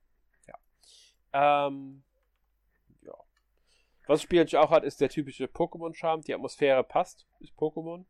Ja. 0.47 1.67
Ähm, 1.67 2.03
ja. 3.01 3.13
Was 4.07 4.19
das 4.19 4.21
Spiel 4.21 4.39
natürlich 4.39 4.63
auch 4.63 4.71
hat, 4.71 4.83
ist 4.83 5.01
der 5.01 5.09
typische 5.09 5.45
Pokémon-Charme. 5.45 6.21
Die 6.21 6.33
Atmosphäre 6.33 6.83
passt, 6.83 7.27
ist 7.39 7.53
Pokémon. 7.53 8.05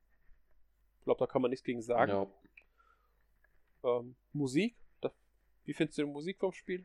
Ich 1.05 1.07
glaube, 1.07 1.19
da 1.19 1.27
kann 1.31 1.43
man 1.43 1.51
nichts 1.51 1.63
gegen 1.63 1.83
sagen. 1.83 2.11
Ja. 2.11 2.27
Ähm, 3.83 4.15
Musik? 4.33 4.75
Das, 5.01 5.11
wie 5.65 5.73
findest 5.73 5.99
du 5.99 6.03
die 6.03 6.09
Musik 6.09 6.39
vom 6.39 6.51
Spiel? 6.51 6.83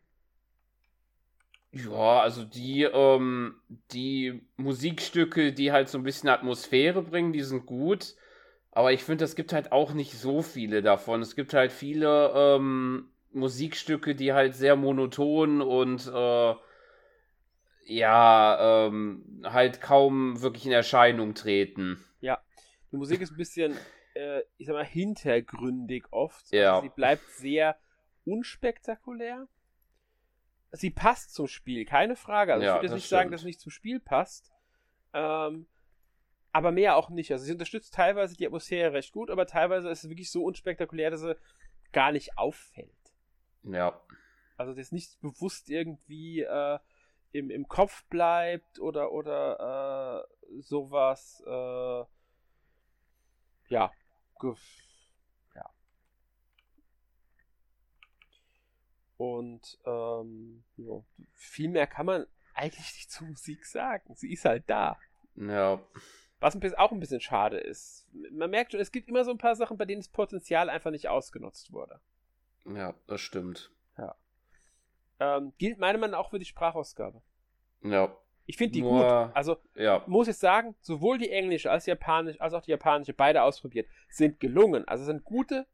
Ja, 1.72 2.20
also 2.20 2.44
die, 2.44 2.82
ähm, 2.82 3.54
die 3.92 4.42
Musikstücke, 4.58 5.54
die 5.54 5.72
halt 5.72 5.88
so 5.88 5.96
ein 5.96 6.04
bisschen 6.04 6.28
Atmosphäre 6.28 7.00
bringen, 7.00 7.32
die 7.32 7.40
sind 7.40 7.64
gut. 7.64 8.14
Aber 8.72 8.92
ich 8.92 9.04
finde, 9.04 9.24
es 9.24 9.36
gibt 9.36 9.54
halt 9.54 9.72
auch 9.72 9.94
nicht 9.94 10.12
so 10.12 10.42
viele 10.42 10.82
davon. 10.82 11.22
Es 11.22 11.34
gibt 11.34 11.54
halt 11.54 11.72
viele 11.72 12.30
ähm, 12.34 13.08
Musikstücke, 13.32 14.14
die 14.14 14.34
halt 14.34 14.54
sehr 14.54 14.76
monoton 14.76 15.62
und 15.62 16.06
äh, 16.06 16.54
ja, 17.86 18.86
ähm, 18.86 19.40
halt 19.44 19.80
kaum 19.80 20.42
wirklich 20.42 20.66
in 20.66 20.72
Erscheinung 20.72 21.32
treten. 21.32 22.04
Ja, 22.20 22.38
die 22.92 22.98
Musik 22.98 23.22
ist 23.22 23.30
ein 23.30 23.38
bisschen, 23.38 23.78
äh, 24.14 24.42
ich 24.56 24.66
sag 24.66 24.74
mal, 24.74 24.84
hintergründig 24.84 26.04
oft. 26.11 26.52
Ja. 26.52 26.76
Also 26.76 26.88
sie 26.88 26.94
bleibt 26.94 27.28
sehr 27.30 27.76
unspektakulär. 28.24 29.48
Sie 30.72 30.90
passt 30.90 31.34
zum 31.34 31.48
Spiel, 31.48 31.84
keine 31.84 32.16
Frage. 32.16 32.52
Also 32.54 32.64
Ja, 32.64 32.72
ich 32.72 32.76
würde 32.76 32.86
jetzt 32.86 32.94
nicht 32.94 33.08
sagen, 33.08 33.22
stimmt. 33.22 33.34
dass 33.34 33.40
es 33.40 33.46
nicht 33.46 33.61
zum 33.61 33.72
Spiel 33.72 34.00
passt. 34.00 34.52
Ähm, 35.12 35.66
aber 36.52 36.72
mehr 36.72 36.96
auch 36.96 37.11
nicht. 37.11 37.32
Also 37.32 37.44
sie 37.44 37.52
unterstützt 37.52 37.94
teilweise 37.94 38.36
die 38.36 38.46
Atmosphäre 38.46 38.92
recht 38.92 39.12
gut, 39.12 39.30
aber 39.30 39.46
teilweise 39.46 39.88
ist 39.88 40.04
es 40.04 40.11
wirklich 40.11 40.30
so 40.30 40.44
unspektakulär, 40.44 41.11
dass 41.11 41.20
sie 41.20 41.36
gar 41.92 42.12
nicht 42.12 42.38
auffällt. 42.38 42.90
Ja. 43.62 44.00
Also 44.56 44.74
das 44.74 44.92
nicht 44.92 45.20
bewusst 45.20 45.70
irgendwie 45.70 46.42
äh, 46.42 46.78
im, 47.32 47.50
im 47.50 47.68
Kopf 47.68 48.04
bleibt 48.06 48.78
oder 48.80 49.12
oder 49.12 50.26
äh, 50.26 50.61
sowas. 50.61 51.42
Äh, 51.46 52.04
ja. 53.68 53.92
Ja. 55.55 55.70
Und 59.16 59.78
ähm, 59.84 60.64
ja, 60.76 61.03
viel 61.34 61.68
mehr 61.68 61.86
kann 61.86 62.07
man 62.07 62.26
eigentlich 62.55 62.95
nicht 62.95 63.11
zur 63.11 63.26
Musik 63.28 63.64
sagen. 63.66 64.14
Sie 64.14 64.32
ist 64.32 64.45
halt 64.45 64.64
da. 64.68 64.99
Ja. 65.36 65.80
Was 66.41 66.55
ein 66.55 66.61
bisschen, 66.61 66.78
auch 66.78 66.93
ein 66.93 67.01
bisschen 67.01 67.20
schade 67.20 67.59
ist. 67.59 68.09
Man 68.32 68.51
merkt 68.51 68.72
schon, 68.72 68.80
es 68.80 68.93
gibt 68.93 69.09
immer 69.09 69.24
so 69.24 69.30
ein 69.30 69.38
paar 69.38 69.57
Sachen, 69.57 69.76
bei 69.76 69.84
denen 69.84 70.01
das 70.01 70.09
Potenzial 70.09 70.70
einfach 70.70 70.91
nicht 70.91 71.09
ausgenutzt 71.09 71.72
wurde. 71.72 72.01
Ja, 72.64 72.95
das 73.07 73.20
stimmt. 73.20 73.70
Ähm, 75.20 75.53
gilt 75.59 75.78
meiner 75.78 75.99
Meinung 75.99 76.12
nach 76.12 76.20
auch 76.20 76.30
für 76.30 76.38
die 76.38 76.47
Sprachausgabe. 76.47 77.22
Ja. 77.82 78.16
Ich 78.51 78.57
finde 78.57 78.72
die 78.72 78.82
Nur- 78.82 79.03
gut. 79.26 79.36
Also 79.36 79.59
Ja. 79.76 80.03
muss 80.09 80.26
ich 80.26 80.36
sagen, 80.36 80.74
sowohl 80.80 81.18
die 81.18 81.30
englische 81.30 81.70
als 81.70 81.84
die 81.84 81.90
japanische, 81.90 82.40
als 82.40 82.53
auch 82.53 82.62
die 82.62 82.72
japanische, 82.72 83.12
beide 83.14 83.44
ausprobiert, 83.44 83.86
sind 84.09 84.40
gelungen. 84.40 84.86
Also 84.88 85.05
sind 85.05 85.22
gute 85.24 85.66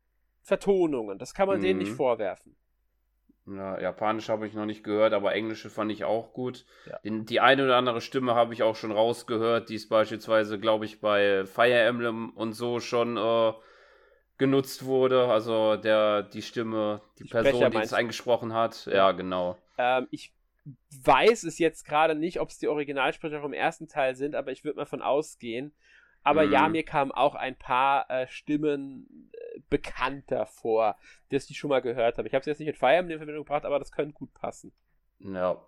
Vertonungen. 0.43 1.19
Das 1.19 1.33
kann 1.33 1.49
man 1.49 1.61
denen 1.63 1.79
Mhm. 1.79 1.85
nicht 1.87 1.97
vorwerfen. 1.97 2.55
Ja, 3.47 3.81
Japanisch 3.81 4.29
habe 4.29 4.47
ich 4.47 4.53
noch 4.53 4.67
nicht 4.67 4.85
gehört, 4.85 5.15
aber 5.15 5.35
Englische 5.35 5.71
fand 5.71 5.91
ich 5.91 6.05
auch 6.05 6.35
gut. 6.35 6.67
Ja. 6.85 6.99
Den, 6.99 7.25
die 7.25 7.41
eine 7.41 7.65
oder 7.65 7.77
andere 7.77 8.03
Stimme 8.03 8.35
habe 8.35 8.53
ich 8.53 8.63
auch 8.63 8.77
schon 8.77 8.93
rausgehört, 8.93 9.71
die 9.71 9.77
ist 9.77 9.89
beispielsweise, 9.89 10.59
glaube 10.59 10.85
ich, 10.85 11.01
bei 11.01 11.47
Fire 11.47 11.79
Emblem 11.79 12.31
und 12.31 12.53
so 12.53 12.79
schon 12.81 13.17
äh, 13.17 13.53
genutzt 14.37 14.85
wurde. 14.85 15.29
Also 15.29 15.77
der, 15.77 16.25
die 16.25 16.43
Stimme, 16.43 17.01
die, 17.19 17.23
Die 17.25 17.31
Person, 17.31 17.53
Sprecher 17.55 17.71
die 17.71 17.79
es 17.79 17.93
eingesprochen 17.95 18.53
hat. 18.53 18.85
Ja, 18.87 19.13
genau. 19.13 19.57
Ähm, 19.79 20.09
ich 20.11 20.33
weiß 21.05 21.45
es 21.45 21.59
jetzt 21.59 21.85
gerade 21.85 22.15
nicht, 22.15 22.41
ob 22.41 22.49
es 22.51 22.59
die 22.59 22.69
Originalsprecher 22.69 23.41
vom 23.41 23.53
ersten 23.53 23.89
Teil 23.89 24.17
sind, 24.17 24.35
aber 24.35 24.51
ich 24.53 24.65
würde 24.65 24.79
mal 24.79 24.87
von 24.87 25.03
ausgehen. 25.03 25.73
Aber 26.23 26.45
Mhm. 26.45 26.53
ja, 26.53 26.69
mir 26.69 26.83
kamen 26.85 27.13
auch 27.13 27.35
ein 27.37 27.57
paar 27.57 28.11
äh, 28.11 28.27
Stimmen 28.27 29.31
äh, 29.33 29.61
bekannter 29.71 30.47
vor, 30.47 30.97
dass 31.31 31.49
ich 31.51 31.57
schon 31.59 31.71
mal 31.71 31.83
gehört 31.83 32.19
habe. 32.19 32.27
Ich 32.27 32.35
habe 32.35 32.41
es 32.41 32.47
jetzt 32.47 32.59
nicht 32.59 32.67
mit 32.67 32.77
Fire 32.79 32.97
Emblem 32.97 33.15
in 33.17 33.21
Verbindung 33.21 33.45
gebracht, 33.45 33.65
aber 33.65 33.79
das 33.79 33.93
könnte 33.93 34.13
gut 34.13 34.33
passen. 34.35 34.73
Ja, 35.21 35.65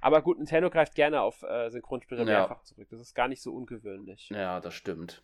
Aber 0.00 0.22
gut, 0.22 0.38
Nintendo 0.38 0.70
greift 0.70 0.94
gerne 0.94 1.20
auf 1.20 1.42
äh, 1.42 1.68
Synchronsprecher 1.70 2.20
Ja. 2.22 2.40
mehrfach 2.40 2.62
zurück. 2.62 2.88
Das 2.90 3.00
ist 3.00 3.14
gar 3.14 3.28
nicht 3.28 3.42
so 3.42 3.52
ungewöhnlich. 3.52 4.28
ja, 4.30 4.60
das 4.60 4.72
stimmt. 4.74 5.22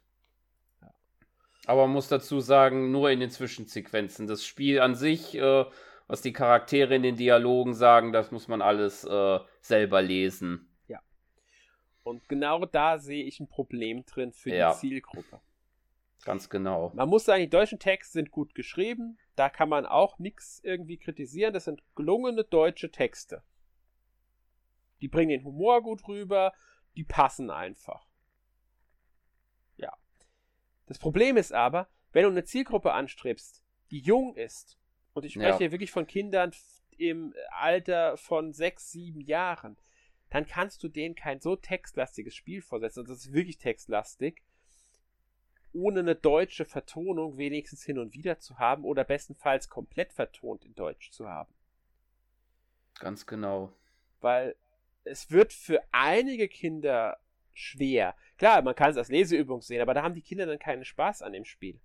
Aber 1.66 1.87
man 1.87 1.95
muss 1.95 2.09
dazu 2.09 2.41
sagen, 2.41 2.91
nur 2.91 3.11
in 3.11 3.20
den 3.20 3.31
Zwischensequenzen. 3.31 4.27
Das 4.27 4.45
Spiel 4.45 4.81
an 4.81 4.95
sich, 4.95 5.35
äh, 5.35 5.64
was 6.14 6.22
die 6.22 6.32
Charaktere 6.32 6.94
in 6.94 7.02
den 7.02 7.16
Dialogen 7.16 7.74
sagen, 7.74 8.12
das 8.12 8.30
muss 8.30 8.46
man 8.46 8.62
alles 8.62 9.02
äh, 9.02 9.40
selber 9.60 10.00
lesen. 10.00 10.70
Und 12.04 12.28
genau 12.28 12.66
da 12.66 12.98
sehe 12.98 13.24
ich 13.24 13.40
ein 13.40 13.48
Problem 13.48 14.04
drin 14.04 14.32
für 14.34 14.54
Ja. 14.54 14.72
die 14.74 14.78
Zielgruppe. 14.78 15.40
Ganz 16.26 16.50
genau. 16.50 16.92
Man 16.94 17.08
muss 17.08 17.24
sagen, 17.24 17.40
die 17.40 17.48
deutschen 17.48 17.78
Texte 17.78 18.12
sind 18.12 18.30
gut 18.30 18.54
geschrieben. 18.54 19.16
Da 19.36 19.48
kann 19.48 19.70
man 19.70 19.86
auch 19.86 20.18
nichts 20.18 20.60
irgendwie 20.62 20.98
kritisieren. 20.98 21.54
Das 21.54 21.64
sind 21.64 21.82
gelungene 21.96 22.44
deutsche 22.44 22.90
Texte. 22.90 23.42
Die 25.00 25.08
bringen 25.08 25.30
den 25.30 25.44
Humor 25.44 25.82
gut 25.82 26.06
rüber. 26.06 26.52
Die 26.94 27.04
passen 27.04 27.50
einfach. 27.50 28.06
Ja. 29.78 29.94
Das 30.84 30.98
Problem 30.98 31.38
ist 31.38 31.54
aber, 31.54 31.88
wenn 32.12 32.24
du 32.24 32.28
eine 32.28 32.44
Zielgruppe 32.44 32.92
anstrebst, 32.92 33.64
die 33.90 34.00
jung 34.00 34.36
ist, 34.36 34.78
und 35.14 35.24
ich 35.24 35.32
spreche 35.34 35.48
Ja. 35.50 35.58
hier 35.58 35.72
wirklich 35.72 35.90
von 35.90 36.06
Kindern 36.06 36.52
im 36.96 37.34
Alter 37.50 38.16
von 38.16 38.52
sechs, 38.52 38.90
sieben 38.90 39.20
Jahren, 39.20 39.76
dann 40.30 40.46
kannst 40.46 40.82
du 40.82 40.88
denen 40.88 41.14
kein 41.14 41.40
so 41.40 41.56
textlastiges 41.56 42.34
Spiel 42.34 42.60
vorsetzen. 42.60 43.00
Und 43.00 43.08
das 43.08 43.18
ist 43.18 43.32
wirklich 43.32 43.58
textlastig 43.58 44.42
ohne 45.72 46.00
eine 46.00 46.14
deutsche 46.14 46.64
Vertonung 46.64 47.36
wenigstens 47.36 47.84
hin 47.84 47.98
und 47.98 48.14
wieder 48.14 48.38
zu 48.38 48.58
haben 48.58 48.84
oder 48.84 49.02
bestenfalls 49.04 49.68
komplett 49.68 50.12
vertont 50.12 50.64
in 50.64 50.74
Deutsch 50.74 51.10
zu 51.10 51.28
haben. 51.28 51.52
Ganz 53.00 53.26
genau. 53.26 53.72
Weil 54.20 54.54
es 55.02 55.30
wird 55.30 55.52
für 55.52 55.82
einige 55.90 56.48
Kinder 56.48 57.18
schwer. 57.52 58.14
Klar, 58.38 58.62
man 58.62 58.74
kann 58.74 58.90
es 58.90 58.96
als 58.96 59.08
Leseübung 59.08 59.62
sehen, 59.62 59.82
aber 59.82 59.94
da 59.94 60.02
haben 60.02 60.14
die 60.14 60.22
Kinder 60.22 60.46
dann 60.46 60.58
keinen 60.58 60.84
Spaß 60.84 61.22
an 61.22 61.32
dem 61.32 61.44
Spiel. 61.44 61.80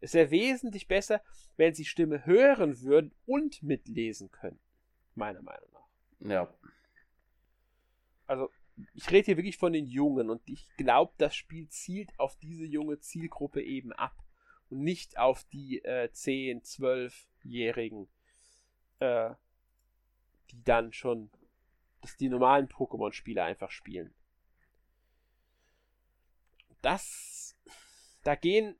Es 0.00 0.14
wäre 0.14 0.30
wesentlich 0.30 0.88
besser, 0.88 1.22
wenn 1.56 1.74
sie 1.74 1.84
Stimme 1.84 2.26
hören 2.26 2.80
würden 2.82 3.14
und 3.24 3.62
mitlesen 3.62 4.30
können. 4.30 4.60
Meiner 5.14 5.42
Meinung 5.42 5.68
nach. 5.72 6.30
Ja. 6.30 6.54
Also, 8.26 8.50
ich 8.94 9.10
rede 9.10 9.26
hier 9.26 9.36
wirklich 9.38 9.56
von 9.56 9.72
den 9.72 9.86
Jungen 9.86 10.28
und 10.28 10.42
ich 10.48 10.68
glaube, 10.76 11.14
das 11.16 11.34
Spiel 11.34 11.68
zielt 11.68 12.18
auf 12.18 12.36
diese 12.36 12.66
junge 12.66 12.98
Zielgruppe 13.00 13.62
eben 13.62 13.92
ab 13.92 14.16
und 14.68 14.80
nicht 14.82 15.16
auf 15.16 15.44
die 15.44 15.82
äh, 15.84 16.10
10, 16.12 16.62
12-Jährigen, 16.62 18.08
äh, 18.98 19.30
die 20.50 20.62
dann 20.62 20.92
schon 20.92 21.30
dass 22.06 22.16
die 22.16 22.28
normalen 22.28 22.68
Pokémon-Spiele 22.68 23.42
einfach 23.42 23.70
spielen. 23.72 24.14
Das, 26.80 27.56
da 28.22 28.36
gehen 28.36 28.76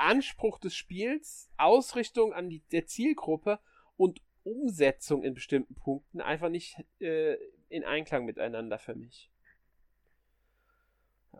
Anspruch 0.00 0.58
des 0.58 0.74
Spiels, 0.74 1.50
Ausrichtung 1.56 2.32
an 2.32 2.48
die, 2.48 2.60
der 2.72 2.86
Zielgruppe 2.86 3.60
und 3.96 4.20
Umsetzung 4.42 5.22
in 5.22 5.34
bestimmten 5.34 5.74
Punkten 5.74 6.20
einfach 6.20 6.48
nicht 6.48 6.76
äh, 7.00 7.36
in 7.68 7.84
Einklang 7.84 8.24
miteinander 8.24 8.78
für 8.78 8.94
mich. 8.94 9.30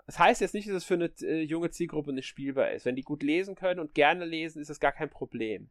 Das 0.06 0.18
heißt 0.18 0.40
jetzt 0.40 0.54
nicht, 0.54 0.68
dass 0.68 0.76
es 0.76 0.84
für 0.84 0.94
eine 0.94 1.11
äh, 1.22 1.42
junge 1.42 1.70
Zielgruppe 1.70 2.12
nicht 2.12 2.26
spielbar 2.26 2.70
ist. 2.70 2.84
Wenn 2.84 2.96
die 2.96 3.02
gut 3.02 3.22
lesen 3.22 3.54
können 3.54 3.80
und 3.80 3.94
gerne 3.94 4.24
lesen, 4.24 4.61
ist 4.61 4.70
das 4.70 4.80
gar 4.80 4.92
kein 4.92 5.11
Problem. 5.11 5.70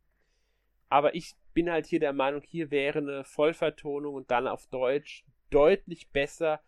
Aber 0.90 1.14
ich 1.16 1.36
bin 1.54 1.70
halt 1.70 1.86
hier 1.86 2.00
der 2.00 2.14
Meinung, 2.14 2.42
hier 2.42 2.72
wäre 2.72 3.00
eine 3.00 3.24
Vollvertonung 3.24 4.16
und 4.16 4.32
dann 4.32 4.48
auf 4.48 4.68
Deutsch 4.68 5.24
deutlich 5.50 6.10
besser, 6.10 6.62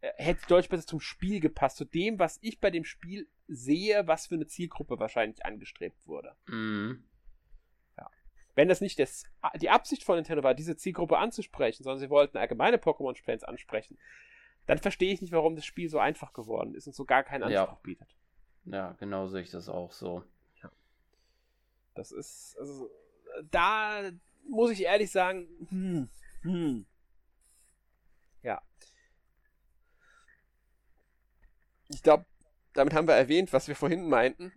hätte 0.00 0.46
deutlich 0.48 0.68
besser 0.68 0.86
zum 0.86 1.00
Spiel 1.00 1.40
gepasst, 1.40 1.76
zu 1.76 1.84
dem, 1.84 2.18
was 2.18 2.38
ich 2.42 2.60
bei 2.60 2.70
dem 2.70 2.84
Spiel 2.84 3.28
sehe, 3.48 4.06
was 4.06 4.26
für 4.26 4.34
eine 4.34 4.46
Zielgruppe 4.46 4.98
wahrscheinlich 4.98 5.44
angestrebt 5.44 6.06
wurde. 6.06 6.34
Mhm. 6.46 7.04
Ja. 7.96 8.10
Wenn 8.54 8.68
das 8.68 8.80
nicht 8.80 8.98
das, 8.98 9.24
die 9.60 9.70
Absicht 9.70 10.04
von 10.04 10.16
Nintendo 10.16 10.42
war, 10.42 10.54
diese 10.54 10.76
Zielgruppe 10.76 11.18
anzusprechen, 11.18 11.82
sondern 11.82 12.00
sie 12.00 12.10
wollten 12.10 12.38
allgemeine 12.38 12.78
Pokémon-Fans 12.78 13.44
ansprechen, 13.44 13.98
dann 14.66 14.78
verstehe 14.78 15.12
ich 15.12 15.20
nicht, 15.20 15.32
warum 15.32 15.54
das 15.54 15.64
Spiel 15.64 15.88
so 15.88 15.98
einfach 15.98 16.32
geworden 16.32 16.74
ist 16.74 16.86
und 16.86 16.94
so 16.94 17.04
gar 17.04 17.22
keinen 17.22 17.44
Anspruch 17.44 17.78
ja. 17.78 17.80
bietet. 17.82 18.16
Ja, 18.64 18.92
genau 18.98 19.28
sehe 19.28 19.42
ich 19.42 19.50
das 19.50 19.68
auch 19.68 19.92
so. 19.92 20.24
Ja. 20.62 20.70
Das 21.94 22.10
ist, 22.10 22.56
also, 22.58 22.90
da 23.50 24.10
muss 24.48 24.70
ich 24.72 24.82
ehrlich 24.82 25.10
sagen, 25.10 25.48
hm, 25.68 26.08
hm. 26.42 26.86
Ja. 28.42 28.60
Ich 31.88 32.02
glaube, 32.02 32.24
damit 32.72 32.94
haben 32.94 33.08
wir 33.08 33.14
erwähnt, 33.14 33.52
was 33.52 33.68
wir 33.68 33.76
vorhin 33.76 34.08
meinten, 34.08 34.52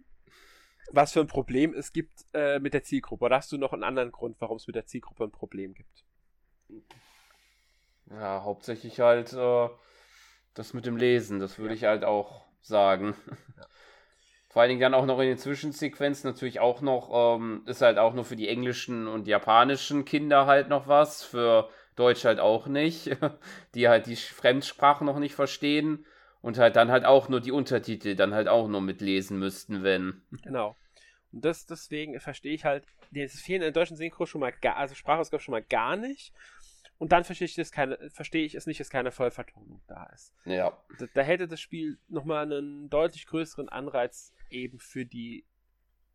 was 0.91 1.13
für 1.13 1.19
ein 1.19 1.27
Problem 1.27 1.73
es 1.73 1.93
gibt 1.93 2.25
äh, 2.33 2.59
mit 2.59 2.73
der 2.73 2.83
Zielgruppe. 2.83 3.25
Oder 3.25 3.37
hast 3.37 3.51
du 3.51 3.57
noch 3.57 3.73
einen 3.73 3.83
anderen 3.83 4.11
Grund, 4.11 4.37
warum 4.39 4.57
es 4.57 4.67
mit 4.67 4.75
der 4.75 4.85
Zielgruppe 4.85 5.23
ein 5.23 5.31
Problem 5.31 5.73
gibt? 5.73 6.05
Ja, 8.09 8.43
hauptsächlich 8.43 8.99
halt 8.99 9.33
äh, 9.33 9.69
das 10.53 10.73
mit 10.73 10.85
dem 10.85 10.97
Lesen, 10.97 11.39
das 11.39 11.57
würde 11.57 11.73
ja. 11.73 11.77
ich 11.77 11.83
halt 11.85 12.03
auch 12.03 12.45
sagen. 12.61 13.15
Ja. 13.57 13.65
Vor 14.51 14.63
allen 14.63 14.69
Dingen 14.69 14.81
dann 14.81 14.95
auch 14.95 15.05
noch 15.05 15.19
in 15.19 15.27
den 15.27 15.37
Zwischensequenzen 15.37 16.27
natürlich 16.27 16.59
auch 16.59 16.81
noch, 16.81 17.35
ähm, 17.37 17.61
ist 17.67 17.83
halt 17.83 17.99
auch 17.99 18.15
nur 18.15 18.25
für 18.25 18.35
die 18.35 18.47
englischen 18.47 19.07
und 19.07 19.27
japanischen 19.27 20.05
Kinder 20.05 20.47
halt 20.47 20.69
noch 20.69 20.87
was, 20.87 21.23
für 21.23 21.69
Deutsch 21.95 22.25
halt 22.25 22.39
auch 22.39 22.65
nicht, 22.65 23.15
die 23.75 23.87
halt 23.87 24.07
die 24.07 24.15
Fremdsprache 24.15 25.05
noch 25.05 25.19
nicht 25.19 25.35
verstehen 25.35 26.03
und 26.41 26.57
halt 26.57 26.75
dann 26.75 26.91
halt 26.91 27.05
auch 27.05 27.29
nur 27.29 27.41
die 27.41 27.51
Untertitel 27.51 28.15
dann 28.15 28.33
halt 28.33 28.47
auch 28.47 28.67
nur 28.67 28.81
mitlesen 28.81 29.39
müssten, 29.39 29.83
wenn. 29.83 30.21
Genau. 30.43 30.75
Und 31.31 31.45
das, 31.45 31.65
deswegen 31.65 32.19
verstehe 32.19 32.53
ich 32.53 32.65
halt, 32.65 32.85
das 33.11 33.39
fehlen 33.39 33.61
in 33.61 33.61
der 33.61 33.71
deutschen 33.71 33.97
Synchro 33.97 34.25
schon 34.25 34.41
mal 34.41 34.51
gar, 34.51 34.77
also 34.77 34.95
Sprachausgabe 34.95 35.43
schon 35.43 35.51
mal 35.51 35.63
gar 35.63 35.95
nicht. 35.95 36.33
Und 36.97 37.13
dann 37.13 37.23
verstehe 37.23 37.45
ich, 37.45 37.55
das 37.55 37.71
keine, 37.71 38.09
verstehe 38.09 38.45
ich 38.45 38.55
es 38.55 38.65
nicht, 38.65 38.79
dass 38.79 38.89
keine 38.89 39.11
Vollvertonung 39.11 39.81
da 39.87 40.05
ist. 40.07 40.33
Ja. 40.45 40.77
Da, 40.97 41.05
da 41.13 41.21
hätte 41.21 41.47
das 41.47 41.61
Spiel 41.61 41.97
nochmal 42.09 42.43
einen 42.43 42.89
deutlich 42.89 43.25
größeren 43.25 43.69
Anreiz 43.69 44.33
eben 44.49 44.79
für 44.79 45.05
die 45.05 45.45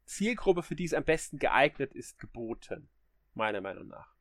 Zielgruppe, 0.04 0.62
für 0.62 0.74
die 0.74 0.84
es 0.84 0.92
am 0.92 1.04
besten 1.04 1.38
geeignet 1.38 1.94
ist, 1.94 2.18
geboten. 2.18 2.88
Meiner 3.32 3.62
Meinung 3.62 3.88
nach. 3.88 4.13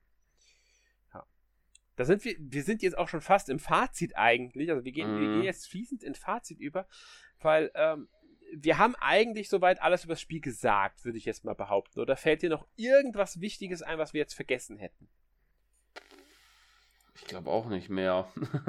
Da 1.95 2.05
sind 2.05 2.25
wir, 2.25 2.35
wir 2.39 2.63
sind 2.63 2.81
jetzt 2.81 2.97
auch 2.97 3.07
schon 3.07 3.21
fast 3.21 3.49
im 3.49 3.59
Fazit 3.59 4.15
eigentlich. 4.15 4.71
Also 4.71 4.83
wir 4.83 4.91
gehen, 4.91 5.15
mhm. 5.15 5.19
wir 5.19 5.27
gehen 5.27 5.43
jetzt 5.43 5.67
fließend 5.67 6.03
in 6.03 6.15
Fazit 6.15 6.59
über, 6.59 6.87
weil 7.39 7.71
ähm, 7.75 8.07
wir 8.55 8.77
haben 8.77 8.95
eigentlich 8.99 9.49
soweit 9.49 9.81
alles 9.81 10.03
über 10.03 10.13
das 10.13 10.21
Spiel 10.21 10.41
gesagt, 10.41 11.05
würde 11.05 11.17
ich 11.17 11.25
jetzt 11.25 11.43
mal 11.43 11.55
behaupten. 11.55 11.99
Oder 11.99 12.15
fällt 12.15 12.41
dir 12.41 12.49
noch 12.49 12.67
irgendwas 12.75 13.41
Wichtiges 13.41 13.81
ein, 13.81 13.97
was 13.97 14.13
wir 14.13 14.19
jetzt 14.19 14.33
vergessen 14.33 14.77
hätten? 14.77 15.07
Ich 17.15 17.25
glaube 17.25 17.49
auch 17.49 17.67
nicht 17.67 17.89
mehr. 17.89 18.31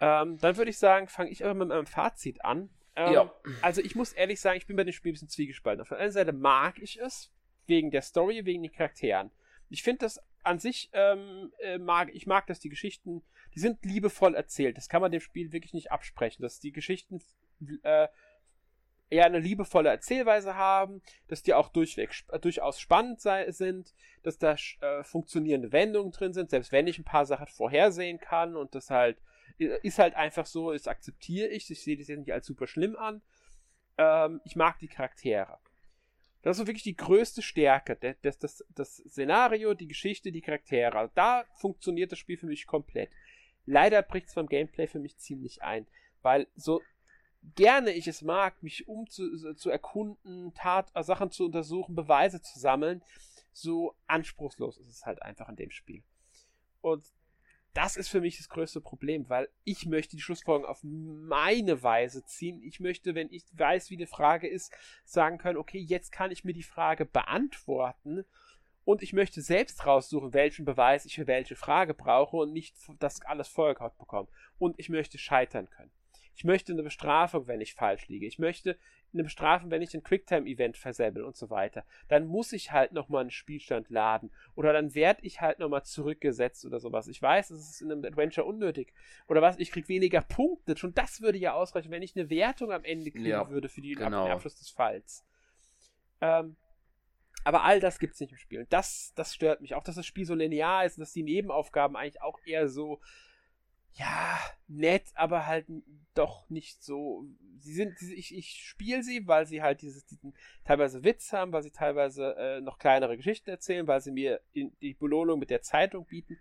ja. 0.00 0.22
ähm, 0.22 0.38
dann 0.38 0.56
würde 0.56 0.70
ich 0.70 0.78
sagen, 0.78 1.08
fange 1.08 1.30
ich 1.30 1.44
aber 1.44 1.54
mit 1.54 1.68
meinem 1.68 1.86
Fazit 1.86 2.44
an. 2.44 2.70
Ähm, 2.96 3.12
ja. 3.12 3.34
Also 3.62 3.82
ich 3.82 3.94
muss 3.94 4.12
ehrlich 4.12 4.40
sagen, 4.40 4.56
ich 4.56 4.66
bin 4.66 4.76
bei 4.76 4.84
dem 4.84 4.92
Spiel 4.92 5.10
ein 5.10 5.14
bisschen 5.14 5.28
zwiegespalten. 5.28 5.82
Auf 5.82 5.88
der 5.88 5.98
einen 5.98 6.12
Seite 6.12 6.32
mag 6.32 6.78
ich 6.78 7.00
es, 7.00 7.32
wegen 7.66 7.90
der 7.90 8.02
Story, 8.02 8.44
wegen 8.44 8.62
den 8.62 8.72
Charakteren. 8.72 9.30
Ich 9.68 9.82
finde 9.82 10.00
das 10.00 10.20
an 10.42 10.58
sich, 10.58 10.90
ähm, 10.92 11.52
äh, 11.60 11.78
mag, 11.78 12.10
ich 12.14 12.26
mag, 12.26 12.46
dass 12.46 12.60
die 12.60 12.68
Geschichten, 12.68 13.22
die 13.54 13.60
sind 13.60 13.84
liebevoll 13.84 14.34
erzählt. 14.34 14.76
Das 14.76 14.88
kann 14.88 15.02
man 15.02 15.12
dem 15.12 15.20
Spiel 15.20 15.52
wirklich 15.52 15.74
nicht 15.74 15.92
absprechen, 15.92 16.42
dass 16.42 16.60
die 16.60 16.72
Geschichten 16.72 17.20
äh, 17.82 18.08
eher 19.10 19.26
eine 19.26 19.40
liebevolle 19.40 19.90
Erzählweise 19.90 20.54
haben, 20.54 21.02
dass 21.28 21.42
die 21.42 21.54
auch 21.54 21.68
durchweg, 21.68 22.14
äh, 22.28 22.38
durchaus 22.38 22.80
spannend 22.80 23.20
sei, 23.20 23.50
sind, 23.50 23.94
dass 24.22 24.38
da 24.38 24.56
äh, 24.80 25.02
funktionierende 25.02 25.72
Wendungen 25.72 26.12
drin 26.12 26.32
sind, 26.32 26.50
selbst 26.50 26.72
wenn 26.72 26.86
ich 26.86 26.98
ein 26.98 27.04
paar 27.04 27.26
Sachen 27.26 27.48
vorhersehen 27.48 28.18
kann 28.18 28.56
und 28.56 28.74
das 28.74 28.90
halt 28.90 29.18
äh, 29.58 29.78
ist 29.82 29.98
halt 29.98 30.14
einfach 30.14 30.46
so, 30.46 30.72
das 30.72 30.86
akzeptiere 30.86 31.48
ich, 31.48 31.70
ich 31.70 31.82
sehe 31.82 31.96
das 31.96 32.08
jetzt 32.08 32.20
nicht 32.20 32.32
als 32.32 32.46
super 32.46 32.66
schlimm 32.66 32.96
an. 32.96 33.22
Ähm, 33.98 34.40
ich 34.44 34.56
mag 34.56 34.78
die 34.78 34.88
Charaktere. 34.88 35.58
Das 36.42 36.58
ist 36.58 36.66
wirklich 36.66 36.82
die 36.82 36.96
größte 36.96 37.42
Stärke, 37.42 37.96
das, 38.22 38.38
das, 38.38 38.64
das 38.70 38.96
Szenario, 38.96 39.74
die 39.74 39.88
Geschichte, 39.88 40.32
die 40.32 40.40
Charaktere. 40.40 40.96
Also 40.98 41.12
da 41.14 41.44
funktioniert 41.56 42.12
das 42.12 42.18
Spiel 42.18 42.38
für 42.38 42.46
mich 42.46 42.66
komplett. 42.66 43.10
Leider 43.66 44.02
bricht 44.02 44.28
es 44.28 44.34
beim 44.34 44.48
Gameplay 44.48 44.86
für 44.86 45.00
mich 45.00 45.18
ziemlich 45.18 45.62
ein, 45.62 45.86
weil 46.22 46.46
so 46.56 46.80
gerne 47.54 47.92
ich 47.92 48.06
es 48.06 48.22
mag, 48.22 48.62
mich 48.62 48.88
um 48.88 49.08
zu, 49.08 49.54
zu 49.54 49.70
erkunden, 49.70 50.52
Tat, 50.54 50.90
äh, 50.94 51.02
Sachen 51.02 51.30
zu 51.30 51.44
untersuchen, 51.44 51.94
Beweise 51.94 52.40
zu 52.40 52.58
sammeln, 52.58 53.02
so 53.52 53.94
anspruchslos 54.06 54.78
ist 54.78 54.88
es 54.88 55.06
halt 55.06 55.22
einfach 55.22 55.48
in 55.48 55.56
dem 55.56 55.70
Spiel. 55.70 56.02
Und 56.80 57.04
das 57.74 57.96
ist 57.96 58.08
für 58.08 58.20
mich 58.20 58.36
das 58.36 58.48
größte 58.48 58.80
Problem, 58.80 59.28
weil 59.28 59.48
ich 59.64 59.86
möchte 59.86 60.16
die 60.16 60.22
Schlussfolgerung 60.22 60.68
auf 60.68 60.80
meine 60.82 61.82
Weise 61.82 62.24
ziehen. 62.24 62.62
Ich 62.62 62.80
möchte, 62.80 63.14
wenn 63.14 63.32
ich 63.32 63.44
weiß, 63.52 63.90
wie 63.90 63.96
die 63.96 64.06
Frage 64.06 64.48
ist, 64.48 64.72
sagen 65.04 65.38
können, 65.38 65.58
okay, 65.58 65.78
jetzt 65.78 66.10
kann 66.10 66.30
ich 66.32 66.44
mir 66.44 66.52
die 66.52 66.62
Frage 66.62 67.04
beantworten 67.04 68.24
und 68.84 69.02
ich 69.02 69.12
möchte 69.12 69.40
selbst 69.40 69.86
raussuchen, 69.86 70.34
welchen 70.34 70.64
Beweis 70.64 71.04
ich 71.04 71.14
für 71.14 71.26
welche 71.26 71.54
Frage 71.54 71.94
brauche 71.94 72.38
und 72.38 72.52
nicht 72.52 72.74
das 72.98 73.22
alles 73.22 73.48
vorgekaut 73.48 73.96
bekommen. 73.98 74.28
Und 74.58 74.78
ich 74.78 74.88
möchte 74.88 75.18
scheitern 75.18 75.70
können. 75.70 75.92
Ich 76.40 76.44
möchte 76.44 76.72
eine 76.72 76.82
Bestrafung, 76.82 77.48
wenn 77.48 77.60
ich 77.60 77.74
falsch 77.74 78.08
liege. 78.08 78.24
Ich 78.24 78.38
möchte 78.38 78.78
eine 79.12 79.24
Bestrafung, 79.24 79.70
wenn 79.70 79.82
ich 79.82 79.92
ein 79.92 80.02
Quicktime-Event 80.02 80.78
versäbel 80.78 81.22
und 81.22 81.36
so 81.36 81.50
weiter. 81.50 81.84
Dann 82.08 82.26
muss 82.26 82.54
ich 82.54 82.72
halt 82.72 82.92
nochmal 82.92 83.20
einen 83.20 83.30
Spielstand 83.30 83.90
laden. 83.90 84.30
Oder 84.54 84.72
dann 84.72 84.94
werde 84.94 85.20
ich 85.20 85.42
halt 85.42 85.58
nochmal 85.58 85.84
zurückgesetzt 85.84 86.64
oder 86.64 86.80
sowas. 86.80 87.08
Ich 87.08 87.20
weiß, 87.20 87.48
das 87.48 87.58
ist 87.58 87.82
in 87.82 87.92
einem 87.92 88.06
Adventure 88.06 88.46
unnötig. 88.46 88.94
Oder 89.28 89.42
was, 89.42 89.58
ich 89.58 89.70
krieg 89.70 89.86
weniger 89.90 90.22
Punkte. 90.22 90.78
Schon 90.78 90.94
das 90.94 91.20
würde 91.20 91.36
ja 91.36 91.52
ausreichen, 91.52 91.90
wenn 91.90 92.00
ich 92.00 92.16
eine 92.16 92.30
Wertung 92.30 92.72
am 92.72 92.84
Ende 92.84 93.10
kriegen 93.10 93.26
ja, 93.26 93.50
würde 93.50 93.68
für 93.68 93.82
die, 93.82 93.92
genau. 93.92 94.24
den 94.24 94.32
Abschluss 94.32 94.56
des 94.56 94.70
Falls. 94.70 95.26
Ähm, 96.22 96.56
aber 97.44 97.64
all 97.64 97.80
das 97.80 97.98
gibt 97.98 98.14
es 98.14 98.20
nicht 98.20 98.32
im 98.32 98.38
Spiel. 98.38 98.60
Und 98.60 98.72
das, 98.72 99.12
das 99.14 99.34
stört 99.34 99.60
mich. 99.60 99.74
Auch, 99.74 99.84
dass 99.84 99.96
das 99.96 100.06
Spiel 100.06 100.24
so 100.24 100.34
linear 100.34 100.86
ist 100.86 100.96
und 100.96 101.02
dass 101.02 101.12
die 101.12 101.22
Nebenaufgaben 101.22 101.98
eigentlich 101.98 102.22
auch 102.22 102.38
eher 102.46 102.66
so 102.70 102.98
ja, 103.94 104.38
nett, 104.68 105.04
aber 105.14 105.46
halt 105.46 105.66
doch 106.14 106.48
nicht 106.48 106.82
so. 106.82 107.26
Sie 107.58 107.74
sind, 107.74 108.00
ich, 108.02 108.34
ich 108.34 108.64
spiele 108.64 109.02
sie, 109.02 109.26
weil 109.26 109.46
sie 109.46 109.62
halt 109.62 109.82
dieses, 109.82 110.06
diesen 110.06 110.34
teilweise 110.64 111.04
Witz 111.04 111.32
haben, 111.32 111.52
weil 111.52 111.62
sie 111.62 111.70
teilweise 111.70 112.34
äh, 112.36 112.60
noch 112.60 112.78
kleinere 112.78 113.16
Geschichten 113.16 113.50
erzählen, 113.50 113.86
weil 113.86 114.00
sie 114.00 114.12
mir 114.12 114.40
in, 114.52 114.72
die 114.80 114.94
Belohnung 114.94 115.38
mit 115.38 115.50
der 115.50 115.62
Zeitung 115.62 116.06
bieten. 116.06 116.38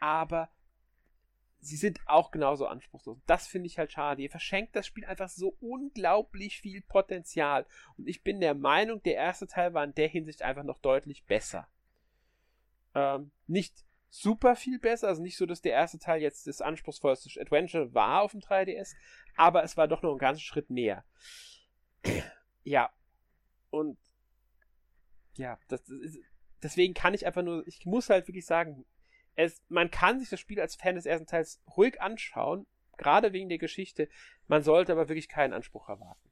Aber 0.00 0.50
sie 1.60 1.76
sind 1.76 2.00
auch 2.06 2.30
genauso 2.30 2.66
anspruchslos. 2.66 3.18
Das 3.26 3.46
finde 3.46 3.68
ich 3.68 3.78
halt 3.78 3.92
schade. 3.92 4.22
Ihr 4.22 4.30
verschenkt 4.30 4.76
das 4.76 4.86
Spiel 4.86 5.04
einfach 5.04 5.28
so 5.28 5.56
unglaublich 5.60 6.60
viel 6.60 6.82
Potenzial. 6.82 7.66
Und 7.96 8.08
ich 8.08 8.22
bin 8.22 8.40
der 8.40 8.54
Meinung, 8.54 9.02
der 9.02 9.14
erste 9.14 9.46
Teil 9.46 9.72
war 9.72 9.84
in 9.84 9.94
der 9.94 10.08
Hinsicht 10.08 10.42
einfach 10.42 10.64
noch 10.64 10.78
deutlich 10.78 11.24
besser. 11.24 11.68
Ähm, 12.94 13.30
nicht 13.46 13.84
super 14.12 14.56
viel 14.56 14.78
besser. 14.78 15.08
Also 15.08 15.22
nicht 15.22 15.36
so, 15.36 15.46
dass 15.46 15.62
der 15.62 15.72
erste 15.72 15.98
Teil 15.98 16.20
jetzt 16.20 16.46
das 16.46 16.60
anspruchsvollste 16.60 17.40
Adventure 17.40 17.92
war 17.94 18.22
auf 18.22 18.32
dem 18.32 18.40
3DS, 18.40 18.94
aber 19.36 19.64
es 19.64 19.76
war 19.76 19.88
doch 19.88 20.02
noch 20.02 20.10
einen 20.10 20.18
ganzen 20.18 20.42
Schritt 20.42 20.70
mehr. 20.70 21.04
ja. 22.62 22.92
Und 23.70 23.98
ja, 25.36 25.58
das 25.68 25.88
ist, 25.88 26.18
deswegen 26.62 26.92
kann 26.92 27.14
ich 27.14 27.24
einfach 27.24 27.42
nur, 27.42 27.66
ich 27.66 27.86
muss 27.86 28.10
halt 28.10 28.28
wirklich 28.28 28.44
sagen, 28.44 28.84
es, 29.34 29.62
man 29.68 29.90
kann 29.90 30.20
sich 30.20 30.28
das 30.28 30.40
Spiel 30.40 30.60
als 30.60 30.74
Fan 30.76 30.94
des 30.94 31.06
ersten 31.06 31.26
Teils 31.26 31.62
ruhig 31.74 31.98
anschauen, 32.02 32.66
gerade 32.98 33.32
wegen 33.32 33.48
der 33.48 33.56
Geschichte. 33.56 34.10
Man 34.46 34.62
sollte 34.62 34.92
aber 34.92 35.08
wirklich 35.08 35.30
keinen 35.30 35.54
Anspruch 35.54 35.88
erwarten. 35.88 36.28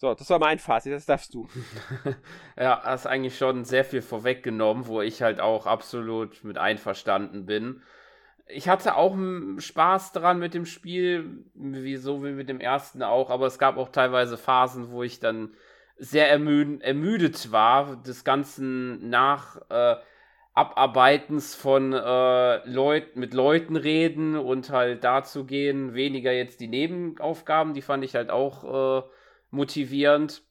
So, 0.00 0.14
das 0.14 0.30
war 0.30 0.38
mein 0.38 0.58
Fazit, 0.58 0.94
das 0.94 1.04
darfst 1.04 1.34
du. 1.34 1.46
ja, 2.56 2.80
hast 2.82 3.06
eigentlich 3.06 3.36
schon 3.36 3.66
sehr 3.66 3.84
viel 3.84 4.00
vorweggenommen, 4.00 4.86
wo 4.86 5.02
ich 5.02 5.20
halt 5.20 5.40
auch 5.40 5.66
absolut 5.66 6.42
mit 6.42 6.56
einverstanden 6.56 7.44
bin. 7.44 7.82
Ich 8.46 8.66
hatte 8.66 8.96
auch 8.96 9.14
Spaß 9.58 10.12
dran 10.12 10.38
mit 10.38 10.54
dem 10.54 10.64
Spiel, 10.64 11.44
wie 11.52 11.96
so 11.96 12.24
wie 12.24 12.32
mit 12.32 12.48
dem 12.48 12.60
ersten 12.60 13.02
auch, 13.02 13.28
aber 13.28 13.46
es 13.46 13.58
gab 13.58 13.76
auch 13.76 13.90
teilweise 13.90 14.38
Phasen, 14.38 14.90
wo 14.90 15.02
ich 15.02 15.20
dann 15.20 15.52
sehr 15.98 16.30
ermüd 16.30 16.80
ermüdet 16.80 17.52
war, 17.52 17.96
des 17.96 18.24
ganzen 18.24 19.10
nach 19.10 19.60
äh, 19.68 19.96
Abarbeitens 20.54 21.54
von 21.54 21.92
äh, 21.92 22.66
Leut 22.66 23.16
mit 23.16 23.34
Leuten 23.34 23.76
reden 23.76 24.34
und 24.34 24.70
halt 24.70 25.04
dazu 25.04 25.44
gehen, 25.44 25.92
weniger 25.92 26.32
jetzt 26.32 26.60
die 26.60 26.68
Nebenaufgaben, 26.68 27.74
die 27.74 27.82
fand 27.82 28.02
ich 28.02 28.14
halt 28.14 28.30
auch 28.30 29.02
äh, 29.02 29.02
motivierend, 29.50 30.42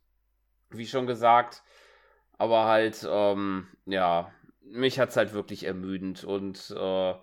wie 0.70 0.88
schon 0.88 1.08
gesagt. 1.08 1.64
Aber 2.38 2.66
halt, 2.66 3.06
ähm, 3.10 3.68
ja, 3.86 4.32
mich 4.62 5.00
hat 5.00 5.10
es 5.10 5.18
halt 5.18 5.34
wirklich 5.34 5.66
ermüdend 5.66 6.24
und 6.24 6.74
äh, 6.78 7.14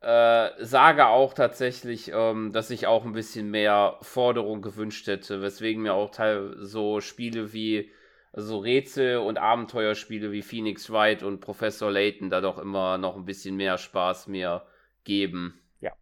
äh, 0.00 0.64
sage 0.64 1.06
auch 1.06 1.34
tatsächlich, 1.34 2.10
ähm, 2.12 2.52
dass 2.52 2.70
ich 2.70 2.86
auch 2.86 3.04
ein 3.04 3.12
bisschen 3.12 3.50
mehr 3.50 3.96
Forderung 4.02 4.60
gewünscht 4.60 5.06
hätte, 5.06 5.40
weswegen 5.40 5.82
mir 5.82 5.94
auch 5.94 6.10
teil 6.10 6.56
so 6.58 7.00
Spiele 7.00 7.52
wie 7.52 7.90
so 8.34 8.58
Rätsel 8.58 9.18
und 9.18 9.38
Abenteuerspiele 9.38 10.32
wie 10.32 10.42
Phoenix 10.42 10.90
Wright 10.90 11.22
und 11.22 11.40
Professor 11.40 11.90
Layton 11.90 12.30
da 12.30 12.40
doch 12.40 12.58
immer 12.58 12.98
noch 12.98 13.16
ein 13.16 13.24
bisschen 13.24 13.56
mehr 13.56 13.78
Spaß 13.78 14.26
mir 14.26 14.66
geben. 15.04 15.62
Ja, 15.80 15.92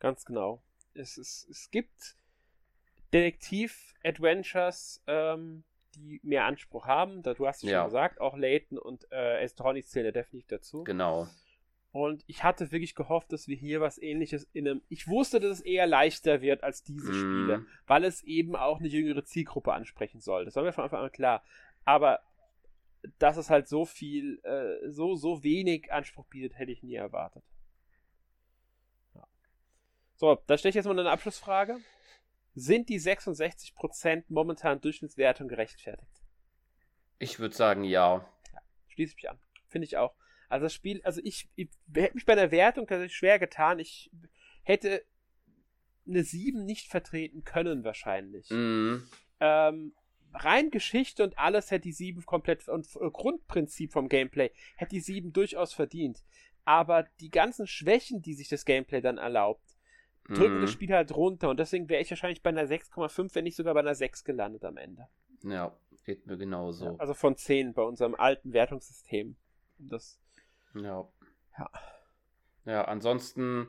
ganz 0.00 0.24
genau. 0.24 0.60
Es, 0.94 1.16
es, 1.16 1.46
es 1.48 1.70
gibt 1.70 2.16
Detektiv-Adventures, 3.12 5.02
ähm, 5.06 5.64
die 5.94 6.20
mehr 6.22 6.44
Anspruch 6.44 6.86
haben. 6.86 7.22
Da, 7.22 7.34
du 7.34 7.46
hast 7.46 7.62
es 7.62 7.70
ja. 7.70 7.80
schon 7.80 7.86
gesagt, 7.86 8.20
auch 8.20 8.36
Layton 8.36 8.78
und 8.78 9.10
äh, 9.12 9.40
Estronic 9.40 9.86
zählen 9.86 10.12
definitiv 10.12 10.46
dazu. 10.48 10.84
Genau. 10.84 11.28
Und 11.92 12.24
ich 12.26 12.42
hatte 12.42 12.72
wirklich 12.72 12.94
gehofft, 12.94 13.32
dass 13.32 13.48
wir 13.48 13.56
hier 13.56 13.82
was 13.82 14.00
ähnliches 14.00 14.48
in 14.54 14.66
einem. 14.66 14.82
Ich 14.88 15.08
wusste, 15.08 15.40
dass 15.40 15.58
es 15.58 15.60
eher 15.60 15.86
leichter 15.86 16.40
wird 16.40 16.64
als 16.64 16.82
diese 16.82 17.10
mm. 17.10 17.14
Spiele, 17.14 17.66
weil 17.86 18.04
es 18.04 18.22
eben 18.22 18.56
auch 18.56 18.78
eine 18.78 18.88
jüngere 18.88 19.24
Zielgruppe 19.24 19.74
ansprechen 19.74 20.20
soll. 20.20 20.46
Das 20.46 20.56
war 20.56 20.62
mir 20.62 20.72
von 20.72 20.84
Anfang 20.84 21.04
an 21.04 21.12
klar. 21.12 21.44
Aber 21.84 22.20
dass 23.18 23.36
es 23.36 23.50
halt 23.50 23.68
so 23.68 23.84
viel, 23.84 24.40
äh, 24.44 24.90
so, 24.90 25.16
so 25.16 25.42
wenig 25.42 25.92
Anspruch 25.92 26.26
bietet, 26.26 26.58
hätte 26.58 26.72
ich 26.72 26.82
nie 26.82 26.94
erwartet. 26.94 27.44
Ja. 29.14 29.26
So, 30.14 30.38
da 30.46 30.56
stelle 30.56 30.70
ich 30.70 30.76
jetzt 30.76 30.86
mal 30.86 30.98
eine 30.98 31.10
Abschlussfrage. 31.10 31.78
Sind 32.54 32.88
die 32.88 33.00
66% 33.00 34.24
momentan 34.28 34.80
Durchschnittswertung 34.80 35.48
gerechtfertigt? 35.48 36.22
Ich 37.18 37.38
würde 37.38 37.54
sagen, 37.54 37.84
ja. 37.84 38.26
ja. 38.52 38.60
Schließe 38.88 39.14
mich 39.14 39.30
an. 39.30 39.38
Finde 39.68 39.86
ich 39.86 39.96
auch. 39.96 40.14
Also 40.48 40.64
das 40.64 40.74
Spiel, 40.74 41.00
also 41.02 41.20
ich, 41.24 41.48
ich 41.54 41.70
hätte 41.94 42.14
mich 42.14 42.26
bei 42.26 42.34
der 42.34 42.50
Wertung 42.50 42.86
tatsächlich 42.86 43.16
schwer 43.16 43.38
getan. 43.38 43.78
Ich 43.78 44.10
hätte 44.64 45.02
eine 46.06 46.24
7 46.24 46.64
nicht 46.64 46.88
vertreten 46.88 47.44
können 47.44 47.84
wahrscheinlich. 47.84 48.50
Mhm. 48.50 49.08
Ähm, 49.40 49.94
rein 50.34 50.70
Geschichte 50.70 51.24
und 51.24 51.38
alles 51.38 51.70
hätte 51.70 51.84
die 51.84 51.92
7 51.92 52.26
komplett 52.26 52.68
und 52.68 52.86
äh, 52.96 53.10
Grundprinzip 53.10 53.92
vom 53.92 54.08
Gameplay 54.08 54.50
hätte 54.76 54.90
die 54.90 55.00
7 55.00 55.32
durchaus 55.32 55.72
verdient. 55.72 56.22
Aber 56.64 57.04
die 57.20 57.30
ganzen 57.30 57.66
Schwächen, 57.66 58.22
die 58.22 58.34
sich 58.34 58.48
das 58.48 58.64
Gameplay 58.64 59.00
dann 59.00 59.18
erlaubt, 59.18 59.71
drücken 60.28 60.58
mhm. 60.58 60.60
das 60.62 60.70
Spiel 60.70 60.92
halt 60.92 61.14
runter 61.14 61.50
und 61.50 61.58
deswegen 61.58 61.88
wäre 61.88 62.02
ich 62.02 62.10
wahrscheinlich 62.10 62.42
bei 62.42 62.50
einer 62.50 62.64
6,5, 62.64 63.34
wenn 63.34 63.44
nicht 63.44 63.56
sogar 63.56 63.74
bei 63.74 63.80
einer 63.80 63.94
6 63.94 64.24
gelandet 64.24 64.64
am 64.64 64.76
Ende. 64.76 65.06
Ja, 65.42 65.72
geht 66.04 66.26
mir 66.26 66.36
genauso. 66.36 66.84
Ja, 66.84 66.94
also 66.98 67.14
von 67.14 67.36
10 67.36 67.74
bei 67.74 67.82
unserem 67.82 68.14
alten 68.14 68.52
Wertungssystem. 68.52 69.36
Das 69.78 70.20
ja. 70.74 71.08
Ja. 71.58 71.70
Ja, 72.64 72.84
ansonsten 72.84 73.66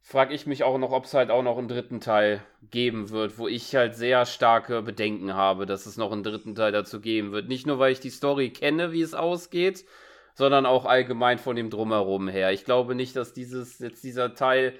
frage 0.00 0.34
ich 0.34 0.46
mich 0.46 0.64
auch 0.64 0.76
noch, 0.76 0.92
ob 0.92 1.06
es 1.06 1.14
halt 1.14 1.30
auch 1.30 1.42
noch 1.42 1.56
einen 1.56 1.68
dritten 1.68 2.00
Teil 2.00 2.42
geben 2.70 3.08
wird, 3.08 3.38
wo 3.38 3.48
ich 3.48 3.74
halt 3.74 3.94
sehr 3.94 4.26
starke 4.26 4.82
Bedenken 4.82 5.32
habe, 5.32 5.64
dass 5.64 5.86
es 5.86 5.96
noch 5.96 6.12
einen 6.12 6.22
dritten 6.22 6.54
Teil 6.54 6.72
dazu 6.72 7.00
geben 7.00 7.32
wird. 7.32 7.48
Nicht 7.48 7.66
nur, 7.66 7.78
weil 7.78 7.92
ich 7.92 8.00
die 8.00 8.10
Story 8.10 8.50
kenne, 8.50 8.92
wie 8.92 9.00
es 9.00 9.14
ausgeht, 9.14 9.86
sondern 10.34 10.66
auch 10.66 10.84
allgemein 10.84 11.38
von 11.38 11.56
dem 11.56 11.70
Drumherum 11.70 12.28
her. 12.28 12.52
Ich 12.52 12.66
glaube 12.66 12.94
nicht, 12.94 13.16
dass 13.16 13.32
dieses, 13.32 13.78
jetzt 13.78 14.04
dieser 14.04 14.34
Teil 14.34 14.74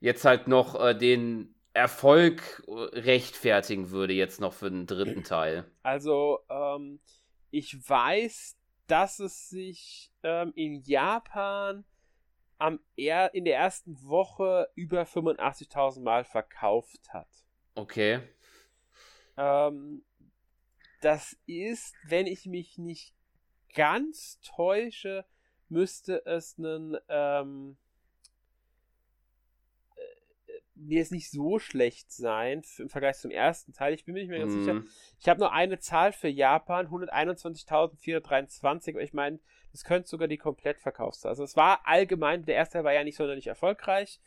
jetzt 0.00 0.24
halt 0.24 0.48
noch 0.48 0.78
äh, 0.80 0.94
den 0.94 1.54
Erfolg 1.72 2.64
äh, 2.66 2.72
rechtfertigen 2.72 3.90
würde, 3.90 4.14
jetzt 4.14 4.40
noch 4.40 4.52
für 4.52 4.70
den 4.70 4.86
dritten 4.86 5.24
Teil. 5.24 5.64
Also, 5.82 6.40
ähm, 6.48 7.00
ich 7.50 7.88
weiß, 7.88 8.56
dass 8.86 9.18
es 9.18 9.48
sich 9.48 10.12
ähm, 10.22 10.52
in 10.54 10.82
Japan 10.82 11.84
am 12.58 12.80
er 12.96 13.34
in 13.34 13.44
der 13.44 13.58
ersten 13.58 14.00
Woche 14.02 14.70
über 14.74 15.02
85.000 15.02 16.02
Mal 16.02 16.24
verkauft 16.24 17.12
hat. 17.12 17.28
Okay. 17.74 18.20
Ähm, 19.36 20.02
das 21.02 21.36
ist, 21.46 21.94
wenn 22.06 22.26
ich 22.26 22.46
mich 22.46 22.78
nicht 22.78 23.14
ganz 23.74 24.40
täusche, 24.40 25.26
müsste 25.68 26.24
es 26.24 26.58
einen 26.58 26.96
ähm, 27.08 27.76
mir 30.76 30.98
jetzt 30.98 31.12
nicht 31.12 31.30
so 31.30 31.58
schlecht 31.58 32.12
sein 32.12 32.62
im 32.78 32.88
Vergleich 32.88 33.16
zum 33.16 33.30
ersten 33.30 33.72
Teil. 33.72 33.94
Ich 33.94 34.04
bin 34.04 34.14
mir 34.14 34.20
nicht 34.20 34.28
mehr 34.28 34.40
ganz 34.40 34.54
mm. 34.54 34.60
sicher. 34.60 34.74
Mhm. 34.74 34.88
Ich 35.18 35.28
habe 35.28 35.40
nur 35.40 35.52
eine 35.52 35.78
Zahl 35.78 36.12
für 36.12 36.28
Japan, 36.28 36.88
121.423, 36.88 38.90
aber 38.90 39.02
ich 39.02 39.14
meine, 39.14 39.40
das 39.72 39.84
könnte 39.84 40.08
sogar 40.08 40.28
die 40.28 40.38
Komplettverkaufszahl. 40.38 41.30
Also 41.30 41.44
es 41.44 41.56
war 41.56 41.86
allgemein, 41.86 42.44
der 42.44 42.56
erste 42.56 42.74
Teil 42.74 42.84
war 42.84 42.92
ja 42.92 43.04
nicht 43.04 43.16
sonderlich 43.16 43.46
erfolgreich 43.46 44.20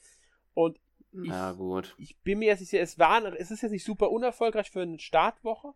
und 0.54 0.80
ich, 1.12 1.30
ja, 1.30 1.54
gut. 1.54 1.95
ich 1.97 2.20
bin 2.22 2.39
mir 2.39 2.47
jetzt 2.47 2.60
nicht 2.60 2.70
sicher, 2.70 2.84
es, 2.84 3.00
war, 3.00 3.24
es 3.34 3.52
ist 3.52 3.62
jetzt 3.62 3.72
nicht 3.72 3.86
super 3.86 4.12
unerfolgreich 4.12 4.70
für 4.70 4.82
eine 4.82 5.00
Startwoche. 5.00 5.74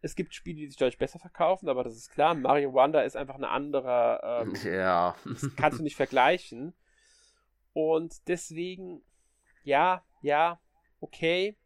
Es 0.00 0.16
gibt 0.16 0.34
Spiele, 0.34 0.58
die 0.58 0.66
sich 0.66 0.76
deutlich 0.76 0.98
besser 0.98 1.20
verkaufen, 1.20 1.68
aber 1.68 1.84
das 1.84 1.96
ist 1.96 2.10
klar. 2.10 2.34
Mario 2.34 2.72
Wonder 2.72 3.04
ist 3.04 3.16
einfach 3.16 3.36
eine 3.36 3.48
andere. 3.48 4.42
Ähm, 4.42 4.54
ja. 4.72 5.14
Das 5.24 5.54
kannst 5.56 5.78
du 5.78 5.84
nicht 5.84 5.96
vergleichen. 5.96 6.74
Und 7.72 8.28
deswegen 8.28 9.02
ja, 9.62 10.04
ja, 10.22 10.60
okay. 11.00 11.56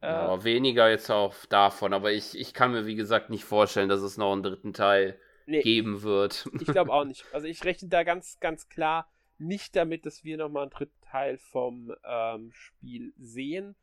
Ja, 0.00 0.20
aber 0.20 0.44
weniger 0.44 0.88
jetzt 0.88 1.10
auch 1.10 1.34
davon, 1.46 1.92
aber 1.92 2.12
ich, 2.12 2.38
ich 2.38 2.54
kann 2.54 2.70
mir, 2.70 2.86
wie 2.86 2.94
gesagt, 2.94 3.30
nicht 3.30 3.44
vorstellen, 3.44 3.88
dass 3.88 4.00
es 4.00 4.16
noch 4.16 4.32
einen 4.32 4.44
dritten 4.44 4.72
Teil 4.72 5.18
nee, 5.46 5.60
geben 5.60 6.02
wird. 6.02 6.48
Ich 6.60 6.68
glaube 6.68 6.92
auch 6.92 7.04
nicht. 7.06 7.24
Also 7.32 7.48
ich 7.48 7.64
rechne 7.64 7.88
da 7.88 8.04
ganz, 8.04 8.38
ganz 8.38 8.68
klar 8.68 9.10
nicht 9.38 9.76
damit, 9.76 10.06
dass 10.06 10.24
wir 10.24 10.36
nochmal 10.36 10.62
einen 10.62 10.70
dritten 10.70 11.00
Teil 11.00 11.38
vom 11.38 11.94
ähm, 12.04 12.50
Spiel 12.52 13.12
sehen. 13.18 13.76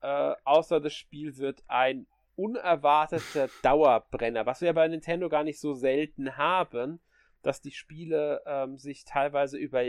Äh, 0.00 0.34
außer 0.44 0.80
das 0.80 0.92
Spiel 0.92 1.36
wird 1.38 1.62
ein 1.68 2.06
unerwarteter 2.36 3.48
Dauerbrenner, 3.62 4.46
was 4.46 4.60
wir 4.60 4.72
bei 4.72 4.88
Nintendo 4.88 5.28
gar 5.28 5.44
nicht 5.44 5.60
so 5.60 5.74
selten 5.74 6.36
haben, 6.36 7.00
dass 7.42 7.60
die 7.60 7.72
Spiele 7.72 8.42
ähm, 8.46 8.78
sich 8.78 9.04
teilweise 9.04 9.58
über 9.58 9.84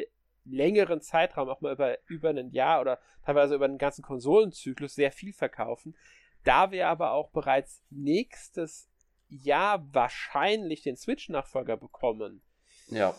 längeren 0.45 1.01
Zeitraum, 1.01 1.49
auch 1.49 1.61
mal 1.61 1.73
über, 1.73 1.97
über 2.07 2.29
ein 2.29 2.51
Jahr 2.51 2.81
oder 2.81 2.99
teilweise 3.25 3.55
über 3.55 3.65
einen 3.65 3.77
ganzen 3.77 4.03
Konsolenzyklus 4.03 4.95
sehr 4.95 5.11
viel 5.11 5.33
verkaufen. 5.33 5.95
Da 6.43 6.71
wir 6.71 6.87
aber 6.87 7.11
auch 7.11 7.29
bereits 7.29 7.81
nächstes 7.89 8.89
Jahr 9.29 9.87
wahrscheinlich 9.93 10.81
den 10.83 10.97
Switch-Nachfolger 10.97 11.77
bekommen. 11.77 12.41
Ja. 12.87 13.15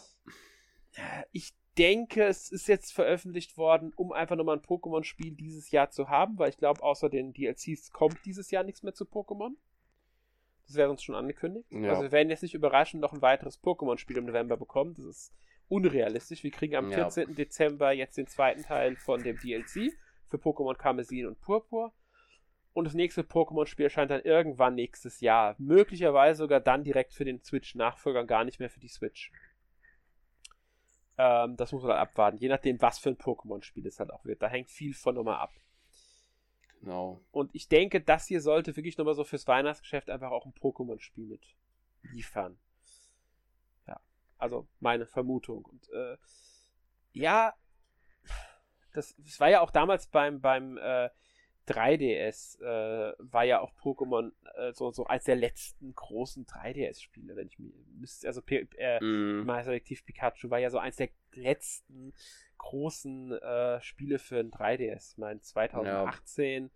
Ich 1.33 1.55
denke, 1.77 2.25
es 2.25 2.53
ist 2.53 2.69
jetzt 2.69 2.93
veröffentlicht 2.93 3.57
worden, 3.57 3.93
um 3.97 4.13
einfach 4.13 4.37
nochmal 4.37 4.57
ein 4.57 4.63
Pokémon-Spiel 4.63 5.33
dieses 5.33 5.71
Jahr 5.71 5.91
zu 5.91 6.09
haben, 6.09 6.39
weil 6.39 6.51
ich 6.51 6.57
glaube, 6.57 6.83
außer 6.83 7.09
den 7.09 7.33
DLCs 7.33 7.91
kommt 7.91 8.19
dieses 8.25 8.51
Jahr 8.51 8.63
nichts 8.63 8.83
mehr 8.83 8.95
zu 8.95 9.05
Pokémon. 9.05 9.55
Das 10.67 10.77
wäre 10.77 10.91
uns 10.91 11.03
schon 11.03 11.15
angekündigt. 11.15 11.71
Ja. 11.71 11.91
Also 11.91 12.03
wir 12.03 12.13
werden 12.13 12.31
jetzt 12.31 12.43
nicht 12.43 12.55
überraschend 12.55 13.03
noch 13.03 13.13
ein 13.13 13.23
weiteres 13.23 13.63
Pokémon-Spiel 13.63 14.17
im 14.19 14.27
November 14.27 14.57
bekommen. 14.57 14.95
Das 14.95 15.05
ist 15.05 15.35
unrealistisch. 15.75 16.45
Wir 16.45 16.53
kriegen 16.53 16.77
am 16.77 16.93
14. 16.93 17.29
Ja. 17.29 17.35
Dezember 17.35 17.93
jetzt 17.93 18.17
den 18.17 18.29
zweiten 18.29 18.63
Teil 18.63 18.97
von 18.97 19.23
dem 19.23 19.39
DLC 19.39 19.93
für 20.29 20.37
Pokémon 20.37 20.77
Karmesin 20.77 21.27
und 21.27 21.41
Purpur. 21.41 21.93
Und 22.73 22.85
das 22.85 22.95
nächste 22.95 23.23
Pokémon-Spiel 23.23 23.85
erscheint 23.85 24.11
dann 24.11 24.23
irgendwann 24.23 24.75
nächstes 24.75 25.21
Jahr. 25.21 25.55
Möglicherweise 25.59 26.39
sogar 26.39 26.61
dann 26.61 26.85
direkt 26.85 27.13
für 27.13 27.25
den 27.25 27.43
Switch-Nachfolger 27.43 28.21
und 28.21 28.27
gar 28.27 28.45
nicht 28.45 28.59
mehr 28.59 28.71
für 28.71 28.81
die 28.81 28.89
Switch. 28.89 29.33
Ähm, 31.19 31.57
das 31.57 31.73
muss 31.73 31.83
man 31.83 31.91
dann 31.91 32.01
abwarten. 32.01 32.39
Je 32.39 32.49
nachdem, 32.49 32.81
was 32.81 32.99
für 32.99 33.11
ein 33.11 33.19
Pokémon-Spiel 33.19 33.87
es 33.87 34.01
halt 34.01 34.11
auch 34.11 34.25
wird. 34.25 34.43
Da 34.43 34.49
hängt 34.49 34.71
viel 34.71 34.95
von 34.95 35.15
nochmal 35.15 35.37
ab. 35.37 35.53
Genau. 36.81 37.21
Und 37.31 37.55
ich 37.55 37.69
denke, 37.69 38.01
das 38.01 38.27
hier 38.27 38.41
sollte 38.41 38.77
wirklich 38.77 38.99
nochmal 38.99 39.15
so 39.15 39.25
fürs 39.25 39.47
Weihnachtsgeschäft 39.47 40.11
einfach 40.11 40.31
auch 40.31 40.45
ein 40.45 40.53
Pokémon-Spiel 40.53 41.27
mit 41.27 41.43
liefern. 42.03 42.59
Also 44.45 44.69
meine 44.79 45.07
Vermutung. 45.07 45.65
Und 45.65 45.89
äh, 45.89 46.19
ja, 47.13 47.55
das, 48.93 49.15
das, 49.17 49.41
war 49.41 49.49
ja 49.49 49.63
auch 49.63 49.71
damals 49.71 50.07
beim, 50.09 50.43
beim 50.43 50.77
äh, 50.77 51.09
3DS, 51.67 52.61
äh, 52.61 53.15
war 53.21 53.45
ja 53.45 53.61
auch 53.61 53.73
Pokémon 53.73 54.33
äh, 54.57 54.75
so, 54.75 54.91
so 54.91 55.07
als 55.07 55.25
der 55.25 55.37
letzten 55.37 55.95
großen 55.95 56.45
3DS-Spiele, 56.45 57.37
wenn 57.37 57.47
ich 57.47 57.59
mir 57.59 57.73
müsste, 57.95 58.27
also 58.27 58.43
äh, 58.47 59.03
mm. 59.03 59.47
mal 59.47 59.65
selektiv 59.65 60.05
Pikachu 60.05 60.51
war 60.51 60.59
ja 60.59 60.69
so 60.69 60.77
eins 60.77 60.97
der 60.97 61.09
letzten 61.33 62.13
großen 62.59 63.33
äh, 63.33 63.81
Spiele 63.81 64.19
für 64.19 64.41
ein 64.41 64.51
3DS. 64.51 65.13
Ich 65.13 65.17
meine, 65.17 65.41
2018. 65.41 66.65
Ja. 66.65 66.71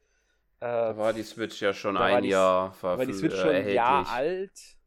Da 0.61 0.97
war 0.97 1.13
die 1.13 1.23
Switch 1.23 1.61
ja 1.61 1.75
schon 1.75 1.99
ein 1.99 2.23
die, 2.23 2.31
Jahr 2.31 2.75
war 2.81 3.05
die 3.05 3.13
Switch 3.13 3.37
schon 3.37 3.51
ein 3.51 3.69
Jahr 3.69 4.09
alt. 4.09 4.79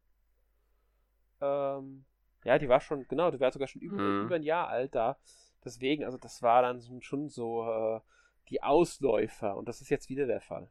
Ähm, 1.40 2.04
ja, 2.44 2.58
die 2.58 2.68
war 2.68 2.80
schon, 2.80 3.06
genau, 3.08 3.30
die 3.30 3.40
war 3.40 3.52
sogar 3.52 3.68
schon 3.68 3.82
über, 3.82 3.96
mm. 3.96 4.26
über 4.26 4.36
ein 4.36 4.42
Jahr 4.42 4.68
alt 4.68 4.94
da. 4.94 5.18
Deswegen, 5.64 6.04
also 6.04 6.18
das 6.18 6.42
war 6.42 6.62
dann 6.62 7.02
schon 7.02 7.28
so 7.28 7.64
äh, 7.64 8.00
die 8.48 8.62
Ausläufer 8.62 9.56
und 9.56 9.68
das 9.68 9.80
ist 9.80 9.90
jetzt 9.90 10.08
wieder 10.08 10.26
der 10.26 10.40
Fall. 10.40 10.68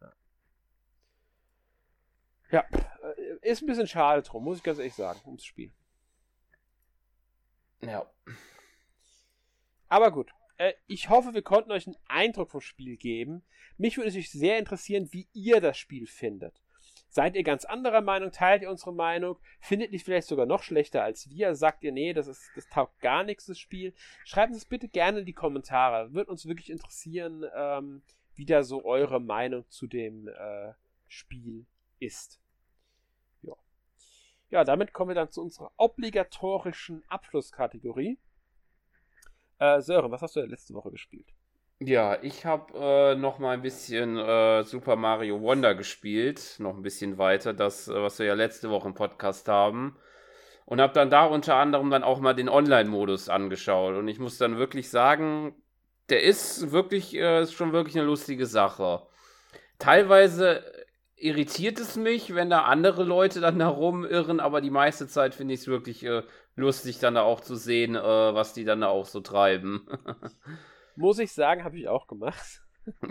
Ja. 0.00 0.12
ja, 2.50 2.64
äh, 3.16 3.48
ist 3.48 3.62
ein 3.62 3.66
bisschen 3.66 3.86
schade 3.86 4.22
drum, 4.22 4.44
muss 4.44 4.58
ich 4.58 4.62
ganz 4.62 4.78
ehrlich 4.78 4.94
sagen, 4.94 5.20
ums 5.24 5.44
Spiel. 5.44 5.72
Ja. 7.80 8.10
Aber 9.88 10.10
gut. 10.10 10.32
Äh, 10.58 10.74
ich 10.86 11.08
hoffe, 11.08 11.32
wir 11.32 11.42
konnten 11.42 11.72
euch 11.72 11.86
einen 11.86 11.96
Eindruck 12.06 12.50
vom 12.50 12.60
Spiel 12.60 12.98
geben. 12.98 13.42
Mich 13.78 13.96
würde 13.96 14.08
natürlich 14.08 14.30
sehr 14.30 14.58
interessieren, 14.58 15.10
wie 15.12 15.28
ihr 15.32 15.60
das 15.60 15.78
Spiel 15.78 16.06
findet. 16.06 16.60
Seid 17.10 17.34
ihr 17.34 17.42
ganz 17.42 17.64
anderer 17.64 18.02
Meinung? 18.02 18.30
Teilt 18.30 18.62
ihr 18.62 18.70
unsere 18.70 18.94
Meinung? 18.94 19.36
Findet 19.58 19.90
ihr 19.90 19.98
vielleicht 19.98 20.28
sogar 20.28 20.46
noch 20.46 20.62
schlechter 20.62 21.02
als 21.02 21.28
wir? 21.28 21.56
Sagt 21.56 21.82
ihr, 21.82 21.90
nee, 21.90 22.12
das, 22.12 22.28
ist, 22.28 22.52
das 22.54 22.68
taugt 22.68 23.00
gar 23.00 23.24
nichts, 23.24 23.46
das 23.46 23.58
Spiel? 23.58 23.92
Schreibt 24.24 24.54
es 24.54 24.64
bitte 24.64 24.88
gerne 24.88 25.20
in 25.20 25.26
die 25.26 25.32
Kommentare. 25.32 26.14
Wird 26.14 26.28
uns 26.28 26.46
wirklich 26.46 26.70
interessieren, 26.70 27.44
ähm, 27.56 28.02
wie 28.36 28.46
da 28.46 28.62
so 28.62 28.84
eure 28.84 29.20
Meinung 29.20 29.68
zu 29.68 29.88
dem 29.88 30.28
äh, 30.28 30.72
Spiel 31.08 31.66
ist. 31.98 32.40
Ja. 33.42 33.54
ja, 34.50 34.62
damit 34.62 34.92
kommen 34.92 35.10
wir 35.10 35.16
dann 35.16 35.32
zu 35.32 35.42
unserer 35.42 35.72
obligatorischen 35.78 37.02
Abschlusskategorie. 37.08 38.20
Äh, 39.58 39.80
Sören, 39.80 40.12
was 40.12 40.22
hast 40.22 40.36
du 40.36 40.42
letzte 40.42 40.74
Woche 40.74 40.92
gespielt? 40.92 41.34
Ja, 41.82 42.18
ich 42.22 42.44
habe 42.44 42.74
äh, 42.78 43.14
noch 43.14 43.38
mal 43.38 43.52
ein 43.52 43.62
bisschen 43.62 44.18
äh, 44.18 44.64
Super 44.64 44.96
Mario 44.96 45.40
Wonder 45.40 45.74
gespielt, 45.74 46.56
noch 46.58 46.76
ein 46.76 46.82
bisschen 46.82 47.16
weiter, 47.16 47.54
das, 47.54 47.88
äh, 47.88 47.94
was 47.94 48.18
wir 48.18 48.26
ja 48.26 48.34
letzte 48.34 48.68
Woche 48.68 48.88
im 48.88 48.94
Podcast 48.94 49.48
haben. 49.48 49.96
Und 50.66 50.80
habe 50.80 50.92
dann 50.92 51.08
da 51.10 51.24
unter 51.24 51.56
anderem 51.56 51.90
dann 51.90 52.04
auch 52.04 52.20
mal 52.20 52.34
den 52.34 52.50
Online-Modus 52.50 53.28
angeschaut. 53.30 53.96
Und 53.96 54.08
ich 54.08 54.18
muss 54.18 54.36
dann 54.38 54.58
wirklich 54.58 54.90
sagen, 54.90 55.54
der 56.10 56.22
ist 56.22 56.70
wirklich, 56.70 57.14
äh, 57.16 57.42
ist 57.42 57.54
schon 57.54 57.72
wirklich 57.72 57.96
eine 57.96 58.06
lustige 58.06 58.46
Sache. 58.46 59.02
Teilweise 59.78 60.62
irritiert 61.16 61.80
es 61.80 61.96
mich, 61.96 62.34
wenn 62.34 62.50
da 62.50 62.64
andere 62.64 63.04
Leute 63.04 63.40
dann 63.40 63.60
herumirren, 63.60 64.40
aber 64.40 64.60
die 64.60 64.70
meiste 64.70 65.08
Zeit 65.08 65.34
finde 65.34 65.54
ich 65.54 65.60
es 65.60 65.66
wirklich 65.68 66.04
äh, 66.04 66.24
lustig, 66.56 66.98
dann 66.98 67.14
da 67.14 67.22
auch 67.22 67.40
zu 67.40 67.56
sehen, 67.56 67.96
äh, 67.96 68.02
was 68.02 68.52
die 68.54 68.64
dann 68.64 68.82
da 68.82 68.88
auch 68.88 69.06
so 69.06 69.20
treiben. 69.20 69.88
Muss 71.00 71.18
ich 71.18 71.32
sagen, 71.32 71.64
habe 71.64 71.78
ich 71.78 71.88
auch 71.88 72.06
gemacht. 72.06 72.62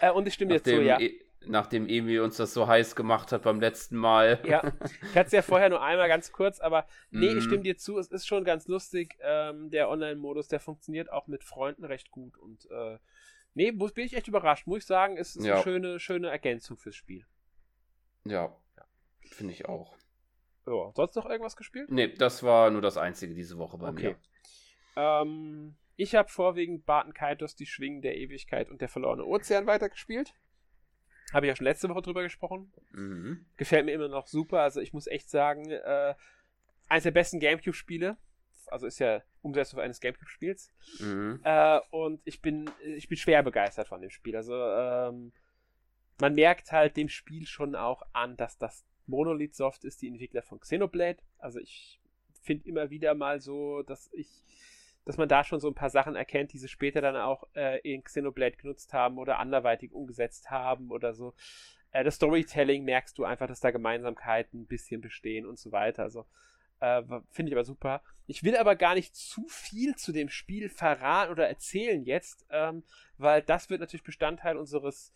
äh, 0.00 0.10
und 0.10 0.26
ich 0.28 0.34
stimme 0.34 0.54
nachdem, 0.54 0.74
jetzt 0.74 0.80
zu, 0.80 0.82
ja. 0.82 1.00
E 1.00 1.20
nachdem 1.44 1.88
Emi 1.88 2.20
uns 2.20 2.36
das 2.36 2.54
so 2.54 2.68
heiß 2.68 2.94
gemacht 2.94 3.32
hat 3.32 3.42
beim 3.42 3.60
letzten 3.60 3.96
Mal. 3.96 4.40
ja, 4.44 4.72
ich 5.02 5.16
hatte 5.16 5.26
es 5.26 5.32
ja 5.32 5.42
vorher 5.42 5.70
nur 5.70 5.82
einmal 5.82 6.06
ganz 6.06 6.30
kurz, 6.30 6.60
aber 6.60 6.86
nee, 7.10 7.26
mm. 7.26 7.28
ich 7.30 7.34
mhm. 7.34 7.40
stimme 7.40 7.62
dir 7.62 7.76
zu, 7.76 7.98
es 7.98 8.12
ist 8.12 8.26
schon 8.28 8.44
ganz 8.44 8.68
lustig. 8.68 9.18
Ähm, 9.20 9.70
der 9.70 9.88
Online-Modus, 9.88 10.46
der 10.46 10.60
funktioniert 10.60 11.10
auch 11.10 11.26
mit 11.26 11.42
Freunden 11.42 11.84
recht 11.84 12.12
gut 12.12 12.36
und 12.36 12.70
äh, 12.70 12.98
nee, 13.54 13.72
bin 13.72 13.90
ich 13.96 14.14
echt 14.14 14.28
überrascht. 14.28 14.68
Muss 14.68 14.78
ich 14.78 14.86
sagen, 14.86 15.16
es 15.16 15.34
ist 15.34 15.44
ja. 15.44 15.54
eine 15.54 15.62
schöne, 15.64 15.98
schöne 15.98 16.28
Ergänzung 16.28 16.76
fürs 16.76 16.94
Spiel. 16.94 17.26
Ja, 18.24 18.56
ja. 18.76 18.84
finde 19.22 19.52
ich 19.52 19.66
auch. 19.66 19.96
Ja, 20.66 20.92
sonst 20.94 21.16
noch 21.16 21.26
irgendwas 21.26 21.56
gespielt? 21.56 21.90
Nee, 21.90 22.08
das 22.14 22.44
war 22.44 22.70
nur 22.70 22.82
das 22.82 22.96
einzige 22.96 23.34
diese 23.34 23.58
Woche 23.58 23.78
bei 23.78 23.88
okay. 23.88 24.08
mir. 24.10 24.16
Ähm, 24.94 25.74
ich 25.96 26.14
habe 26.14 26.28
vorwiegend 26.28 26.86
Barton 26.86 27.14
Kaitos, 27.14 27.54
die 27.54 27.66
Schwingen 27.66 28.02
der 28.02 28.16
Ewigkeit 28.16 28.70
und 28.70 28.80
der 28.80 28.88
verlorene 28.88 29.24
Ozean 29.24 29.66
weitergespielt. 29.66 30.34
Habe 31.32 31.46
ich 31.46 31.50
ja 31.50 31.56
schon 31.56 31.64
letzte 31.64 31.88
Woche 31.88 32.02
drüber 32.02 32.22
gesprochen. 32.22 32.72
Mhm. 32.90 33.46
Gefällt 33.56 33.86
mir 33.86 33.92
immer 33.92 34.08
noch 34.08 34.26
super. 34.26 34.60
Also 34.60 34.80
ich 34.80 34.92
muss 34.92 35.06
echt 35.06 35.30
sagen, 35.30 35.70
äh, 35.70 36.14
eines 36.88 37.04
der 37.04 37.10
besten 37.10 37.40
Gamecube-Spiele. 37.40 38.16
Also 38.66 38.86
ist 38.86 38.98
ja 38.98 39.22
Umsetzung 39.40 39.80
eines 39.80 40.00
Gamecube-Spiels. 40.00 40.72
Mhm. 41.00 41.40
Äh, 41.42 41.80
und 41.90 42.20
ich 42.24 42.42
bin, 42.42 42.70
ich 42.84 43.08
bin 43.08 43.16
schwer 43.16 43.42
begeistert 43.42 43.88
von 43.88 44.00
dem 44.00 44.10
Spiel. 44.10 44.36
Also 44.36 44.54
ähm, 44.54 45.32
man 46.20 46.34
merkt 46.34 46.72
halt 46.72 46.96
dem 46.96 47.08
Spiel 47.08 47.46
schon 47.46 47.74
auch 47.74 48.02
an, 48.12 48.36
dass 48.36 48.58
das 48.58 48.84
Monolith 49.06 49.54
Soft 49.54 49.84
ist, 49.84 50.02
die 50.02 50.08
Entwickler 50.08 50.42
von 50.42 50.60
Xenoblade. 50.60 51.18
Also 51.38 51.58
ich 51.60 52.00
finde 52.42 52.68
immer 52.68 52.90
wieder 52.90 53.14
mal 53.14 53.40
so, 53.40 53.82
dass 53.82 54.10
ich 54.12 54.44
dass 55.04 55.16
man 55.16 55.28
da 55.28 55.44
schon 55.44 55.60
so 55.60 55.68
ein 55.68 55.74
paar 55.74 55.90
Sachen 55.90 56.16
erkennt, 56.16 56.52
die 56.52 56.58
sie 56.58 56.68
später 56.68 57.00
dann 57.00 57.16
auch 57.16 57.44
äh, 57.54 57.80
in 57.80 58.04
Xenoblade 58.04 58.56
genutzt 58.56 58.92
haben 58.92 59.18
oder 59.18 59.38
anderweitig 59.38 59.92
umgesetzt 59.92 60.50
haben 60.50 60.90
oder 60.90 61.14
so. 61.14 61.34
Äh, 61.90 62.04
das 62.04 62.16
Storytelling 62.16 62.84
merkst 62.84 63.16
du 63.18 63.24
einfach, 63.24 63.46
dass 63.46 63.60
da 63.60 63.70
Gemeinsamkeiten 63.70 64.62
ein 64.62 64.66
bisschen 64.66 65.00
bestehen 65.00 65.46
und 65.46 65.58
so 65.58 65.72
weiter. 65.72 66.02
Also 66.02 66.26
äh, 66.80 67.02
finde 67.30 67.50
ich 67.50 67.54
aber 67.54 67.64
super. 67.64 68.02
Ich 68.26 68.44
will 68.44 68.56
aber 68.56 68.76
gar 68.76 68.94
nicht 68.94 69.14
zu 69.14 69.46
viel 69.48 69.94
zu 69.96 70.12
dem 70.12 70.28
Spiel 70.28 70.68
verraten 70.68 71.32
oder 71.32 71.48
erzählen 71.48 72.04
jetzt, 72.04 72.46
ähm, 72.50 72.84
weil 73.18 73.42
das 73.42 73.70
wird 73.70 73.80
natürlich 73.80 74.04
Bestandteil 74.04 74.56
unseres 74.56 75.12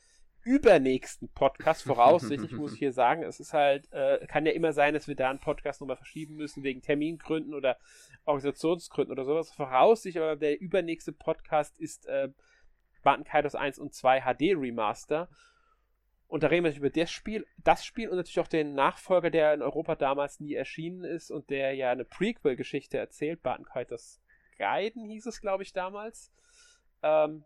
übernächsten 0.47 1.29
Podcast, 1.29 1.83
voraussichtlich 1.83 2.53
muss 2.53 2.73
ich 2.73 2.79
hier 2.79 2.93
sagen, 2.93 3.25
es 3.25 3.41
ist 3.41 3.53
halt, 3.53 3.93
äh, 3.93 4.25
kann 4.29 4.47
ja 4.47 4.53
immer 4.53 4.73
sein, 4.73 4.95
dass 4.95 5.09
wir 5.09 5.17
da 5.17 5.29
einen 5.29 5.41
Podcast 5.41 5.81
nochmal 5.81 5.97
verschieben 5.97 6.37
müssen, 6.37 6.63
wegen 6.63 6.83
Termingründen 6.83 7.53
oder 7.53 7.77
Organisationsgründen 8.27 9.11
oder 9.11 9.25
sowas. 9.25 9.53
Voraussichtlich, 9.53 10.23
aber 10.23 10.37
der 10.37 10.61
übernächste 10.61 11.13
Podcast 11.13 11.79
ist 11.81 12.07
äh, 12.07 12.29
Barton 13.03 13.25
Kaitos 13.25 13.57
1 13.57 13.81
und 13.81 13.93
2 13.93 14.21
HD 14.21 14.57
Remaster. 14.57 15.29
Und 16.29 16.45
da 16.45 16.47
reden 16.49 16.65
wir 16.65 16.77
über 16.77 16.91
das 16.91 17.11
Spiel, 17.11 17.45
das 17.59 17.85
Spiel 17.85 18.09
und 18.09 18.17
natürlich 18.17 18.41
auch 18.41 18.49
den 18.49 18.75
Nachfolger, 18.75 19.31
der 19.31 19.53
in 19.53 19.63
Europa 19.63 19.97
damals 19.97 20.39
nie 20.39 20.55
erschienen 20.55 21.03
ist 21.03 21.33
und 21.33 21.51
der 21.51 21.75
ja 21.75 21.91
eine 21.91 22.05
Prequel-Geschichte 22.05 22.99
erzählt. 22.99 23.43
Barton 23.43 23.65
Kaitos 23.65 24.21
Guiden 24.59 25.05
hieß 25.05 25.27
es, 25.27 25.41
glaube 25.41 25.65
ich, 25.65 25.73
damals. 25.73 26.33
Ähm, 27.03 27.45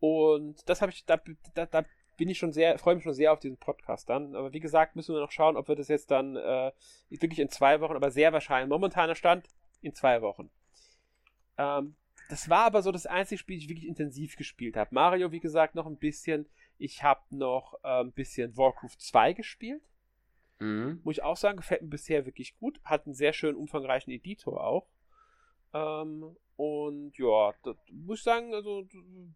und 0.00 0.68
das 0.68 0.82
habe 0.82 0.92
ich, 0.92 1.04
da, 1.04 1.20
da, 1.54 1.66
da, 1.66 1.84
bin 2.16 2.28
ich 2.28 2.38
schon 2.38 2.52
sehr, 2.52 2.78
freue 2.78 2.94
mich 2.94 3.04
schon 3.04 3.14
sehr 3.14 3.32
auf 3.32 3.40
diesen 3.40 3.56
Podcast 3.56 4.08
dann. 4.08 4.36
Aber 4.36 4.52
wie 4.52 4.60
gesagt, 4.60 4.96
müssen 4.96 5.14
wir 5.14 5.20
noch 5.20 5.32
schauen, 5.32 5.56
ob 5.56 5.68
wir 5.68 5.76
das 5.76 5.88
jetzt 5.88 6.10
dann 6.10 6.36
äh, 6.36 6.72
wirklich 7.08 7.40
in 7.40 7.48
zwei 7.48 7.80
Wochen, 7.80 7.96
aber 7.96 8.10
sehr 8.10 8.32
wahrscheinlich, 8.32 8.68
momentaner 8.68 9.14
Stand 9.14 9.48
in 9.82 9.94
zwei 9.94 10.22
Wochen. 10.22 10.50
Ähm, 11.58 11.96
das 12.28 12.48
war 12.48 12.64
aber 12.64 12.82
so 12.82 12.92
das 12.92 13.06
einzige 13.06 13.38
Spiel, 13.38 13.56
das 13.56 13.64
ich 13.64 13.68
wirklich 13.68 13.88
intensiv 13.88 14.36
gespielt 14.36 14.76
habe. 14.76 14.94
Mario, 14.94 15.32
wie 15.32 15.40
gesagt, 15.40 15.74
noch 15.74 15.86
ein 15.86 15.98
bisschen. 15.98 16.46
Ich 16.78 17.02
habe 17.02 17.20
noch 17.30 17.74
äh, 17.84 18.00
ein 18.00 18.12
bisschen 18.12 18.56
Warcraft 18.56 18.98
2 18.98 19.32
gespielt. 19.34 19.82
Mhm. 20.58 21.00
Muss 21.04 21.16
ich 21.16 21.22
auch 21.22 21.36
sagen, 21.36 21.58
gefällt 21.58 21.82
mir 21.82 21.88
bisher 21.88 22.26
wirklich 22.26 22.56
gut. 22.58 22.80
Hat 22.84 23.06
einen 23.06 23.14
sehr 23.14 23.32
schönen, 23.32 23.56
umfangreichen 23.56 24.12
Editor 24.12 24.64
auch. 24.64 24.86
Ähm, 25.74 26.36
und 26.56 27.18
ja, 27.18 27.52
das 27.64 27.76
muss 27.90 28.18
ich 28.18 28.24
sagen, 28.24 28.54
also 28.54 28.86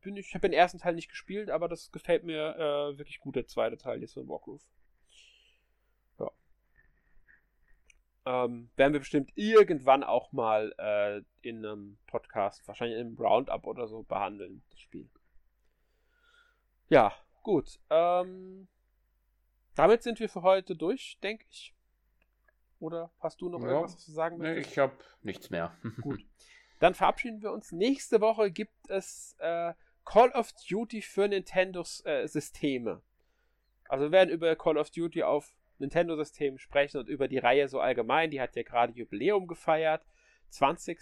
bin 0.03 0.16
ich, 0.16 0.34
habe 0.34 0.49
den 0.49 0.53
ersten 0.53 0.78
Teil 0.78 0.95
nicht 0.95 1.09
gespielt, 1.09 1.51
aber 1.51 1.68
das 1.68 1.91
gefällt 1.91 2.22
mir 2.22 2.55
äh, 2.57 2.97
wirklich 2.97 3.18
gut, 3.18 3.34
der 3.34 3.49
zweite 3.49 3.76
Teil 3.76 4.01
jetzt 4.01 4.14
von 4.14 4.28
Warcraft. 4.28 4.64
Ja. 6.20 6.30
Ähm, 8.24 8.70
werden 8.76 8.93
wir 8.93 9.01
bestimmt 9.01 9.32
irgendwann 9.34 10.05
auch 10.05 10.30
mal 10.30 10.72
äh, 10.78 11.22
in 11.47 11.66
einem 11.66 11.99
Podcast, 12.07 12.66
wahrscheinlich 12.68 13.01
im 13.01 13.16
Roundup 13.18 13.66
oder 13.66 13.89
so, 13.89 14.05
behandeln, 14.05 14.62
das 14.70 14.78
Spiel. 14.78 15.11
Ja, 16.89 17.12
gut. 17.43 17.80
Ähm, 17.91 18.68
damit 19.74 20.05
sind 20.05 20.20
wir 20.20 20.28
für 20.28 20.43
heute 20.43 20.76
durch, 20.76 21.18
denke 21.20 21.47
ich. 21.51 21.74
Oder 22.81 23.11
hast 23.20 23.41
du 23.41 23.49
noch 23.49 23.61
ja, 23.61 23.68
irgendwas, 23.68 23.97
was 23.97 24.07
du 24.07 24.12
sagen? 24.12 24.39
Nee, 24.39 24.59
ich 24.59 24.79
habe 24.79 24.93
nichts 25.22 25.51
mehr. 25.51 25.76
Gut. 26.01 26.24
Dann 26.79 26.95
verabschieden 26.95 27.43
wir 27.43 27.53
uns. 27.53 27.72
Nächste 27.72 28.20
Woche 28.20 28.51
gibt 28.51 28.89
es 28.89 29.35
äh, 29.39 29.72
Call 30.05 30.31
of 30.31 30.53
Duty 30.68 31.03
für 31.03 31.29
Nintendo-Systeme. 31.29 32.91
Äh, 32.91 33.89
also 33.89 34.05
wir 34.05 34.12
werden 34.12 34.31
über 34.31 34.55
Call 34.55 34.79
of 34.79 34.91
Duty 34.91 35.22
auf 35.22 35.53
Nintendo-Systemen 35.79 36.59
sprechen 36.59 36.99
und 36.99 37.09
über 37.09 37.29
die 37.29 37.39
Reihe 37.39 37.68
so 37.68 37.81
allgemein. 37.81 38.31
Die 38.31 38.41
hat 38.41 38.55
ja 38.55 38.62
gerade 38.62 38.93
Jubiläum 38.93 39.47
gefeiert. 39.47 40.07
20. 40.51 40.99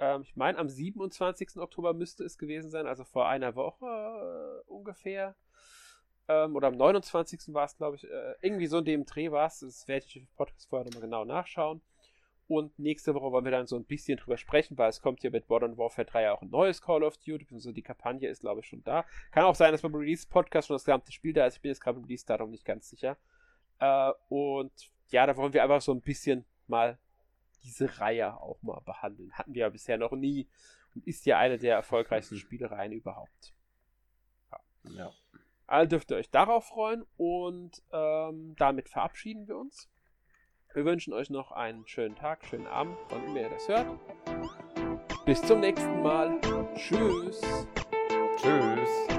Ähm, 0.00 0.22
ich 0.22 0.36
meine, 0.36 0.58
am 0.58 0.68
27. 0.68 1.56
Oktober 1.56 1.94
müsste 1.94 2.24
es 2.24 2.38
gewesen 2.38 2.70
sein, 2.70 2.86
also 2.86 3.04
vor 3.04 3.28
einer 3.28 3.54
Woche 3.54 3.86
äh, 3.86 4.70
ungefähr. 4.70 5.34
Ähm, 6.28 6.54
oder 6.54 6.68
am 6.68 6.76
29. 6.76 7.54
war 7.54 7.64
es, 7.64 7.76
glaube 7.76 7.96
ich, 7.96 8.04
äh, 8.04 8.34
irgendwie 8.42 8.66
so 8.66 8.78
in 8.78 8.84
dem 8.84 9.04
Dreh 9.06 9.30
war 9.30 9.46
es. 9.46 9.60
Das 9.60 9.88
werde 9.88 10.06
ich 10.06 10.16
im 10.16 10.26
Podcast 10.36 10.68
vorher 10.68 10.84
nochmal 10.84 11.02
genau 11.02 11.24
nachschauen. 11.24 11.80
Und 12.46 12.78
nächste 12.78 13.14
Woche 13.14 13.30
wollen 13.30 13.44
wir 13.44 13.52
dann 13.52 13.66
so 13.66 13.76
ein 13.76 13.84
bisschen 13.84 14.16
drüber 14.16 14.38
sprechen, 14.38 14.78
weil 14.78 14.88
es 14.88 15.02
kommt 15.02 15.20
hier 15.20 15.30
mit 15.30 15.50
Modern 15.50 15.76
Warfare 15.76 16.06
3 16.06 16.22
ja 16.22 16.32
auch 16.32 16.40
ein 16.40 16.48
neues 16.48 16.80
Call 16.80 17.02
of 17.02 17.18
Duty, 17.18 17.46
also 17.52 17.72
die 17.72 17.82
Kampagne 17.82 18.26
ist, 18.26 18.40
glaube 18.40 18.60
ich, 18.60 18.66
schon 18.66 18.82
da. 18.84 19.04
Kann 19.32 19.44
auch 19.44 19.54
sein, 19.54 19.70
dass 19.70 19.82
beim 19.82 19.94
Release-Podcast 19.94 20.68
schon 20.68 20.74
das 20.74 20.84
gesamte 20.84 21.12
Spiel 21.12 21.34
da 21.34 21.46
ist. 21.46 21.56
Ich 21.56 21.60
bin 21.60 21.70
jetzt 21.70 21.80
gerade 21.80 21.98
im 21.98 22.04
Release-Datum 22.04 22.50
nicht 22.50 22.64
ganz 22.64 22.88
sicher. 22.88 23.18
Äh, 23.80 24.12
und 24.30 24.72
ja, 25.10 25.26
da 25.26 25.36
wollen 25.36 25.52
wir 25.52 25.62
einfach 25.62 25.82
so 25.82 25.92
ein 25.92 26.00
bisschen 26.00 26.46
mal 26.66 26.98
diese 27.64 28.00
Reihe 28.00 28.40
auch 28.40 28.62
mal 28.62 28.80
behandeln. 28.80 29.32
Hatten 29.32 29.54
wir 29.54 29.60
ja 29.60 29.68
bisher 29.68 29.98
noch 29.98 30.12
nie 30.12 30.48
und 30.94 31.06
ist 31.06 31.26
ja 31.26 31.38
eine 31.38 31.58
der 31.58 31.76
erfolgreichsten 31.76 32.36
mhm. 32.36 32.40
Spielereien 32.40 32.92
überhaupt. 32.92 33.54
Ja. 34.50 34.90
ja. 34.90 35.12
Also 35.68 35.90
dürft 35.90 36.10
ihr 36.10 36.16
euch 36.16 36.30
darauf 36.30 36.64
freuen 36.64 37.04
und 37.18 37.82
ähm, 37.92 38.56
damit 38.58 38.88
verabschieden 38.88 39.46
wir 39.46 39.58
uns. 39.58 39.88
Wir 40.72 40.84
wünschen 40.84 41.12
euch 41.12 41.28
noch 41.28 41.52
einen 41.52 41.86
schönen 41.86 42.16
Tag, 42.16 42.44
schönen 42.46 42.66
Abend, 42.66 42.96
wann 43.10 43.24
immer 43.24 43.40
ihr 43.40 43.50
das 43.50 43.68
hört. 43.68 43.86
Bis 45.26 45.42
zum 45.42 45.60
nächsten 45.60 46.02
Mal. 46.02 46.40
Tschüss. 46.74 47.40
Tschüss. 48.38 49.17